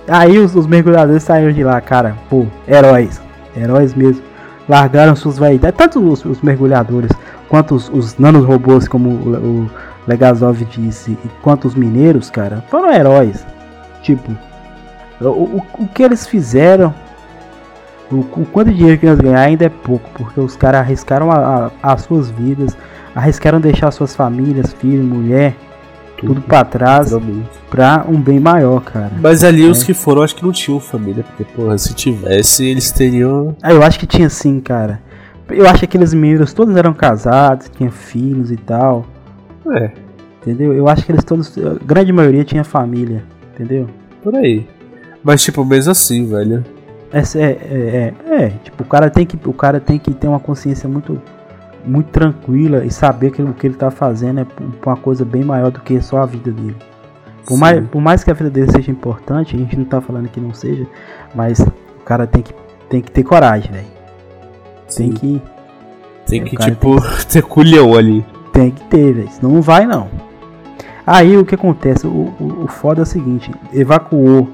Aí 0.08 0.38
os, 0.38 0.54
os 0.54 0.66
mergulhadores 0.66 1.22
saíram 1.22 1.52
de 1.52 1.64
lá, 1.64 1.80
cara, 1.80 2.16
pô, 2.30 2.46
heróis, 2.68 3.20
heróis 3.56 3.94
mesmo. 3.94 4.22
Largaram 4.68 5.14
suas 5.14 5.38
vaidades, 5.38 5.76
tanto 5.78 6.00
os, 6.00 6.24
os 6.24 6.40
mergulhadores 6.42 7.10
quanto 7.48 7.74
os, 7.76 7.88
os 7.88 8.18
nanorobôs, 8.18 8.88
como 8.88 9.08
o, 9.10 9.34
o 9.64 9.70
Legazov 10.08 10.64
disse, 10.64 11.12
e 11.12 11.28
quanto 11.40 11.66
os 11.68 11.74
mineiros, 11.74 12.30
cara, 12.30 12.64
foram 12.68 12.92
heróis. 12.92 13.44
Tipo, 14.02 14.30
o, 15.20 15.24
o, 15.26 15.62
o 15.78 15.88
que 15.88 16.02
eles 16.02 16.26
fizeram, 16.26 16.92
o, 18.10 18.16
o 18.20 18.46
quanto 18.52 18.70
de 18.70 18.76
dinheiro 18.76 18.98
que 18.98 19.06
eles 19.06 19.18
ganharam 19.20 19.42
ainda 19.48 19.64
é 19.64 19.68
pouco, 19.68 20.08
porque 20.14 20.40
os 20.40 20.56
caras 20.56 20.80
arriscaram 20.80 21.30
a- 21.30 21.66
a- 21.82 21.92
as 21.92 22.02
suas 22.02 22.30
vidas, 22.30 22.76
arriscaram 23.14 23.60
deixar 23.60 23.90
suas 23.90 24.14
famílias, 24.14 24.72
filho, 24.74 25.02
mulher, 25.02 25.54
tudo 26.18 26.40
pra 26.40 26.64
trás, 26.64 27.12
literalmente. 27.12 27.48
pra 27.70 28.04
um 28.08 28.18
bem 28.20 28.40
maior, 28.40 28.80
cara. 28.82 29.10
Mas 29.20 29.42
ali 29.44 29.64
os 29.68 29.82
É. 29.82 29.86
que 29.86 29.92
foram, 29.94 30.22
acho 30.22 30.34
que 30.36 30.44
não 30.44 30.52
tinham 30.52 30.80
família, 30.80 31.22
porque, 31.24 31.44
porra, 31.44 31.76
se 31.78 31.92
tivesse, 31.94 32.64
eles 32.64 32.90
teriam. 32.90 33.54
Ah, 33.62 33.72
eu 33.72 33.82
acho 33.82 33.98
que 33.98 34.06
tinha 34.06 34.28
sim, 34.30 34.60
cara. 34.60 35.00
Eu 35.48 35.66
acho 35.66 35.80
que 35.80 35.84
aqueles 35.84 36.12
meninos 36.14 36.52
todos 36.52 36.74
eram 36.76 36.92
casados, 36.94 37.70
tinham 37.76 37.92
filhos 37.92 38.50
e 38.50 38.56
tal, 38.56 39.04
É, 39.72 39.90
entendeu? 40.40 40.72
Eu 40.72 40.88
acho 40.88 41.04
que 41.04 41.12
eles 41.12 41.22
todos, 41.24 41.56
a 41.58 41.74
grande 41.84 42.12
maioria 42.12 42.44
tinha 42.44 42.64
família, 42.64 43.22
entendeu? 43.54 43.88
por 44.22 44.34
aí. 44.34 44.66
Mas, 45.22 45.42
tipo, 45.42 45.64
mesmo 45.64 45.90
assim, 45.92 46.26
velho. 46.26 46.64
É, 47.12 47.20
é, 47.38 47.40
é, 47.40 48.14
é, 48.26 48.48
tipo, 48.62 48.82
o 48.82 48.86
cara 48.86 49.08
tem 49.10 49.24
que, 49.24 49.38
o 49.48 49.52
cara 49.52 49.80
tem 49.80 49.98
que 49.98 50.12
ter 50.12 50.28
uma 50.28 50.40
consciência 50.40 50.88
muito, 50.88 51.20
muito 51.84 52.08
tranquila 52.10 52.84
e 52.84 52.90
saber 52.90 53.30
que 53.30 53.40
o 53.42 53.52
que 53.52 53.66
ele 53.66 53.76
tá 53.76 53.90
fazendo 53.90 54.40
é 54.40 54.46
uma 54.84 54.96
coisa 54.96 55.24
bem 55.24 55.44
maior 55.44 55.70
do 55.70 55.80
que 55.80 56.00
só 56.00 56.18
a 56.18 56.26
vida 56.26 56.50
dele. 56.50 56.76
Por 57.46 57.54
Sim. 57.54 57.60
mais, 57.60 57.86
por 57.88 58.00
mais 58.02 58.24
que 58.24 58.30
a 58.30 58.34
vida 58.34 58.50
dele 58.50 58.72
seja 58.72 58.90
importante, 58.90 59.54
a 59.54 59.58
gente 59.58 59.76
não 59.76 59.84
tá 59.84 60.00
falando 60.00 60.28
que 60.28 60.40
não 60.40 60.52
seja, 60.52 60.86
mas 61.34 61.60
o 61.60 62.02
cara 62.04 62.26
tem 62.26 62.42
que, 62.42 62.52
tem 62.90 63.00
que 63.00 63.10
ter 63.10 63.22
coragem, 63.22 63.70
velho. 63.70 63.86
Tem 64.94 65.12
que, 65.12 65.40
Tem 66.26 66.42
o 66.42 66.44
que, 66.46 66.56
tipo, 66.56 66.96
ter 67.30 67.42
culhão 67.42 67.94
ali. 67.94 68.24
tem 68.52 68.72
que 68.72 68.82
ter, 68.84 69.12
velho. 69.12 69.30
Senão 69.30 69.52
não 69.52 69.62
vai 69.62 69.86
não. 69.86 70.08
Aí 71.06 71.38
o 71.38 71.44
que 71.44 71.54
acontece? 71.54 72.04
O, 72.04 72.34
o, 72.40 72.64
o 72.64 72.66
foda 72.66 73.02
é 73.02 73.04
o 73.04 73.06
seguinte: 73.06 73.48
evacuou 73.72 74.48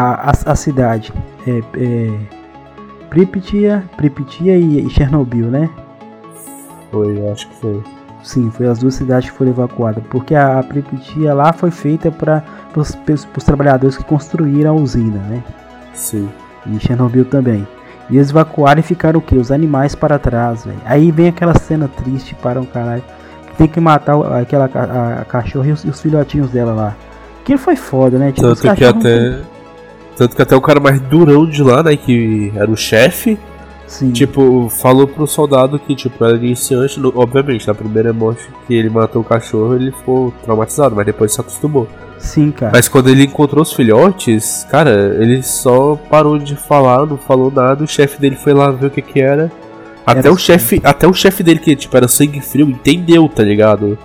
a, 0.00 0.30
a, 0.30 0.52
a 0.52 0.56
cidade. 0.56 1.12
É, 1.46 1.62
é, 1.76 2.10
e, 4.56 4.86
e 4.86 4.90
Chernobyl, 4.90 5.46
né? 5.46 5.68
Foi, 6.90 7.18
eu 7.18 7.32
acho 7.32 7.48
que 7.48 7.54
foi. 7.56 7.82
Sim, 8.22 8.50
foi 8.50 8.66
as 8.66 8.78
duas 8.78 8.94
cidades 8.94 9.30
que 9.30 9.36
foram 9.36 9.50
evacuadas, 9.50 10.04
porque 10.10 10.34
a 10.34 10.62
Pripyat 10.62 11.18
lá 11.34 11.52
foi 11.52 11.70
feita 11.70 12.10
para 12.10 12.44
os 12.76 13.44
trabalhadores 13.44 13.96
que 13.96 14.04
construíram 14.04 14.72
a 14.72 14.74
usina, 14.74 15.18
né? 15.20 15.42
Sim. 15.94 16.28
E 16.66 16.78
Chernobyl 16.78 17.24
também. 17.24 17.66
E 18.10 18.16
eles 18.16 18.30
evacuaram 18.30 18.80
e 18.80 18.82
ficaram 18.82 19.20
o 19.20 19.22
que? 19.22 19.36
Os 19.36 19.52
animais 19.52 19.94
para 19.94 20.18
trás, 20.18 20.64
velho. 20.64 20.78
Aí 20.84 21.10
vem 21.10 21.28
aquela 21.28 21.56
cena 21.58 21.88
triste 21.88 22.34
para 22.34 22.60
um 22.60 22.64
caralho. 22.64 23.04
Que 23.48 23.56
tem 23.56 23.68
que 23.68 23.80
matar 23.80 24.16
aquela 24.40 24.68
a, 24.74 25.20
a 25.20 25.24
cachorra 25.24 25.68
e 25.68 25.72
os, 25.72 25.84
os, 25.84 26.00
filhotinhos 26.00 26.50
dela 26.50 26.72
lá. 26.72 26.96
Que 27.44 27.56
foi 27.56 27.76
foda, 27.76 28.18
né? 28.18 28.32
Tipo, 28.32 28.48
Tanto 28.48 28.74
que 28.74 28.84
até. 28.84 29.40
Tanto 30.20 30.36
que 30.36 30.42
até 30.42 30.54
o 30.54 30.60
cara 30.60 30.78
mais 30.78 31.00
durão 31.00 31.46
de 31.46 31.62
lá, 31.62 31.82
né? 31.82 31.96
Que 31.96 32.52
era 32.54 32.70
o 32.70 32.76
chefe. 32.76 33.38
Sim. 33.86 34.12
Tipo, 34.12 34.68
falou 34.68 35.08
pro 35.08 35.26
soldado 35.26 35.78
que, 35.78 35.94
tipo, 35.94 36.22
era 36.22 36.36
iniciante. 36.36 37.00
No, 37.00 37.10
obviamente, 37.16 37.66
na 37.66 37.72
primeira 37.72 38.12
morte 38.12 38.46
que 38.66 38.74
ele 38.74 38.90
matou 38.90 39.22
o 39.22 39.24
cachorro, 39.24 39.74
ele 39.74 39.90
ficou 39.90 40.30
traumatizado, 40.44 40.94
mas 40.94 41.06
depois 41.06 41.32
se 41.32 41.40
acostumou. 41.40 41.88
Sim, 42.18 42.50
cara. 42.50 42.70
Mas 42.74 42.86
quando 42.86 43.08
ele 43.08 43.24
encontrou 43.24 43.62
os 43.62 43.72
filhotes, 43.72 44.66
cara, 44.70 45.16
ele 45.18 45.42
só 45.42 45.96
parou 46.10 46.38
de 46.38 46.54
falar, 46.54 47.06
não 47.06 47.16
falou 47.16 47.50
nada. 47.50 47.82
O 47.82 47.88
chefe 47.88 48.20
dele 48.20 48.36
foi 48.36 48.52
lá 48.52 48.70
ver 48.70 48.88
o 48.88 48.90
que 48.90 49.00
que 49.00 49.22
era. 49.22 49.50
Até 50.04 50.18
era 50.18 50.32
o 50.32 50.36
chefe, 50.36 50.82
até 50.84 51.08
o 51.08 51.14
chefe 51.14 51.42
dele 51.42 51.60
que 51.60 51.74
tipo 51.74 51.96
era 51.96 52.06
sangue 52.06 52.42
frio, 52.42 52.68
entendeu, 52.68 53.26
tá 53.26 53.42
ligado? 53.42 53.96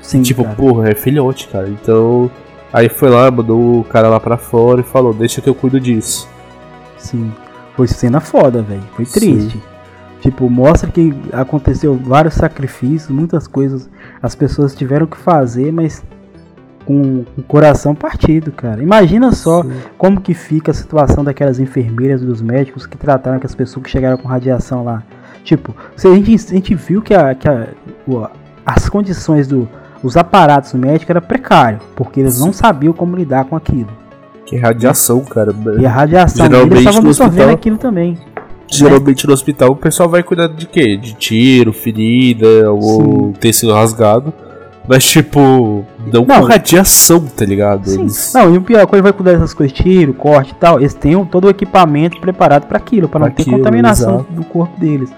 Sim, 0.00 0.22
tipo, 0.22 0.44
cara. 0.44 0.54
porra, 0.54 0.90
é 0.90 0.94
filhote, 0.94 1.48
cara. 1.48 1.68
Então, 1.68 2.30
aí 2.72 2.88
foi 2.88 3.08
lá, 3.08 3.30
mandou 3.30 3.80
o 3.80 3.84
cara 3.84 4.08
lá 4.08 4.20
pra 4.20 4.36
fora 4.36 4.80
e 4.80 4.84
falou: 4.84 5.12
"Deixa 5.12 5.40
que 5.40 5.48
eu 5.48 5.54
cuido 5.54 5.80
disso". 5.80 6.28
Sim. 6.98 7.32
Foi 7.76 7.86
cena 7.86 8.20
foda, 8.20 8.62
velho. 8.62 8.82
Foi 8.94 9.04
triste. 9.04 9.58
Sim. 9.58 9.62
Tipo, 10.20 10.48
mostra 10.48 10.90
que 10.90 11.14
aconteceu 11.32 11.94
vários 11.94 12.34
sacrifícios, 12.34 13.10
muitas 13.10 13.46
coisas 13.46 13.88
as 14.22 14.34
pessoas 14.34 14.74
tiveram 14.74 15.06
que 15.06 15.16
fazer, 15.16 15.70
mas 15.72 16.02
com 16.86 17.24
o 17.36 17.42
coração 17.42 17.94
partido, 17.94 18.50
cara. 18.52 18.82
Imagina 18.82 19.32
só 19.32 19.62
Sim. 19.62 19.72
como 19.98 20.20
que 20.20 20.32
fica 20.32 20.70
a 20.70 20.74
situação 20.74 21.22
daquelas 21.22 21.58
enfermeiras 21.58 22.22
dos 22.22 22.40
médicos 22.40 22.86
que 22.86 22.96
trataram 22.96 23.36
aquelas 23.36 23.54
pessoas 23.54 23.84
que 23.84 23.90
chegaram 23.90 24.16
com 24.16 24.26
radiação 24.26 24.84
lá. 24.84 25.02
Tipo, 25.44 25.74
se 25.96 26.08
a 26.08 26.14
gente, 26.14 26.34
a 26.34 26.54
gente 26.54 26.74
viu 26.74 27.02
que, 27.02 27.12
a, 27.12 27.34
que 27.34 27.48
a, 27.48 27.68
as 28.64 28.88
condições 28.88 29.46
do 29.46 29.68
os 30.02 30.16
aparatos 30.16 30.72
médicos 30.74 31.10
era 31.10 31.20
precário, 31.20 31.80
porque 31.94 32.20
eles 32.20 32.38
não 32.40 32.52
sabiam 32.52 32.92
como 32.92 33.16
lidar 33.16 33.44
com 33.44 33.56
aquilo. 33.56 33.90
Que 34.44 34.56
radiação, 34.56 35.24
cara. 35.24 35.54
E 35.78 35.84
a 35.84 35.90
radiação, 35.90 36.46
Geralmente 36.46 36.72
eles 36.72 36.80
estavam 36.80 37.10
absorvendo 37.10 37.38
hospital... 37.38 37.54
aquilo 37.54 37.78
também. 37.78 38.18
Geralmente 38.68 39.24
né? 39.24 39.28
no 39.28 39.34
hospital 39.34 39.70
o 39.70 39.76
pessoal 39.76 40.08
vai 40.08 40.22
cuidar 40.22 40.48
de 40.48 40.66
quê? 40.66 40.96
De 40.96 41.14
tiro, 41.14 41.72
ferida 41.72 42.70
ou 42.72 43.32
tecido 43.32 43.72
rasgado. 43.72 44.32
Mas, 44.88 45.04
tipo, 45.04 45.84
não, 46.12 46.24
não 46.24 46.24
com 46.24 46.46
radiação, 46.46 47.26
tá 47.26 47.44
ligado? 47.44 47.88
Sim. 47.88 48.02
Eles... 48.02 48.32
Não, 48.32 48.54
e 48.54 48.58
o 48.58 48.62
pior, 48.62 48.86
quando 48.86 49.02
vai 49.02 49.12
cuidar 49.12 49.32
dessas 49.32 49.52
coisas, 49.52 49.76
tiro, 49.76 50.14
corte 50.14 50.52
e 50.52 50.54
tal, 50.54 50.78
eles 50.78 50.94
têm 50.94 51.24
todo 51.24 51.46
o 51.46 51.50
equipamento 51.50 52.20
preparado 52.20 52.66
para 52.66 52.78
aquilo, 52.78 53.08
para 53.08 53.20
não 53.20 53.26
aquilo, 53.26 53.50
ter 53.50 53.56
contaminação 53.56 54.14
exato. 54.16 54.32
do 54.32 54.44
corpo 54.44 54.78
deles. 54.78 55.10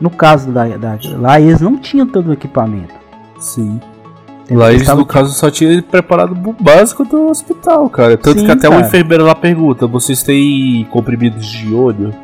No 0.00 0.08
caso 0.08 0.52
da, 0.52 0.68
da, 0.76 0.96
lá, 1.16 1.40
eles 1.40 1.60
não 1.60 1.76
tinham 1.76 2.06
todo 2.06 2.28
o 2.28 2.32
equipamento. 2.32 2.94
Sim. 3.40 3.80
Lá 4.50 4.72
eles, 4.72 4.88
no 4.88 5.04
caso, 5.04 5.32
só 5.34 5.50
tinham 5.50 5.82
preparado 5.82 6.32
o 6.32 6.52
básico 6.58 7.04
do 7.04 7.28
hospital, 7.28 7.88
cara. 7.90 8.16
Tanto 8.16 8.40
Sim, 8.40 8.46
que 8.46 8.52
até 8.52 8.68
cara. 8.68 8.80
o 8.80 8.86
enfermeiro 8.86 9.24
lá 9.24 9.34
pergunta: 9.34 9.86
vocês 9.86 10.22
têm 10.22 10.86
comprimidos 10.90 11.46
de 11.46 11.70
iodo? 11.70 12.14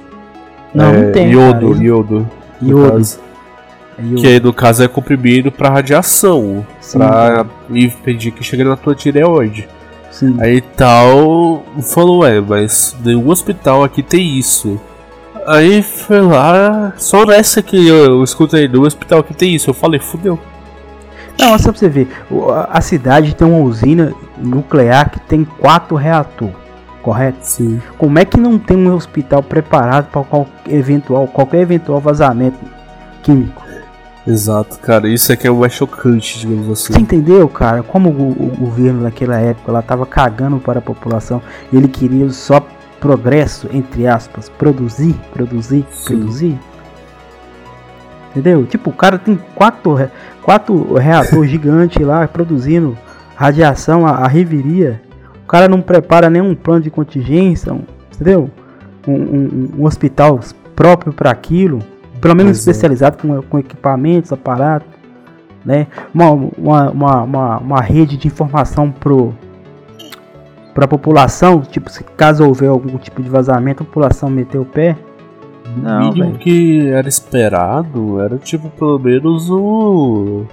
Não, 0.75 0.87
é, 0.87 1.03
não 1.03 1.13
tem. 1.13 1.31
Iodo, 1.31 1.73
cara. 1.73 1.85
iodo. 1.85 2.31
Iodo. 2.63 3.03
É 3.99 4.15
que 4.17 4.27
aí, 4.27 4.41
no 4.41 4.53
caso 4.53 4.83
é 4.83 4.89
comprimido 4.89 5.53
para 5.53 5.71
radiação, 5.71 6.67
Sim, 6.81 6.99
pra 6.99 7.47
impedir 7.71 8.33
que 8.33 8.43
chegue 8.43 8.65
na 8.65 8.77
tua 8.77 8.95
tireoide. 8.95 9.69
Sim. 10.11 10.37
Aí 10.41 10.61
tal, 10.61 11.65
falou, 11.83 12.27
é, 12.27 12.41
mas 12.41 12.97
nenhum 13.05 13.29
hospital 13.29 13.85
aqui 13.85 14.03
tem 14.03 14.39
isso. 14.39 14.81
Aí 15.47 15.83
foi 15.83 16.21
lá, 16.21 16.95
só 16.97 17.25
nessa 17.27 17.63
que 17.63 17.77
eu, 17.87 18.05
eu 18.05 18.25
escutei, 18.25 18.67
no 18.67 18.85
hospital 18.85 19.23
que 19.23 19.35
tem 19.35 19.55
isso, 19.55 19.71
eu 19.71 19.75
falei, 19.75 20.01
fudeu. 20.01 20.39
Não, 21.39 21.59
só 21.59 21.71
pra 21.71 21.79
você 21.79 21.89
ver, 21.89 22.09
a 22.71 22.81
cidade 22.81 23.35
tem 23.35 23.47
uma 23.47 23.59
usina 23.59 24.13
nuclear 24.39 25.11
que 25.11 25.21
tem 25.21 25.45
quatro 25.45 25.97
reatores, 25.97 26.55
correto? 27.03 27.39
Sim. 27.43 27.83
Como 27.99 28.19
é 28.19 28.25
que 28.25 28.39
não 28.39 28.59
tem 28.59 28.77
um 28.77 28.95
hospital 28.95 29.43
preparado 29.43 30.11
para 30.11 30.23
qualquer 30.23 30.73
eventual, 30.73 31.27
qualquer 31.27 31.61
eventual 31.61 32.01
vazamento 32.01 32.59
químico? 33.23 33.63
Exato, 34.27 34.79
cara, 34.79 35.07
isso 35.07 35.31
é 35.33 35.37
que 35.37 35.47
é 35.47 35.51
o 35.51 35.57
mais 35.57 35.73
chocante, 35.75 36.39
digamos 36.39 36.71
assim. 36.71 36.95
Você 36.95 37.01
entendeu, 37.01 37.47
cara? 37.47 37.83
Como 37.83 38.09
o, 38.09 38.31
o 38.31 38.57
governo 38.57 39.03
naquela 39.03 39.39
época 39.39 39.71
ela 39.71 39.83
tava 39.83 40.07
cagando 40.07 40.59
para 40.59 40.79
a 40.79 40.83
população, 40.83 41.43
ele 41.71 41.89
queria 41.89 42.31
só 42.31 42.67
progresso, 42.99 43.69
entre 43.71 44.07
aspas, 44.07 44.49
produzir, 44.49 45.15
produzir, 45.31 45.85
Sim. 45.91 46.05
produzir. 46.05 46.59
Entendeu? 48.35 48.67
Tipo, 48.67 48.91
o 48.91 48.93
cara 48.93 49.19
tem 49.19 49.39
quatro, 49.55 49.97
quatro 50.43 50.95
reatores 50.95 51.51
gigantes 51.51 52.05
lá 52.05 52.27
produzindo 52.27 52.99
radiação 53.37 54.07
a, 54.07 54.11
a 54.11 54.29
reviria. 54.29 55.01
O 55.45 55.47
cara 55.47 55.69
não 55.69 55.81
prepara 55.81 56.29
nenhum 56.29 56.55
plano 56.55 56.83
de 56.83 56.91
contingência, 56.91 57.73
um, 57.73 57.83
entendeu? 58.13 58.51
Um, 59.07 59.13
um, 59.13 59.71
um 59.79 59.85
hospital 59.85 60.41
próprio 60.75 61.13
para 61.13 61.31
aquilo 61.31 61.81
pelo 62.25 62.35
menos 62.35 62.53
pois 62.53 62.67
é. 62.67 62.71
especializado 62.71 63.19
é. 63.19 63.21
com, 63.21 63.43
com 63.43 63.59
equipamentos, 63.59 64.33
aparatos, 64.33 64.89
né? 65.63 65.87
Uma, 66.15 66.31
uma, 66.31 66.91
uma, 66.91 67.23
uma, 67.23 67.59
uma 67.59 67.81
rede 67.83 68.17
de 68.17 68.29
informação 68.29 68.91
pro 68.91 69.35
para 70.73 70.87
a 70.87 70.89
população, 70.89 71.61
tipo, 71.61 71.89
se 71.89 72.03
caso 72.03 72.45
houver 72.45 72.69
algum 72.69 72.99
tipo 72.99 73.23
de 73.23 73.29
vazamento, 73.29 73.85
a 73.85 73.87
população 73.87 74.29
meter 74.29 74.59
o 74.59 74.65
pé. 74.65 74.97
Não, 75.77 76.11
o 76.11 76.39
que 76.39 76.89
era 76.89 77.09
esperado 77.09 78.21
era 78.21 78.37
tipo 78.39 78.71
pelo 78.71 78.99
menos 78.99 79.51
o 79.51 80.45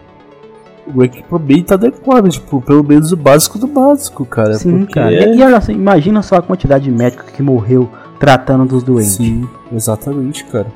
o 0.94 1.04
equipamento 1.04 1.74
adequado, 1.74 2.30
tipo, 2.30 2.62
pelo 2.62 2.84
menos 2.84 3.12
o 3.12 3.18
básico 3.18 3.58
do 3.60 3.68
básico, 3.68 4.26
cara. 4.26 4.54
Sim, 4.56 4.86
cara. 4.86 5.14
E, 5.14 5.38
e 5.38 5.44
olha 5.44 5.58
assim, 5.58 5.74
imagina 5.74 6.22
só 6.22 6.36
a 6.36 6.42
quantidade 6.42 6.86
de 6.86 6.92
médicos 6.92 7.30
que 7.30 7.42
morreu 7.42 7.90
tratando 8.20 8.66
dos 8.66 8.84
doentes. 8.84 9.14
Sim, 9.14 9.48
exatamente, 9.72 10.44
cara. 10.46 10.68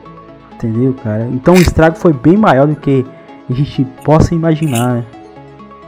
Entendeu, 0.54 0.94
cara? 1.04 1.28
Então 1.32 1.54
o 1.54 1.58
estrago 1.58 1.98
foi 1.98 2.14
bem 2.14 2.38
maior 2.38 2.68
do 2.68 2.76
que 2.76 3.06
a 3.50 3.54
gente 3.54 3.86
possa 4.04 4.34
imaginar, 4.34 4.96
né? 4.96 5.04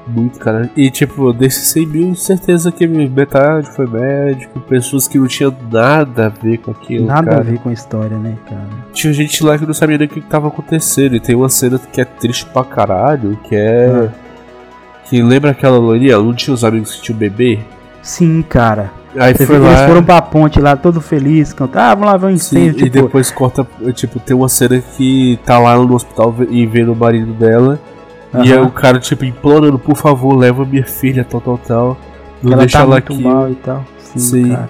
Muito, 0.08 0.40
cara. 0.40 0.70
E 0.76 0.90
tipo, 0.90 1.34
desses 1.34 1.68
100 1.70 1.86
mil, 1.86 2.16
certeza 2.16 2.72
que 2.72 2.88
metade 2.88 3.70
foi 3.72 3.86
médico, 3.86 4.60
pessoas 4.62 5.08
que 5.08 5.20
não 5.20 5.28
tinham 5.28 5.54
nada 5.72 6.28
a 6.28 6.30
ver 6.30 6.58
com 6.60 6.72
aquilo. 6.72 7.06
Nada 7.06 7.32
cara. 7.32 7.42
a 7.42 7.44
ver 7.44 7.60
com 7.60 7.70
a 7.70 7.74
história, 7.74 8.18
né, 8.18 8.38
cara? 8.50 8.68
Tinha 8.94 9.12
gente 9.14 9.44
lá 9.44 9.58
que 9.58 9.66
não 9.66 9.74
sabia 9.74 9.98
nem 9.98 10.08
o 10.08 10.10
que 10.10 10.20
estava 10.20 10.48
acontecendo. 10.48 11.16
E 11.16 11.20
tem 11.20 11.36
uma 11.36 11.50
cena 11.50 11.80
que 11.80 12.00
é 12.00 12.06
triste 12.06 12.46
pra 12.46 12.64
caralho, 12.64 13.38
que 13.44 13.56
é. 13.56 14.10
Ah. 14.10 14.28
Que 15.10 15.22
lembra 15.22 15.52
aquela 15.52 15.78
loirinha? 15.78 16.18
Não 16.18 16.34
tinha 16.34 16.54
os 16.54 16.64
amigos 16.64 16.96
que 16.96 17.02
tinham 17.02 17.18
bebê? 17.18 17.60
Sim, 18.02 18.42
cara. 18.42 18.92
Aí 19.18 19.34
Você 19.34 19.46
foi 19.46 19.58
lá... 19.58 19.70
Eles 19.70 19.82
foram 19.88 20.04
pra 20.04 20.22
ponte 20.22 20.60
lá, 20.60 20.76
todo 20.76 21.02
feliz, 21.02 21.54
cantando, 21.54 21.80
ah, 21.80 21.96
vamos 21.96 22.12
lá 22.12 22.18
ver 22.18 22.28
um 22.28 22.30
incêndio. 22.32 22.74
Sim, 22.74 22.86
tipo... 22.86 22.98
E 22.98 23.02
depois 23.02 23.32
corta, 23.32 23.66
tipo, 23.94 24.20
tem 24.20 24.36
uma 24.36 24.50
cena 24.50 24.80
que 24.80 25.40
tá 25.46 25.58
lá 25.58 25.78
no 25.78 25.96
hospital 25.96 26.36
e 26.50 26.66
vendo 26.66 26.92
o 26.92 26.96
marido 26.96 27.34
dela. 27.34 27.80
Uhum. 28.34 28.44
E 28.44 28.54
aí 28.54 28.60
o 28.60 28.70
cara, 28.70 29.00
tipo, 29.00 29.26
implorando, 29.26 29.80
por 29.80 29.96
favor, 29.96 30.36
leva 30.36 30.66
minha 30.66 30.86
filha, 30.86 31.24
tal, 31.24 31.42
tal, 31.42 31.58
tal. 31.58 31.98
Não 32.42 32.54
ela 32.54 32.62
deixa 32.62 32.78
tá 32.78 32.84
ela 32.84 32.98
aqui. 32.98 33.22
Mal 33.22 33.50
e 33.50 33.56
tal. 33.56 33.86
Sim, 34.00 34.20
Sim. 34.20 34.50
Cara. 34.52 34.70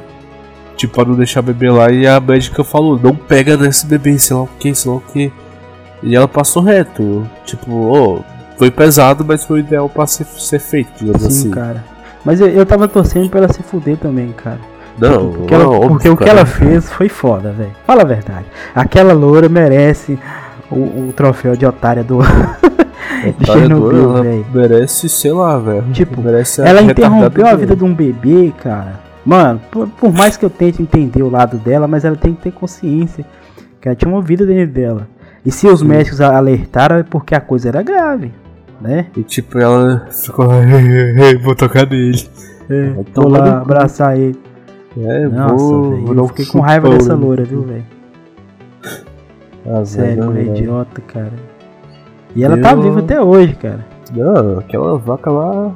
Tipo, 0.75 0.93
pra 0.93 1.05
não 1.05 1.15
deixar 1.15 1.41
bebê 1.41 1.69
lá. 1.69 1.91
E 1.91 2.05
a 2.07 2.19
médica 2.19 2.63
falou, 2.63 2.99
não 3.01 3.15
pega 3.15 3.57
nesse 3.57 3.85
bebê, 3.85 4.17
sei 4.17 4.35
lá 4.35 4.43
o 4.43 4.49
que, 4.59 4.73
sei 4.75 4.91
lá 4.91 4.97
o 4.97 5.01
que. 5.01 5.31
E 6.03 6.15
ela 6.15 6.27
passou 6.27 6.61
reto. 6.61 7.27
Tipo, 7.45 7.71
oh, 7.71 8.23
foi 8.57 8.69
pesado, 8.69 9.25
mas 9.25 9.43
foi 9.43 9.59
ideal 9.59 9.89
pra 9.89 10.05
ser, 10.05 10.25
ser 10.25 10.59
feito, 10.59 10.91
digamos 10.99 11.21
Sim, 11.21 11.27
assim. 11.27 11.51
cara. 11.51 11.83
Mas 12.23 12.39
eu, 12.39 12.47
eu 12.47 12.65
tava 12.65 12.87
torcendo 12.87 13.29
pra 13.29 13.39
ela 13.39 13.53
se 13.53 13.63
fuder 13.63 13.97
também, 13.97 14.31
cara. 14.33 14.59
Não, 14.99 15.31
porque, 15.31 15.53
ela, 15.53 15.67
óbvio, 15.69 15.89
porque 15.89 16.09
o 16.09 16.17
que 16.17 16.27
ela 16.27 16.45
fez 16.45 16.91
foi 16.91 17.07
foda, 17.07 17.51
velho. 17.51 17.71
Fala 17.85 18.01
a 18.01 18.05
verdade. 18.05 18.45
Aquela 18.73 19.13
loura 19.13 19.47
merece 19.47 20.17
o, 20.71 20.75
o 21.09 21.13
troféu 21.15 21.55
de 21.55 21.65
otária 21.65 22.03
do. 22.03 22.19
De 23.37 23.45
Chernobyl, 23.45 24.13
velho. 24.23 24.45
Merece, 24.53 25.09
sei 25.09 25.31
lá, 25.31 25.57
velho. 25.57 25.83
Tipo, 25.93 26.21
merece 26.21 26.61
ela 26.61 26.81
interrompeu 26.81 27.47
a 27.47 27.55
vida 27.55 27.75
de 27.75 27.83
um 27.83 27.93
bebê, 27.93 28.53
cara. 28.61 28.99
Mano, 29.25 29.59
por, 29.71 29.87
por, 29.87 30.13
mais 30.13 30.37
que 30.37 30.45
eu 30.45 30.49
tente 30.49 30.81
entender 30.81 31.21
o 31.21 31.29
lado 31.29 31.57
dela, 31.57 31.87
mas 31.87 32.05
ela 32.05 32.15
tem 32.15 32.33
que 32.33 32.43
ter 32.43 32.51
consciência 32.51 33.25
que 33.81 33.87
ela 33.87 33.95
tinha 33.95 34.09
uma 34.09 34.21
vida 34.21 34.45
dentro 34.45 34.73
dela. 34.73 35.07
E 35.45 35.51
se 35.51 35.67
os 35.67 35.81
Sim. 35.81 35.87
médicos 35.87 36.21
alertaram 36.21 36.97
é 36.97 37.03
porque 37.03 37.35
a 37.35 37.41
coisa 37.41 37.67
era 37.67 37.81
grave 37.81 38.31
né? 38.79 39.07
E 39.15 39.23
tipo, 39.23 39.57
ela 39.57 40.07
ficou, 40.11 40.47
vou 41.43 41.55
tocar 41.55 41.87
nele. 41.89 42.27
É, 42.69 42.93
vou 43.13 43.29
lá 43.29 43.61
abraçar 43.61 44.17
ele. 44.17 44.39
É, 44.97 45.27
Nossa, 45.27 45.55
vou, 45.55 45.91
véio, 45.91 46.13
eu 46.13 46.27
fiquei 46.27 46.45
com 46.45 46.59
raiva 46.59 46.89
dessa 46.89 47.13
loura, 47.13 47.43
viu, 47.43 47.61
velho? 47.61 47.85
Ah, 49.65 49.85
Sério, 49.85 50.25
não. 50.25 50.37
idiota, 50.39 51.01
cara. 51.01 51.33
E 52.35 52.43
ela 52.43 52.57
tá 52.57 52.71
Eu- 52.71 52.81
viva 52.81 52.99
até 52.99 53.21
hoje, 53.21 53.55
cara. 53.55 53.85
Não, 54.13 54.59
aquela 54.59 54.97
vaca 54.97 55.29
lá. 55.31 55.71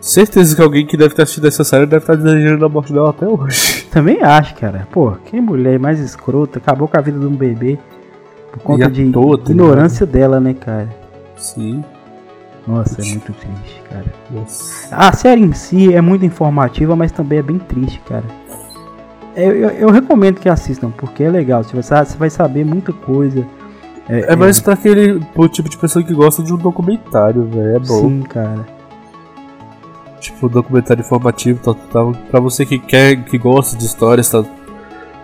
Certeza 0.00 0.56
que 0.56 0.62
alguém 0.62 0.84
que 0.84 0.96
deve 0.96 1.14
ter 1.14 1.22
assistido 1.22 1.46
essa 1.46 1.62
série 1.62 1.86
deve 1.86 2.02
estar 2.02 2.16
desejando 2.16 2.64
a 2.64 2.68
morte 2.68 2.92
dela 2.92 3.10
até 3.10 3.26
hoje. 3.26 3.84
Também 3.90 4.20
acho, 4.22 4.54
cara. 4.56 4.86
Pô, 4.90 5.12
que 5.24 5.40
mulher 5.40 5.78
mais 5.78 6.00
escrota. 6.00 6.58
Acabou 6.58 6.88
com 6.88 6.98
a 6.98 7.00
vida 7.00 7.18
de 7.18 7.26
um 7.26 7.36
bebê. 7.36 7.78
Por 8.50 8.58
conta 8.62 8.90
de 8.90 9.10
toa, 9.12 9.38
tá 9.38 9.44
ignorância 9.50 10.04
dela, 10.04 10.40
né, 10.40 10.54
cara? 10.54 10.88
Sim. 11.36 11.84
Nossa, 12.66 13.00
é 13.00 13.04
muito 13.04 13.32
triste, 13.32 13.82
cara. 13.88 14.04
Nossa. 14.30 14.94
A 14.94 15.12
série 15.12 15.40
em 15.40 15.52
si 15.52 15.94
é 15.94 16.00
muito 16.00 16.24
informativa, 16.24 16.94
mas 16.94 17.10
também 17.12 17.38
é 17.38 17.42
bem 17.42 17.58
triste, 17.58 18.00
cara. 18.08 18.24
Eu, 19.34 19.52
eu, 19.52 19.70
eu 19.70 19.90
recomendo 19.90 20.38
que 20.40 20.48
assistam, 20.48 20.90
porque 20.90 21.24
é 21.24 21.30
legal. 21.30 21.62
Você 21.64 21.74
vai, 21.80 22.04
você 22.04 22.18
vai 22.18 22.30
saber 22.30 22.64
muita 22.64 22.92
coisa. 22.92 23.46
É 24.08 24.34
mais 24.34 24.60
pra 24.60 24.74
aquele 24.74 25.20
pro 25.32 25.48
tipo 25.48 25.68
de 25.68 25.76
pessoa 25.76 26.04
que 26.04 26.12
gosta 26.12 26.42
de 26.42 26.52
um 26.52 26.56
documentário, 26.56 27.44
velho. 27.44 27.76
É 27.76 27.78
bom. 27.78 28.08
Sim, 28.08 28.22
cara. 28.22 28.66
Tipo, 30.20 30.46
um 30.46 30.50
documentário 30.50 31.00
informativo, 31.00 31.60
tal, 31.62 31.74
tal. 31.74 32.12
Pra 32.30 32.40
você 32.40 32.64
que 32.66 32.78
quer, 32.78 33.16
que 33.24 33.38
gosta 33.38 33.76
de 33.76 33.84
histórias, 33.84 34.28
tal. 34.28 34.44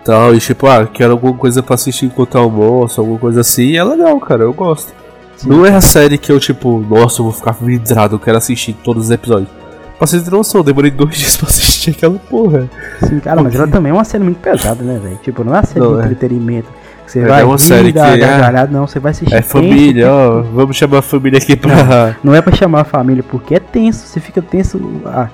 tal 0.03 0.33
e 0.33 0.39
tipo, 0.39 0.67
ah, 0.67 0.87
quero 0.87 1.11
alguma 1.13 1.33
coisa 1.33 1.61
pra 1.61 1.75
assistir 1.75 2.05
enquanto 2.05 2.37
almoço, 2.37 2.99
alguma 2.99 3.19
coisa 3.19 3.41
assim, 3.41 3.75
é 3.75 3.83
legal, 3.83 4.19
cara. 4.19 4.43
Eu 4.43 4.53
gosto. 4.53 4.93
Sim. 5.37 5.49
Não 5.49 5.65
é 5.65 5.73
a 5.73 5.81
série 5.81 6.17
que 6.17 6.31
eu, 6.31 6.39
tipo, 6.39 6.79
nossa, 6.79 7.21
eu 7.21 7.25
vou 7.25 7.33
ficar 7.33 7.51
vidrado, 7.53 8.15
eu 8.15 8.19
quero 8.19 8.37
assistir 8.37 8.73
todos 8.83 9.05
os 9.05 9.11
episódios. 9.11 9.49
Pra 9.97 10.07
vocês 10.07 10.23
terem 10.23 10.37
noção, 10.37 10.61
eu 10.61 10.65
demorei 10.65 10.91
dois 10.91 11.15
dias 11.17 11.37
pra 11.37 11.47
assistir 11.47 11.91
aquela 11.91 12.17
porra. 12.19 12.69
Sim, 13.07 13.19
cara, 13.19 13.41
mas 13.41 13.55
ela 13.55 13.67
também 13.67 13.89
é 13.91 13.93
uma 13.93 14.03
série 14.03 14.23
muito 14.23 14.39
pesada, 14.39 14.83
né, 14.83 14.99
velho? 15.01 15.17
Tipo, 15.23 15.43
não 15.43 15.53
é 15.53 15.57
uma 15.59 15.65
série 15.65 15.79
Não, 15.79 15.95
de 15.95 16.01
é. 16.01 16.05
entretenimento. 16.05 16.67
que 16.67 16.79
Você 17.09 17.19
É, 17.21 17.25
vai 17.25 17.41
é 17.41 17.43
uma 17.45 17.57
série 17.57 17.91
dar 17.91 18.13
que 18.15 18.21
é- 18.23 18.27
gargalhada, 18.27 18.71
não, 18.71 18.85
você 18.85 18.99
vai 18.99 19.09
assistir 19.11 19.33
É 19.33 19.37
tenso, 19.37 19.49
família, 19.49 20.11
ó, 20.11 20.41
vamos 20.43 20.77
chamar 20.77 20.99
a 20.99 21.01
família 21.01 21.39
aqui 21.39 21.55
pra. 21.55 22.15
Não 22.23 22.35
é 22.35 22.41
pra 22.41 22.53
chamar 22.55 22.81
a 22.81 22.83
família, 22.83 23.23
porque 23.23 23.55
é 23.55 23.59
tenso. 23.59 24.05
Você 24.05 24.19
fica 24.19 24.41
tenso 24.43 24.79
a- 25.07 25.27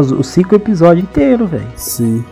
os 0.00 0.26
cinco 0.26 0.56
episódios 0.56 1.04
inteiros, 1.04 1.48
velho. 1.48 1.66
Sim. 1.76 2.24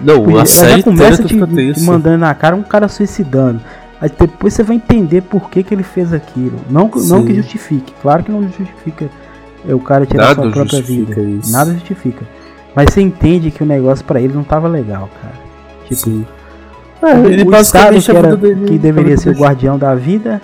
Não, 0.00 0.22
Porque 0.22 0.38
a 0.40 0.46
série 0.46 0.76
já 0.78 0.82
começa 0.84 1.22
te, 1.24 1.36
te 1.36 1.46
tenso. 1.46 1.84
mandando 1.84 2.18
na 2.18 2.32
cara 2.34 2.54
um 2.54 2.62
cara 2.62 2.86
suicidando. 2.88 3.60
Aí 4.00 4.08
depois 4.16 4.52
você 4.54 4.62
vai 4.62 4.76
entender 4.76 5.22
por 5.22 5.48
que, 5.50 5.62
que 5.64 5.74
ele 5.74 5.82
fez 5.84 6.12
aquilo. 6.12 6.58
Não, 6.70 6.88
que- 6.88 7.00
não 7.08 7.24
que 7.24 7.34
justifique. 7.34 7.92
Claro 8.02 8.22
que 8.22 8.30
não 8.30 8.42
justifica 8.44 9.06
é, 9.68 9.74
o 9.74 9.78
cara 9.80 10.06
tirar 10.06 10.28
Nada 10.28 10.42
sua 10.42 10.50
própria 10.52 10.80
vida. 10.82 11.20
isso. 11.20 11.50
Nada 11.52 11.72
justifica. 11.72 12.24
Mas 12.74 12.92
você 12.92 13.00
entende 13.00 13.50
que 13.50 13.62
o 13.62 13.66
negócio 13.66 14.04
pra 14.04 14.20
ele 14.20 14.32
não 14.32 14.44
tava 14.44 14.66
legal, 14.68 15.08
cara. 15.20 15.34
Tipo, 15.88 15.96
Sim. 16.02 16.26
O, 17.02 17.06
É, 17.06 17.32
ele 17.32 17.42
o 17.42 17.56
Estado 17.56 18.00
que, 18.00 18.10
a 18.10 18.14
era, 18.14 18.36
dele 18.36 18.66
que 18.66 18.78
deveria 18.78 19.16
ser 19.16 19.30
o 19.30 19.38
guardião 19.38 19.78
da 19.78 19.94
vida 19.94 20.40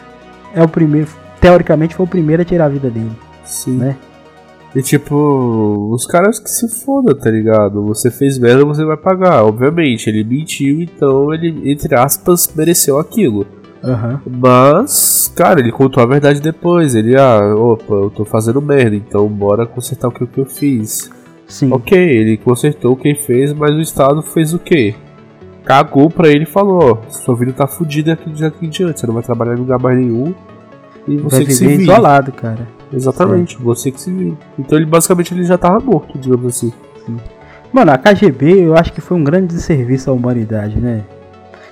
é 0.54 0.62
o 0.62 0.68
primeiro. 0.68 1.08
Teoricamente 1.40 1.94
foi 1.94 2.04
o 2.04 2.08
primeiro 2.08 2.42
a 2.42 2.44
tirar 2.44 2.66
a 2.66 2.68
vida 2.68 2.90
dele. 2.90 3.12
Sim. 3.44 3.78
né? 3.78 3.96
E 4.74 4.82
tipo, 4.82 5.90
os 5.92 6.06
caras 6.06 6.38
que 6.38 6.50
se 6.50 6.68
fodam, 6.68 7.14
tá 7.14 7.30
ligado? 7.30 7.82
Você 7.86 8.10
fez 8.10 8.38
merda, 8.38 8.64
você 8.64 8.84
vai 8.84 8.96
pagar. 8.96 9.44
Obviamente, 9.44 10.08
ele 10.08 10.22
mentiu, 10.22 10.82
então 10.82 11.32
ele, 11.32 11.70
entre 11.70 11.94
aspas, 11.94 12.52
mereceu 12.54 12.98
aquilo. 12.98 13.46
Aham. 13.82 14.20
Mas, 14.26 15.32
cara, 15.34 15.60
ele 15.60 15.72
contou 15.72 16.02
a 16.02 16.06
verdade 16.06 16.40
depois. 16.40 16.94
Ele, 16.94 17.16
ah, 17.16 17.54
opa, 17.56 17.94
eu 17.94 18.10
tô 18.10 18.24
fazendo 18.24 18.60
merda, 18.60 18.94
então 18.94 19.26
bora 19.26 19.64
consertar 19.64 20.08
o 20.08 20.12
que, 20.12 20.24
o 20.24 20.26
que 20.26 20.38
eu 20.38 20.46
fiz. 20.46 21.10
Sim. 21.46 21.72
Ok, 21.72 21.98
ele 21.98 22.36
consertou 22.36 22.94
quem 22.94 23.14
fez, 23.14 23.54
mas 23.54 23.74
o 23.74 23.80
Estado 23.80 24.20
fez 24.20 24.52
o 24.52 24.58
quê? 24.58 24.94
Cagou 25.68 26.08
pra 26.08 26.28
ele 26.28 26.44
e 26.44 26.46
falou: 26.46 26.98
ó, 27.06 27.10
sua 27.10 27.36
vida 27.36 27.52
tá 27.52 27.66
fudida 27.66 28.14
aqui 28.14 28.30
de 28.30 28.42
aqui 28.42 28.64
em 28.64 28.70
diante, 28.70 29.00
você 29.00 29.06
não 29.06 29.12
vai 29.12 29.22
trabalhar 29.22 29.52
em 29.52 29.58
lugar 29.58 29.78
mais 29.78 29.98
nenhum. 29.98 30.34
E 31.06 31.18
você 31.18 31.36
Vai 31.36 31.44
que 31.44 31.52
se 31.52 31.66
vira. 31.66 31.82
isolado, 31.82 32.32
cara. 32.32 32.66
Exatamente, 32.90 33.58
você 33.58 33.90
que 33.90 34.00
se 34.00 34.10
vira. 34.10 34.34
Então 34.58 34.78
ele 34.78 34.86
basicamente 34.86 35.34
ele 35.34 35.44
já 35.44 35.58
tava 35.58 35.78
morto, 35.78 36.18
digamos 36.18 36.46
assim. 36.46 36.72
Mano, 37.70 37.92
a 37.92 37.98
KGB 37.98 38.62
eu 38.64 38.74
acho 38.74 38.94
que 38.94 39.02
foi 39.02 39.14
um 39.18 39.22
grande 39.22 39.48
desserviço 39.48 40.08
à 40.10 40.14
humanidade, 40.14 40.80
né? 40.80 41.04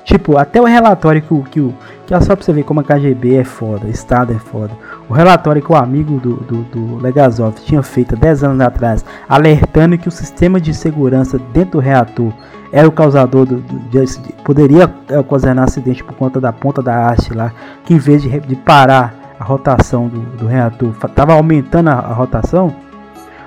Tipo, 0.07 0.39
até 0.39 0.61
o 0.61 0.65
relatório 0.65 1.21
que 1.21 1.35
o. 1.35 1.43
Que, 1.43 1.61
o, 1.61 1.75
que 2.07 2.15
é 2.15 2.21
só 2.21 2.37
pra 2.37 2.45
você 2.45 2.53
ver 2.53 2.63
como 2.63 2.79
a 2.79 2.85
KGB 2.85 3.35
é 3.35 3.43
foda, 3.45 3.89
Estado 3.89 4.33
é 4.33 4.39
foda. 4.39 4.71
O 5.09 5.13
relatório 5.13 5.61
que 5.61 5.73
o 5.73 5.75
amigo 5.75 6.21
do, 6.21 6.37
do, 6.37 6.63
do 6.63 6.97
Legazov 7.03 7.57
tinha 7.65 7.83
feito 7.83 8.15
há 8.15 8.19
10 8.19 8.45
anos 8.45 8.61
atrás, 8.61 9.05
alertando 9.29 9.99
que 9.99 10.07
o 10.07 10.13
sistema 10.13 10.61
de 10.61 10.73
segurança 10.73 11.41
dentro 11.53 11.73
do 11.73 11.79
reator 11.81 12.33
era 12.71 12.87
o 12.87 12.93
causador 12.93 13.45
do. 13.45 13.57
do 13.57 13.79
de, 13.91 14.05
de- 14.05 14.33
poderia 14.45 14.89
eh, 15.09 15.19
ocasionar 15.19 15.65
acidente 15.65 16.05
por 16.05 16.15
conta 16.15 16.41
da 16.41 16.53
ponta 16.53 16.81
da 16.81 17.09
haste 17.09 17.35
lá, 17.35 17.51
que 17.85 17.93
em 17.93 17.99
vez 17.99 18.23
de, 18.23 18.39
de 18.39 18.55
parar 18.55 19.13
a 19.41 19.43
rotação 19.43 20.07
do, 20.07 20.21
do 20.37 20.47
reator, 20.47 20.95
tava 21.17 21.33
aumentando 21.35 21.89
a, 21.91 21.95
a 21.95 22.13
rotação. 22.13 22.73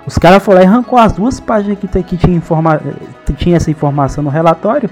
Os 0.06 0.18
caras 0.18 0.44
foram 0.44 0.60
lá 0.60 0.66
e 0.66 0.68
arrancou 0.68 1.00
as 1.00 1.14
duas 1.14 1.40
páginas 1.40 1.78
que, 1.80 1.88
que 2.04 2.18
tinha, 2.18 2.36
informa, 2.36 2.82
eh, 2.86 3.32
tinha 3.38 3.56
essa 3.56 3.72
informação 3.72 4.22
no 4.22 4.30
relatório. 4.30 4.90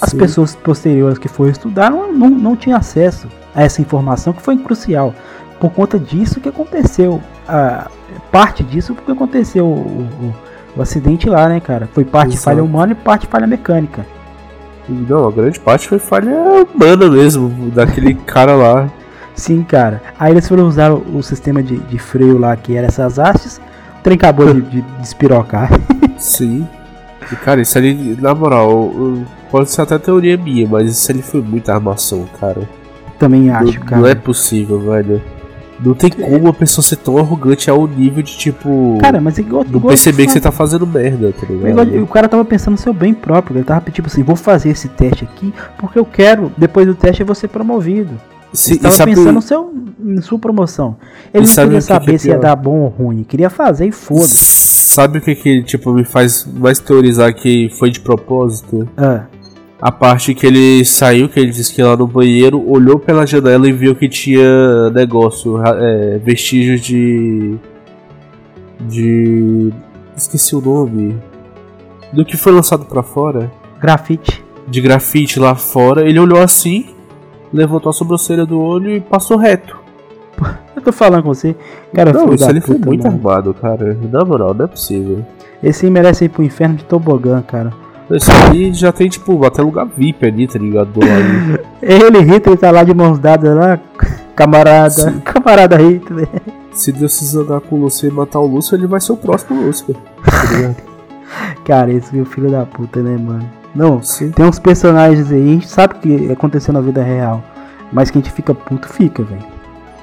As 0.00 0.10
Sim. 0.10 0.18
pessoas 0.18 0.54
posteriores 0.54 1.18
que 1.18 1.28
foram 1.28 1.50
estudar 1.50 1.90
não, 1.90 2.12
não, 2.12 2.30
não 2.30 2.56
tinham 2.56 2.78
acesso 2.78 3.28
a 3.54 3.62
essa 3.62 3.80
informação 3.82 4.32
que 4.32 4.42
foi 4.42 4.56
crucial. 4.56 5.14
Por 5.58 5.70
conta 5.70 5.98
disso 5.98 6.40
que 6.40 6.48
aconteceu. 6.48 7.20
A, 7.48 7.88
parte 8.30 8.62
disso 8.62 8.94
porque 8.94 9.12
aconteceu 9.12 9.66
o, 9.66 9.70
o, 9.70 10.34
o 10.76 10.82
acidente 10.82 11.28
lá, 11.28 11.48
né, 11.48 11.60
cara? 11.60 11.88
Foi 11.92 12.04
parte 12.04 12.32
Exato. 12.32 12.44
falha 12.44 12.62
humana 12.64 12.92
e 12.92 12.94
parte 12.94 13.26
falha 13.26 13.46
mecânica. 13.46 14.06
Não, 14.88 15.28
a 15.28 15.30
grande 15.32 15.60
parte 15.60 15.88
foi 15.88 15.98
falha 15.98 16.32
humana 16.74 17.08
mesmo, 17.10 17.70
daquele 17.70 18.14
cara 18.26 18.54
lá. 18.54 18.88
Sim, 19.34 19.62
cara. 19.62 20.02
Aí 20.18 20.32
eles 20.32 20.48
foram 20.48 20.66
usar 20.66 20.90
o, 20.92 21.18
o 21.18 21.22
sistema 21.22 21.62
de, 21.62 21.76
de 21.78 21.98
freio 21.98 22.38
lá, 22.38 22.56
que 22.56 22.76
era 22.76 22.86
essas 22.86 23.18
hastes. 23.18 23.60
O 23.98 24.02
trem 24.02 24.16
acabou 24.16 24.52
de, 24.52 24.62
de 24.62 24.80
despirocar. 25.00 25.70
Sim. 26.18 26.66
E 27.30 27.36
cara, 27.36 27.60
isso 27.60 27.76
ali, 27.76 28.16
na 28.20 28.34
moral, 28.34 28.70
eu- 28.70 29.24
pode 29.50 29.70
ser 29.70 29.82
até 29.82 29.98
teoria 29.98 30.36
minha, 30.36 30.66
mas 30.68 30.90
isso 30.90 31.10
ali 31.10 31.22
foi 31.22 31.40
muita 31.42 31.74
armação, 31.74 32.26
cara. 32.40 32.68
Também 33.18 33.42
Não, 33.42 33.54
acho, 33.56 33.80
cara. 33.80 34.00
não 34.00 34.08
é 34.08 34.14
possível, 34.14 34.78
velho. 34.80 35.20
Não 35.84 35.94
tem 35.94 36.10
como 36.10 36.36
uma 36.36 36.52
pessoa 36.52 36.82
ser 36.84 36.96
tão 36.96 37.18
arrogante 37.18 37.70
ao 37.70 37.86
nível 37.86 38.20
de 38.22 38.36
tipo. 38.36 38.98
Cara, 39.00 39.20
mas 39.20 39.38
igual, 39.38 39.62
não 39.64 39.76
igual 39.76 39.88
perceber 39.90 40.26
que 40.26 40.32
você 40.32 40.40
tá 40.40 40.50
fazendo 40.50 40.84
merda, 40.84 41.32
tá 41.32 41.46
Igual- 41.52 41.84
ligado? 41.84 42.02
o 42.02 42.06
cara 42.08 42.28
tava 42.28 42.44
pensando 42.44 42.72
no 42.72 42.78
seu 42.78 42.92
bem 42.92 43.14
próprio. 43.14 43.56
Ele 43.58 43.64
tava 43.64 43.88
tipo 43.90 44.08
assim: 44.08 44.24
vou 44.24 44.34
fazer 44.34 44.70
esse 44.70 44.88
teste 44.88 45.22
aqui 45.24 45.54
porque 45.78 45.96
eu 45.98 46.04
quero, 46.04 46.50
depois 46.58 46.84
do 46.84 46.96
teste, 46.96 47.20
eu 47.22 47.26
vou 47.26 47.34
ser 47.34 47.46
promovido. 47.46 48.10
Se, 48.52 48.72
Ele 48.72 48.80
tava 48.80 48.94
sabe, 48.94 49.14
pensando 49.14 49.32
no 49.34 49.42
seu, 49.42 49.72
em 50.04 50.20
sua 50.20 50.38
promoção. 50.38 50.96
Ele 51.32 51.46
não 51.46 51.48
queria 51.54 51.64
que 51.66 51.70
que 51.70 51.76
é 51.76 51.80
saber 51.80 52.18
se 52.18 52.28
ia 52.28 52.38
dar 52.38 52.56
bom 52.56 52.78
ou 52.80 52.88
ruim. 52.88 53.22
Queria 53.22 53.50
fazer 53.50 53.86
e 53.86 53.92
foda-se. 53.92 54.34
sabe 54.34 55.18
o 55.18 55.20
que 55.20 55.34
que 55.36 55.62
tipo 55.62 55.92
me 55.92 56.02
faz 56.04 56.44
mais 56.56 56.80
teorizar 56.80 57.32
que 57.34 57.68
foi 57.78 57.90
de 57.90 58.00
propósito? 58.00 58.88
Ah, 58.96 59.24
A 59.80 59.92
parte 59.92 60.34
que 60.34 60.44
ele 60.44 60.84
saiu, 60.84 61.28
que 61.28 61.38
ele 61.38 61.52
disse 61.52 61.72
que 61.72 61.80
lá 61.80 61.96
no 61.96 62.06
banheiro, 62.06 62.68
olhou 62.68 62.98
pela 62.98 63.24
janela 63.24 63.68
e 63.68 63.72
viu 63.72 63.94
que 63.94 64.08
tinha 64.08 64.90
negócio, 64.90 65.64
é, 65.64 66.18
vestígios 66.18 66.80
de. 66.80 67.56
de. 68.80 69.72
esqueci 70.16 70.56
o 70.56 70.60
nome. 70.60 71.16
Do 72.12 72.24
que 72.24 72.36
foi 72.36 72.52
lançado 72.52 72.86
pra 72.86 73.04
fora. 73.04 73.52
grafite. 73.80 74.44
De 74.66 74.80
grafite 74.80 75.38
lá 75.38 75.54
fora. 75.54 76.08
Ele 76.08 76.18
olhou 76.18 76.40
assim, 76.40 76.86
levantou 77.52 77.90
a 77.90 77.92
sobrancelha 77.92 78.44
do 78.44 78.60
olho 78.60 78.90
e 78.90 79.00
passou 79.00 79.36
reto. 79.36 79.78
Eu 80.74 80.82
tô 80.82 80.90
falando 80.90 81.22
com 81.22 81.32
você. 81.32 81.54
Cara, 81.92 82.12
não, 82.12 82.34
isso 82.34 82.48
ali 82.48 82.60
foi 82.60 82.78
muito 82.78 83.04
mano. 83.04 83.16
armado, 83.16 83.54
cara. 83.54 83.96
Na 84.10 84.24
moral, 84.24 84.54
não 84.54 84.64
é 84.64 84.68
possível. 84.68 85.24
Esse 85.62 85.86
aí 85.86 85.92
merece 85.92 86.24
ir 86.24 86.28
pro 86.30 86.42
inferno 86.42 86.76
de 86.76 86.84
tobogã, 86.84 87.42
cara. 87.42 87.72
Esse 88.10 88.30
ali 88.30 88.72
já 88.72 88.90
tem, 88.90 89.08
tipo, 89.08 89.44
até 89.44 89.60
lugar 89.62 89.86
VIP 89.96 90.26
ali, 90.26 90.46
tá 90.46 90.58
ligado? 90.58 90.88
Do 90.88 91.00
lado. 91.00 91.60
Ele, 91.82 92.20
Hitler, 92.20 92.56
tá 92.58 92.70
lá 92.70 92.82
de 92.82 92.94
mãos 92.94 93.18
dadas 93.18 93.54
lá. 93.54 93.78
Camarada. 94.34 94.90
Sim. 94.90 95.20
Camarada 95.24 95.76
Hitler. 95.76 96.28
Se 96.72 96.92
Deus 96.92 97.18
quiser 97.18 97.40
andar 97.40 97.60
com 97.60 97.76
o 97.76 97.80
Lúcio 97.80 98.08
e 98.08 98.12
matar 98.12 98.38
o 98.38 98.46
Lúcio, 98.46 98.74
ele 98.76 98.86
vai 98.86 99.00
ser 99.00 99.12
o 99.12 99.16
próximo 99.16 99.60
Lúcio. 99.60 99.94
Tá? 99.94 100.74
Cara, 101.64 101.92
esse 101.92 102.16
é 102.16 102.22
o 102.22 102.24
filho 102.24 102.50
da 102.50 102.64
puta, 102.64 103.02
né, 103.02 103.16
mano? 103.18 103.48
Não, 103.74 104.02
Sim. 104.02 104.30
Tem 104.30 104.46
uns 104.46 104.58
personagens 104.58 105.30
aí, 105.30 105.42
a 105.42 105.52
gente 105.52 105.68
sabe 105.68 105.94
que 105.96 106.32
aconteceu 106.32 106.72
na 106.72 106.80
vida 106.80 107.02
real. 107.02 107.42
Mas 107.92 108.10
que 108.10 108.18
a 108.18 108.20
gente 108.20 108.32
fica 108.32 108.54
puto, 108.54 108.88
fica, 108.88 109.22
velho. 109.22 109.42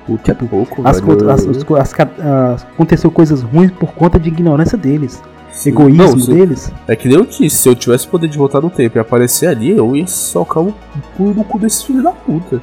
Puta 0.05 0.31
é 0.31 0.35
pouco, 0.35 0.81
As, 0.87 0.99
velho. 0.99 1.29
as, 1.31 1.45
as 1.47 1.93
as- 1.99 2.63
aconteceu 2.73 3.09
coisas 3.09 3.41
ruins 3.41 3.71
por 3.71 3.91
conta 3.93 4.19
de 4.19 4.29
ignorância 4.29 4.77
deles. 4.77 5.21
Egoísmo 5.65 6.03
Não, 6.03 6.19
se- 6.19 6.33
deles. 6.33 6.71
É 6.87 6.95
que 6.95 7.07
nem 7.07 7.17
eu 7.17 7.25
disse, 7.25 7.49
se 7.57 7.69
eu 7.69 7.75
tivesse 7.75 8.07
poder 8.07 8.27
de 8.27 8.37
voltar 8.37 8.61
no 8.61 8.69
tempo 8.69 8.97
e 8.97 8.99
aparecer 8.99 9.47
ali, 9.47 9.69
eu 9.71 9.95
ia 9.95 10.05
socar 10.07 10.61
o 10.63 10.73
cu 11.15 11.23
no 11.35 11.43
cu 11.43 11.57
desse 11.59 11.85
filho 11.85 12.03
da 12.03 12.11
puta. 12.11 12.61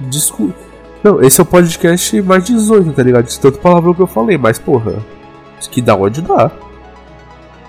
Desculpa. 0.00 0.54
Não, 1.02 1.20
esse 1.22 1.40
é 1.40 1.42
o 1.42 1.46
podcast 1.46 2.20
mais 2.22 2.44
18, 2.44 2.92
tá 2.92 3.02
ligado? 3.02 3.26
De 3.26 3.38
tanto 3.38 3.58
palavrão 3.58 3.94
que 3.94 4.00
eu 4.02 4.06
falei, 4.06 4.36
mas 4.36 4.58
porra. 4.58 4.94
Que 5.70 5.80
dá 5.82 5.94
ódio 5.94 6.22
dá. 6.22 6.50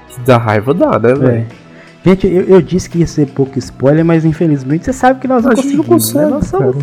Que 0.09 0.19
dá 0.21 0.37
raiva 0.37 0.73
dá, 0.73 0.97
né, 0.97 1.45
É. 1.49 1.60
Gente, 2.03 2.25
eu, 2.25 2.43
eu, 2.43 2.61
disse 2.61 2.89
que 2.89 2.97
ia 2.97 3.07
ser 3.07 3.27
pouco 3.27 3.59
spoiler, 3.59 4.03
mas 4.03 4.25
infelizmente 4.25 4.85
você 4.85 4.93
sabe 4.93 5.19
que 5.19 5.27
nós 5.27 5.43
não 5.43 5.51
conseguimos. 5.53 5.77
Não 5.77 5.83
consegue, 5.83 6.25
né? 6.25 6.31
nós, 6.31 6.47
somos, 6.47 6.75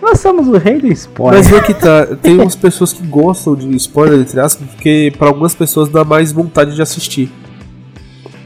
nós, 0.00 0.20
somos, 0.20 0.48
o 0.48 0.56
rei 0.56 0.80
do 0.80 0.86
spoiler. 0.92 1.42
Mas 1.42 1.52
é 1.52 1.60
que 1.60 1.74
tá, 1.74 2.06
tem 2.22 2.34
umas 2.38 2.54
pessoas 2.54 2.92
que 2.92 3.04
gostam 3.04 3.56
de 3.56 3.68
spoiler, 3.76 4.20
entre 4.20 4.38
aspas, 4.38 4.68
porque 4.68 5.12
para 5.18 5.26
algumas 5.26 5.56
pessoas 5.56 5.88
dá 5.88 6.04
mais 6.04 6.30
vontade 6.30 6.76
de 6.76 6.80
assistir. 6.80 7.32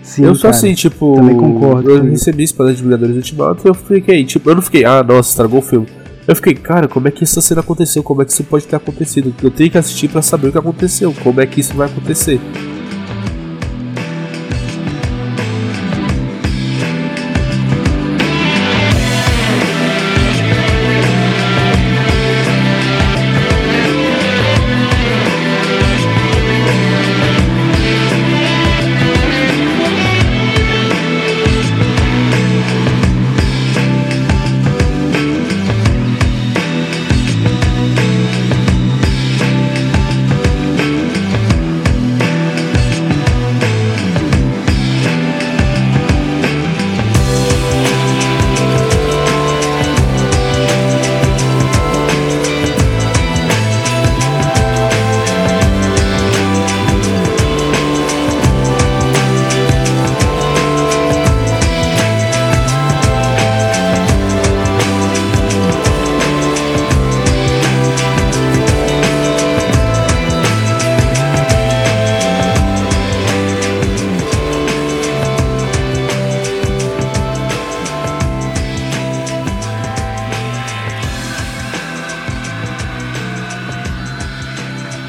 Sim, 0.02 0.24
eu 0.24 0.34
sou 0.34 0.50
cara, 0.50 0.56
assim, 0.56 0.72
tipo, 0.74 1.14
também 1.16 1.36
concordo, 1.36 1.90
eu 1.90 2.02
recebi 2.04 2.44
spoiler 2.44 2.74
de 2.74 2.82
Vingadores 2.82 3.16
Ultimato 3.16 3.66
e 3.66 3.68
eu 3.68 3.74
fiquei, 3.74 4.24
tipo, 4.24 4.48
eu 4.48 4.54
não 4.54 4.62
fiquei, 4.62 4.84
ah, 4.84 5.02
nossa, 5.02 5.30
estragou 5.30 5.58
o 5.58 5.62
filme. 5.62 5.86
Eu 6.26 6.34
fiquei, 6.34 6.54
cara, 6.54 6.88
como 6.88 7.06
é 7.06 7.10
que 7.10 7.22
essa 7.22 7.42
cena 7.42 7.60
aconteceu? 7.60 8.02
Como 8.02 8.22
é 8.22 8.24
que 8.24 8.32
isso 8.32 8.44
pode 8.44 8.66
ter 8.66 8.76
acontecido? 8.76 9.34
Eu 9.42 9.50
tenho 9.50 9.70
que 9.70 9.76
assistir 9.76 10.08
para 10.08 10.22
saber 10.22 10.48
o 10.48 10.52
que 10.52 10.58
aconteceu, 10.58 11.14
como 11.22 11.38
é 11.40 11.46
que 11.46 11.60
isso 11.60 11.74
vai 11.74 11.86
acontecer. 11.86 12.40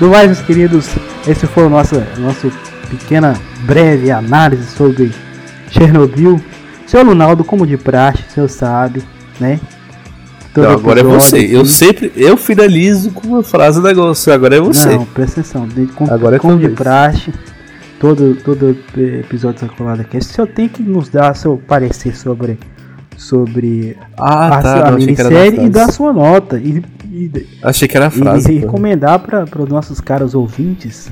No 0.06 0.12
mais, 0.12 0.28
meus 0.28 0.42
queridos, 0.42 0.88
esse 1.28 1.48
foi 1.48 1.64
o 1.64 1.70
nosso, 1.70 1.96
nosso 2.20 2.52
pequena 2.92 3.34
breve 3.64 4.12
análise 4.12 4.68
sobre 4.68 5.12
Chernobyl. 5.72 6.40
Seu 6.86 7.04
Lunaldo, 7.04 7.44
como 7.44 7.66
de 7.66 7.76
praxe, 7.76 8.22
o 8.30 8.32
senhor 8.32 8.48
sabe, 8.48 9.04
né? 9.40 9.60
Todo 10.54 10.66
Não, 10.66 10.74
agora 10.74 11.00
é 11.00 11.04
você. 11.04 11.38
Aqui. 11.38 11.54
Eu 11.54 11.66
sempre 11.66 12.12
eu 12.16 12.38
finalizo 12.38 13.10
com 13.10 13.30
uma 13.30 13.42
frase 13.42 13.82
do 13.82 13.88
negócio. 13.88 14.32
Agora 14.32 14.56
é 14.56 14.62
você. 14.62 14.90
Não, 14.96 15.06
presta 15.06 15.40
atenção. 15.42 15.68
De, 15.68 15.88
com, 15.88 16.06
agora 16.14 16.36
é 16.36 16.40
como 16.40 16.60
de 16.60 16.70
praxe, 16.70 17.34
todo, 18.00 18.36
todo 18.36 18.78
episódio 18.96 19.68
da 19.68 19.74
Colada 19.74 20.04
Cast, 20.04 20.32
o 20.32 20.36
senhor 20.36 20.48
tem 20.50 20.70
que 20.70 20.84
nos 20.84 21.10
dar 21.10 21.36
seu 21.36 21.58
parecer 21.58 22.16
sobre 22.16 22.60
sobre 23.18 23.98
ah, 24.16 24.48
a, 24.58 24.62
tá, 24.62 24.88
a 24.90 24.92
minissérie 24.92 25.66
e 25.66 25.70
dar 25.70 25.92
sua 25.92 26.14
nota. 26.14 26.60
E 26.60 26.84
e, 27.16 27.48
Achei 27.64 27.88
que 27.88 27.96
era 27.96 28.08
a 28.08 28.12
frase. 28.12 28.52
E 28.52 28.60
recomendar 28.60 29.20
para 29.20 29.64
os 29.64 29.70
nossos 29.70 30.02
caros 30.02 30.36
ouvintes. 30.36 31.10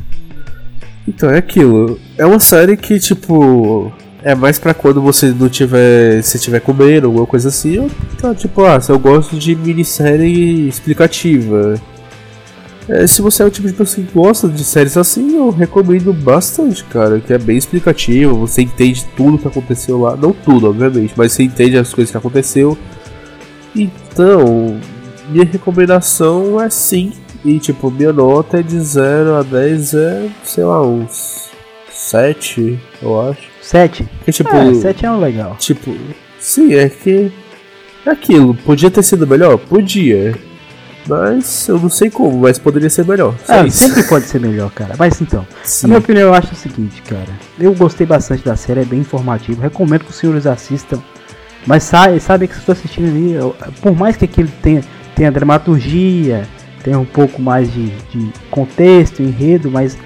Então, 1.07 1.29
é 1.29 1.37
aquilo. 1.37 1.97
É 2.17 2.25
uma 2.25 2.39
série 2.39 2.75
que, 2.75 2.99
tipo. 2.99 3.91
É 4.25 4.33
mais 4.33 4.57
pra 4.57 4.73
quando 4.73 5.01
você 5.01 5.27
não 5.31 5.49
tiver. 5.49 6.21
Se 6.21 6.39
tiver 6.39 6.59
comendo, 6.59 7.07
alguma 7.07 7.25
coisa 7.25 7.49
assim. 7.49 7.75
Eu, 7.75 7.91
tá, 8.19 8.35
tipo, 8.35 8.63
ah, 8.63 8.79
eu 8.87 8.99
gosto 8.99 9.37
de 9.37 9.55
minissérie 9.55 10.67
explicativa. 10.67 11.79
É, 12.89 13.07
se 13.07 13.21
você 13.21 13.43
é 13.43 13.45
o 13.45 13.49
tipo 13.49 13.67
de 13.67 13.73
pessoa 13.73 14.05
que 14.05 14.13
gosta 14.13 14.49
de 14.49 14.63
séries 14.63 14.97
assim, 14.97 15.37
eu 15.37 15.49
recomendo 15.51 16.11
bastante, 16.11 16.83
cara. 16.85 17.19
Que 17.19 17.33
é 17.33 17.37
bem 17.37 17.57
explicativo, 17.57 18.35
você 18.35 18.61
entende 18.61 19.05
tudo 19.15 19.37
que 19.37 19.47
aconteceu 19.47 20.01
lá. 20.01 20.17
Não 20.17 20.33
tudo, 20.33 20.69
obviamente, 20.69 21.13
mas 21.15 21.31
você 21.31 21.43
entende 21.43 21.77
as 21.77 21.93
coisas 21.93 22.11
que 22.11 22.17
aconteceu. 22.17 22.77
Então, 23.75 24.79
minha 25.29 25.45
recomendação 25.45 26.59
é 26.61 26.69
sim. 26.69 27.13
E 27.43 27.59
tipo, 27.59 27.91
minha 27.91 28.13
nota 28.13 28.59
é 28.59 28.63
de 28.63 28.79
0 28.79 29.35
a 29.35 29.43
10 29.43 29.93
é, 29.93 30.29
sei 30.43 30.63
lá, 30.63 30.81
uns 30.81 31.49
7, 31.91 32.79
eu 33.01 33.29
acho. 33.29 33.41
7? 33.61 34.07
Que, 34.25 34.31
tipo, 34.31 34.55
é, 34.55 34.73
7 34.73 35.05
é 35.05 35.11
um 35.11 35.19
legal. 35.19 35.55
Tipo, 35.59 35.95
sim, 36.39 36.73
é 36.73 36.89
que. 36.89 37.31
É 38.05 38.11
aquilo, 38.11 38.53
podia 38.53 38.91
ter 38.91 39.03
sido 39.03 39.25
melhor? 39.25 39.57
Podia. 39.57 40.35
Mas 41.07 41.67
eu 41.67 41.77
não 41.77 41.89
sei 41.89 42.09
como, 42.09 42.39
mas 42.39 42.57
poderia 42.57 42.89
ser 42.89 43.05
melhor. 43.05 43.35
É, 43.47 43.69
sempre 43.69 44.03
pode 44.03 44.25
ser 44.25 44.39
melhor, 44.39 44.71
cara. 44.71 44.95
Mas 44.97 45.19
então, 45.21 45.45
Sim. 45.63 45.85
a 45.85 45.89
minha 45.89 45.99
opinião 45.99 46.27
eu 46.27 46.33
acho 46.33 46.53
o 46.53 46.55
seguinte, 46.55 47.01
cara. 47.01 47.27
Eu 47.59 47.73
gostei 47.73 48.07
bastante 48.07 48.43
da 48.43 48.55
série, 48.55 48.81
é 48.81 48.85
bem 48.85 48.99
informativo. 48.99 49.61
Recomendo 49.61 50.05
que 50.05 50.11
os 50.11 50.15
senhores 50.15 50.45
assistam. 50.45 51.01
Mas 51.65 51.83
sabe, 51.83 52.19
sabe 52.19 52.47
que 52.47 52.57
estou 52.57 52.73
assistindo 52.73 53.07
ali, 53.07 53.35
por 53.81 53.95
mais 53.95 54.17
que 54.17 54.25
aquilo 54.25 54.49
tenha 54.61 54.83
tem 55.15 55.27
a 55.27 55.31
dramaturgia, 55.31 56.47
tem 56.83 56.95
um 56.95 57.05
pouco 57.05 57.41
mais 57.41 57.71
de, 57.71 57.87
de 57.87 58.31
contexto, 58.51 59.21
enredo, 59.21 59.71
mas 59.71 59.97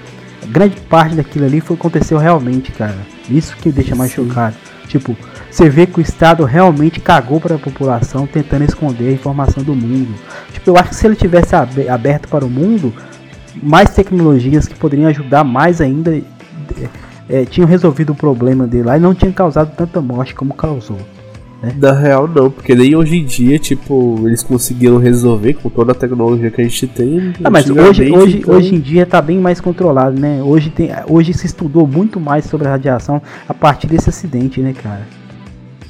grande 0.46 0.80
parte 0.82 1.16
daquilo 1.16 1.46
ali 1.46 1.60
foi 1.60 1.76
aconteceu 1.76 2.18
realmente, 2.18 2.72
cara. 2.72 2.96
Isso 3.28 3.56
que 3.56 3.70
deixa 3.70 3.94
mais 3.94 4.12
Sim. 4.12 4.28
chocado. 4.28 4.56
Tipo, 4.86 5.16
você 5.50 5.68
vê 5.68 5.86
que 5.86 5.98
o 5.98 6.02
Estado 6.02 6.44
realmente 6.44 6.98
cagou 6.98 7.40
para 7.40 7.56
a 7.56 7.58
população 7.58 8.26
tentando 8.26 8.64
esconder 8.64 9.08
a 9.08 9.12
informação 9.12 9.62
do 9.62 9.74
mundo. 9.74 10.14
Tipo, 10.52 10.70
eu 10.70 10.76
acho 10.76 10.90
que 10.90 10.96
se 10.96 11.06
ele 11.06 11.16
tivesse 11.16 11.54
aberto 11.54 12.28
para 12.28 12.44
o 12.44 12.48
mundo, 12.48 12.94
mais 13.62 13.90
tecnologias 13.90 14.66
que 14.66 14.74
poderiam 14.74 15.08
ajudar 15.08 15.44
mais 15.44 15.80
ainda 15.80 16.18
é, 17.28 17.44
tinham 17.44 17.68
resolvido 17.68 18.10
o 18.10 18.14
problema 18.14 18.66
dele 18.66 18.84
lá 18.84 18.96
e 18.96 19.00
não 19.00 19.14
tinham 19.14 19.32
causado 19.32 19.74
tanta 19.76 20.00
morte 20.00 20.34
como 20.34 20.54
causou. 20.54 20.98
Né? 21.62 21.74
Na 21.76 21.92
real, 21.92 22.28
não, 22.28 22.50
porque 22.50 22.74
nem 22.74 22.94
hoje 22.94 23.16
em 23.16 23.24
dia, 23.24 23.58
tipo, 23.58 24.22
eles 24.24 24.42
conseguiram 24.42 24.98
resolver 24.98 25.54
com 25.54 25.68
toda 25.68 25.92
a 25.92 25.94
tecnologia 25.94 26.50
que 26.50 26.60
a 26.60 26.64
gente 26.64 26.86
tem. 26.86 27.32
Ah, 27.42 27.50
mas 27.50 27.68
hoje, 27.68 28.12
hoje, 28.12 28.38
então... 28.38 28.54
hoje 28.54 28.74
em 28.74 28.80
dia 28.80 29.04
tá 29.04 29.20
bem 29.20 29.38
mais 29.38 29.60
controlado, 29.60 30.18
né? 30.20 30.40
Hoje, 30.42 30.70
tem, 30.70 30.90
hoje 31.08 31.34
se 31.34 31.46
estudou 31.46 31.86
muito 31.86 32.20
mais 32.20 32.44
sobre 32.44 32.68
a 32.68 32.70
radiação 32.70 33.20
a 33.48 33.54
partir 33.54 33.88
desse 33.88 34.08
acidente, 34.08 34.60
né, 34.60 34.72
cara? 34.72 35.06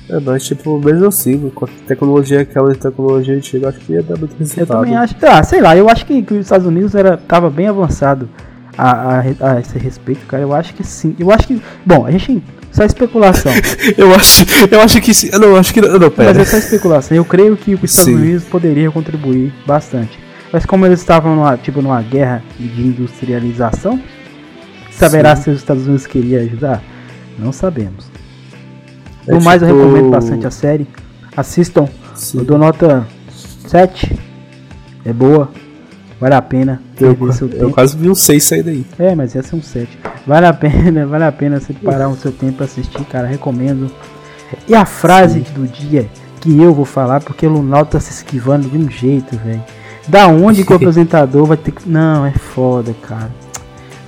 É, 0.09 0.19
mas 0.19 0.43
tipo, 0.47 0.81
mesmo 0.81 1.07
assim, 1.07 1.51
com 1.55 1.67
a 1.67 1.69
tecnologia, 1.87 2.41
aquela 2.41 2.75
tecnologia 2.75 3.35
antiga, 3.35 3.69
acho 3.69 3.79
que 3.81 3.93
ia 3.93 4.03
dar 4.03 4.17
muito 4.17 4.35
resultado. 4.39 4.71
Eu 4.71 4.81
também 4.81 4.97
acho, 4.97 5.15
ah, 5.21 5.43
sei 5.43 5.61
lá, 5.61 5.77
eu 5.77 5.87
acho 5.87 6.07
que, 6.07 6.23
que 6.23 6.33
os 6.33 6.41
Estados 6.41 6.67
Unidos 6.67 6.95
era, 6.95 7.19
tava 7.19 7.51
bem 7.51 7.67
avançado 7.67 8.27
a, 8.77 8.91
a, 8.91 9.21
a 9.21 9.61
esse 9.61 9.79
respeito, 9.79 10.25
cara. 10.27 10.43
Eu 10.43 10.55
acho 10.55 10.73
que 10.73 10.83
sim. 10.83 11.15
Eu 11.19 11.31
acho 11.31 11.47
que. 11.47 11.61
Bom, 11.85 12.07
a 12.07 12.11
gente 12.11 12.43
só 12.79 12.85
especulação. 12.85 13.53
eu 13.99 14.15
acho, 14.15 14.45
eu 14.71 14.81
acho 14.81 15.01
que 15.01 15.13
sim. 15.13 15.31
Não, 15.33 15.57
acho 15.57 15.75
que 15.75 15.81
não, 15.81 15.99
não 15.99 16.11
pera. 16.11 16.33
Mas 16.33 16.49
é 16.49 16.51
só 16.53 16.57
especulação. 16.59 17.17
Eu 17.17 17.25
creio 17.25 17.57
que 17.57 17.75
os 17.75 17.83
Estados 17.83 18.05
sim. 18.05 18.15
Unidos 18.15 18.45
poderiam 18.45 18.93
contribuir 18.93 19.53
bastante. 19.67 20.19
Mas 20.53 20.65
como 20.65 20.87
eles 20.87 21.01
estavam 21.01 21.35
numa, 21.35 21.57
tipo 21.57 21.83
numa 21.83 22.01
guerra 22.01 22.43
de 22.59 22.81
industrialização, 22.81 24.01
saberá 24.93 25.35
sim. 25.35 25.43
se 25.43 25.51
os 25.51 25.59
Estados 25.59 25.87
Unidos 25.87 26.07
queriam 26.07 26.41
ajudar? 26.43 26.83
Não 27.39 27.53
sabemos. 27.53 28.07
É 29.27 29.33
Por 29.33 29.43
mais, 29.43 29.61
tipo... 29.61 29.73
eu 29.73 29.79
recomendo 29.79 30.11
bastante 30.11 30.47
a 30.47 30.51
série. 30.51 30.87
Assistam. 31.37 31.89
Sim. 32.15 32.39
Eu 32.39 32.45
dou 32.45 32.59
nota 32.59 33.07
7. 33.67 34.19
É 35.05 35.13
boa. 35.13 35.51
Vale 36.21 36.35
a 36.35 36.43
pena. 36.43 36.83
Eu, 37.01 37.17
eu 37.53 37.71
quase 37.71 37.97
vi 37.97 38.11
um 38.11 38.15
6 38.15 38.43
sair 38.43 38.63
daí. 38.63 38.85
É, 38.99 39.15
mas 39.15 39.37
essa 39.37 39.55
é 39.55 39.59
um 39.59 39.63
7. 39.63 39.99
Vale 40.27 40.47
a 40.47 40.53
pena, 40.53 41.07
vale 41.07 41.25
a 41.25 41.33
pena 41.33 41.61
você 41.61 41.73
parar 41.73 42.09
o 42.09 42.17
seu 42.17 42.33
tempo 42.33 42.55
pra 42.55 42.65
assistir, 42.65 43.05
cara. 43.05 43.27
Recomendo. 43.27 43.91
E 44.67 44.75
a 44.75 44.85
frase 44.85 45.45
Sim. 45.45 45.53
do 45.55 45.67
dia 45.67 46.09
que 46.41 46.61
eu 46.61 46.75
vou 46.75 46.85
falar, 46.85 47.21
porque 47.21 47.47
o 47.47 47.51
Lunaldo 47.51 47.91
tá 47.91 48.01
se 48.01 48.11
esquivando 48.11 48.69
de 48.69 48.77
um 48.77 48.91
jeito, 48.91 49.37
velho. 49.37 49.63
Da 50.09 50.27
onde 50.27 50.65
que 50.65 50.73
o 50.73 50.77
apresentador 50.77 51.47
vai 51.47 51.57
ter 51.57 51.71
que. 51.71 51.89
Não, 51.89 52.27
é 52.27 52.33
foda, 52.33 52.95
cara. 53.07 53.31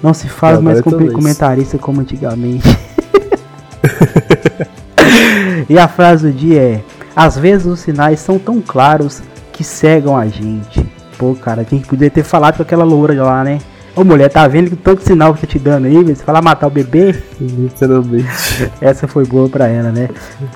Não 0.02 0.14
se 0.14 0.28
faz 0.28 0.58
Agora 0.58 0.74
mais 0.74 0.80
com 0.80 1.12
comentarista 1.12 1.78
como 1.78 2.00
antigamente. 2.00 2.66
e 5.68 5.78
a 5.78 5.86
frase 5.86 6.30
do 6.30 6.36
dia 6.36 6.60
é: 6.60 6.80
Às 7.14 7.36
vezes 7.36 7.66
os 7.66 7.80
sinais 7.80 8.18
são 8.18 8.38
tão 8.38 8.60
claros 8.60 9.22
que 9.52 9.62
cegam 9.62 10.16
a 10.16 10.26
gente. 10.26 10.99
Pô, 11.20 11.34
cara, 11.34 11.66
quem 11.66 11.80
poderia 11.80 12.10
ter 12.10 12.22
falado 12.22 12.56
com 12.56 12.62
aquela 12.62 12.82
loura 12.82 13.12
lá, 13.22 13.44
né? 13.44 13.58
Ô 13.94 14.02
mulher, 14.02 14.30
tá 14.30 14.48
vendo 14.48 14.70
que 14.70 14.76
tanto 14.76 15.02
sinal 15.02 15.34
que 15.34 15.42
tá 15.42 15.46
te 15.46 15.58
dando 15.58 15.84
aí? 15.84 16.02
Você 16.02 16.24
fala 16.24 16.40
matar 16.40 16.66
o 16.66 16.70
bebê? 16.70 17.14
Literalmente. 17.38 18.26
Essa 18.80 19.06
foi 19.06 19.26
boa 19.26 19.46
pra 19.46 19.68
ela, 19.68 19.92
né? 19.92 20.08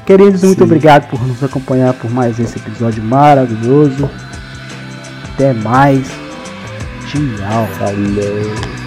Queridos, 0.07 0.43
muito 0.43 0.57
Sim. 0.57 0.65
obrigado 0.65 1.11
por 1.11 1.21
nos 1.21 1.45
acompanhar 1.45 1.93
por 1.93 2.11
mais 2.11 2.41
esse 2.41 2.57
episódio 2.59 3.03
maravilhoso. 3.05 4.09
Até 5.35 5.53
mais. 5.53 6.09
Tchau. 7.11 7.69
Falou. 7.79 8.84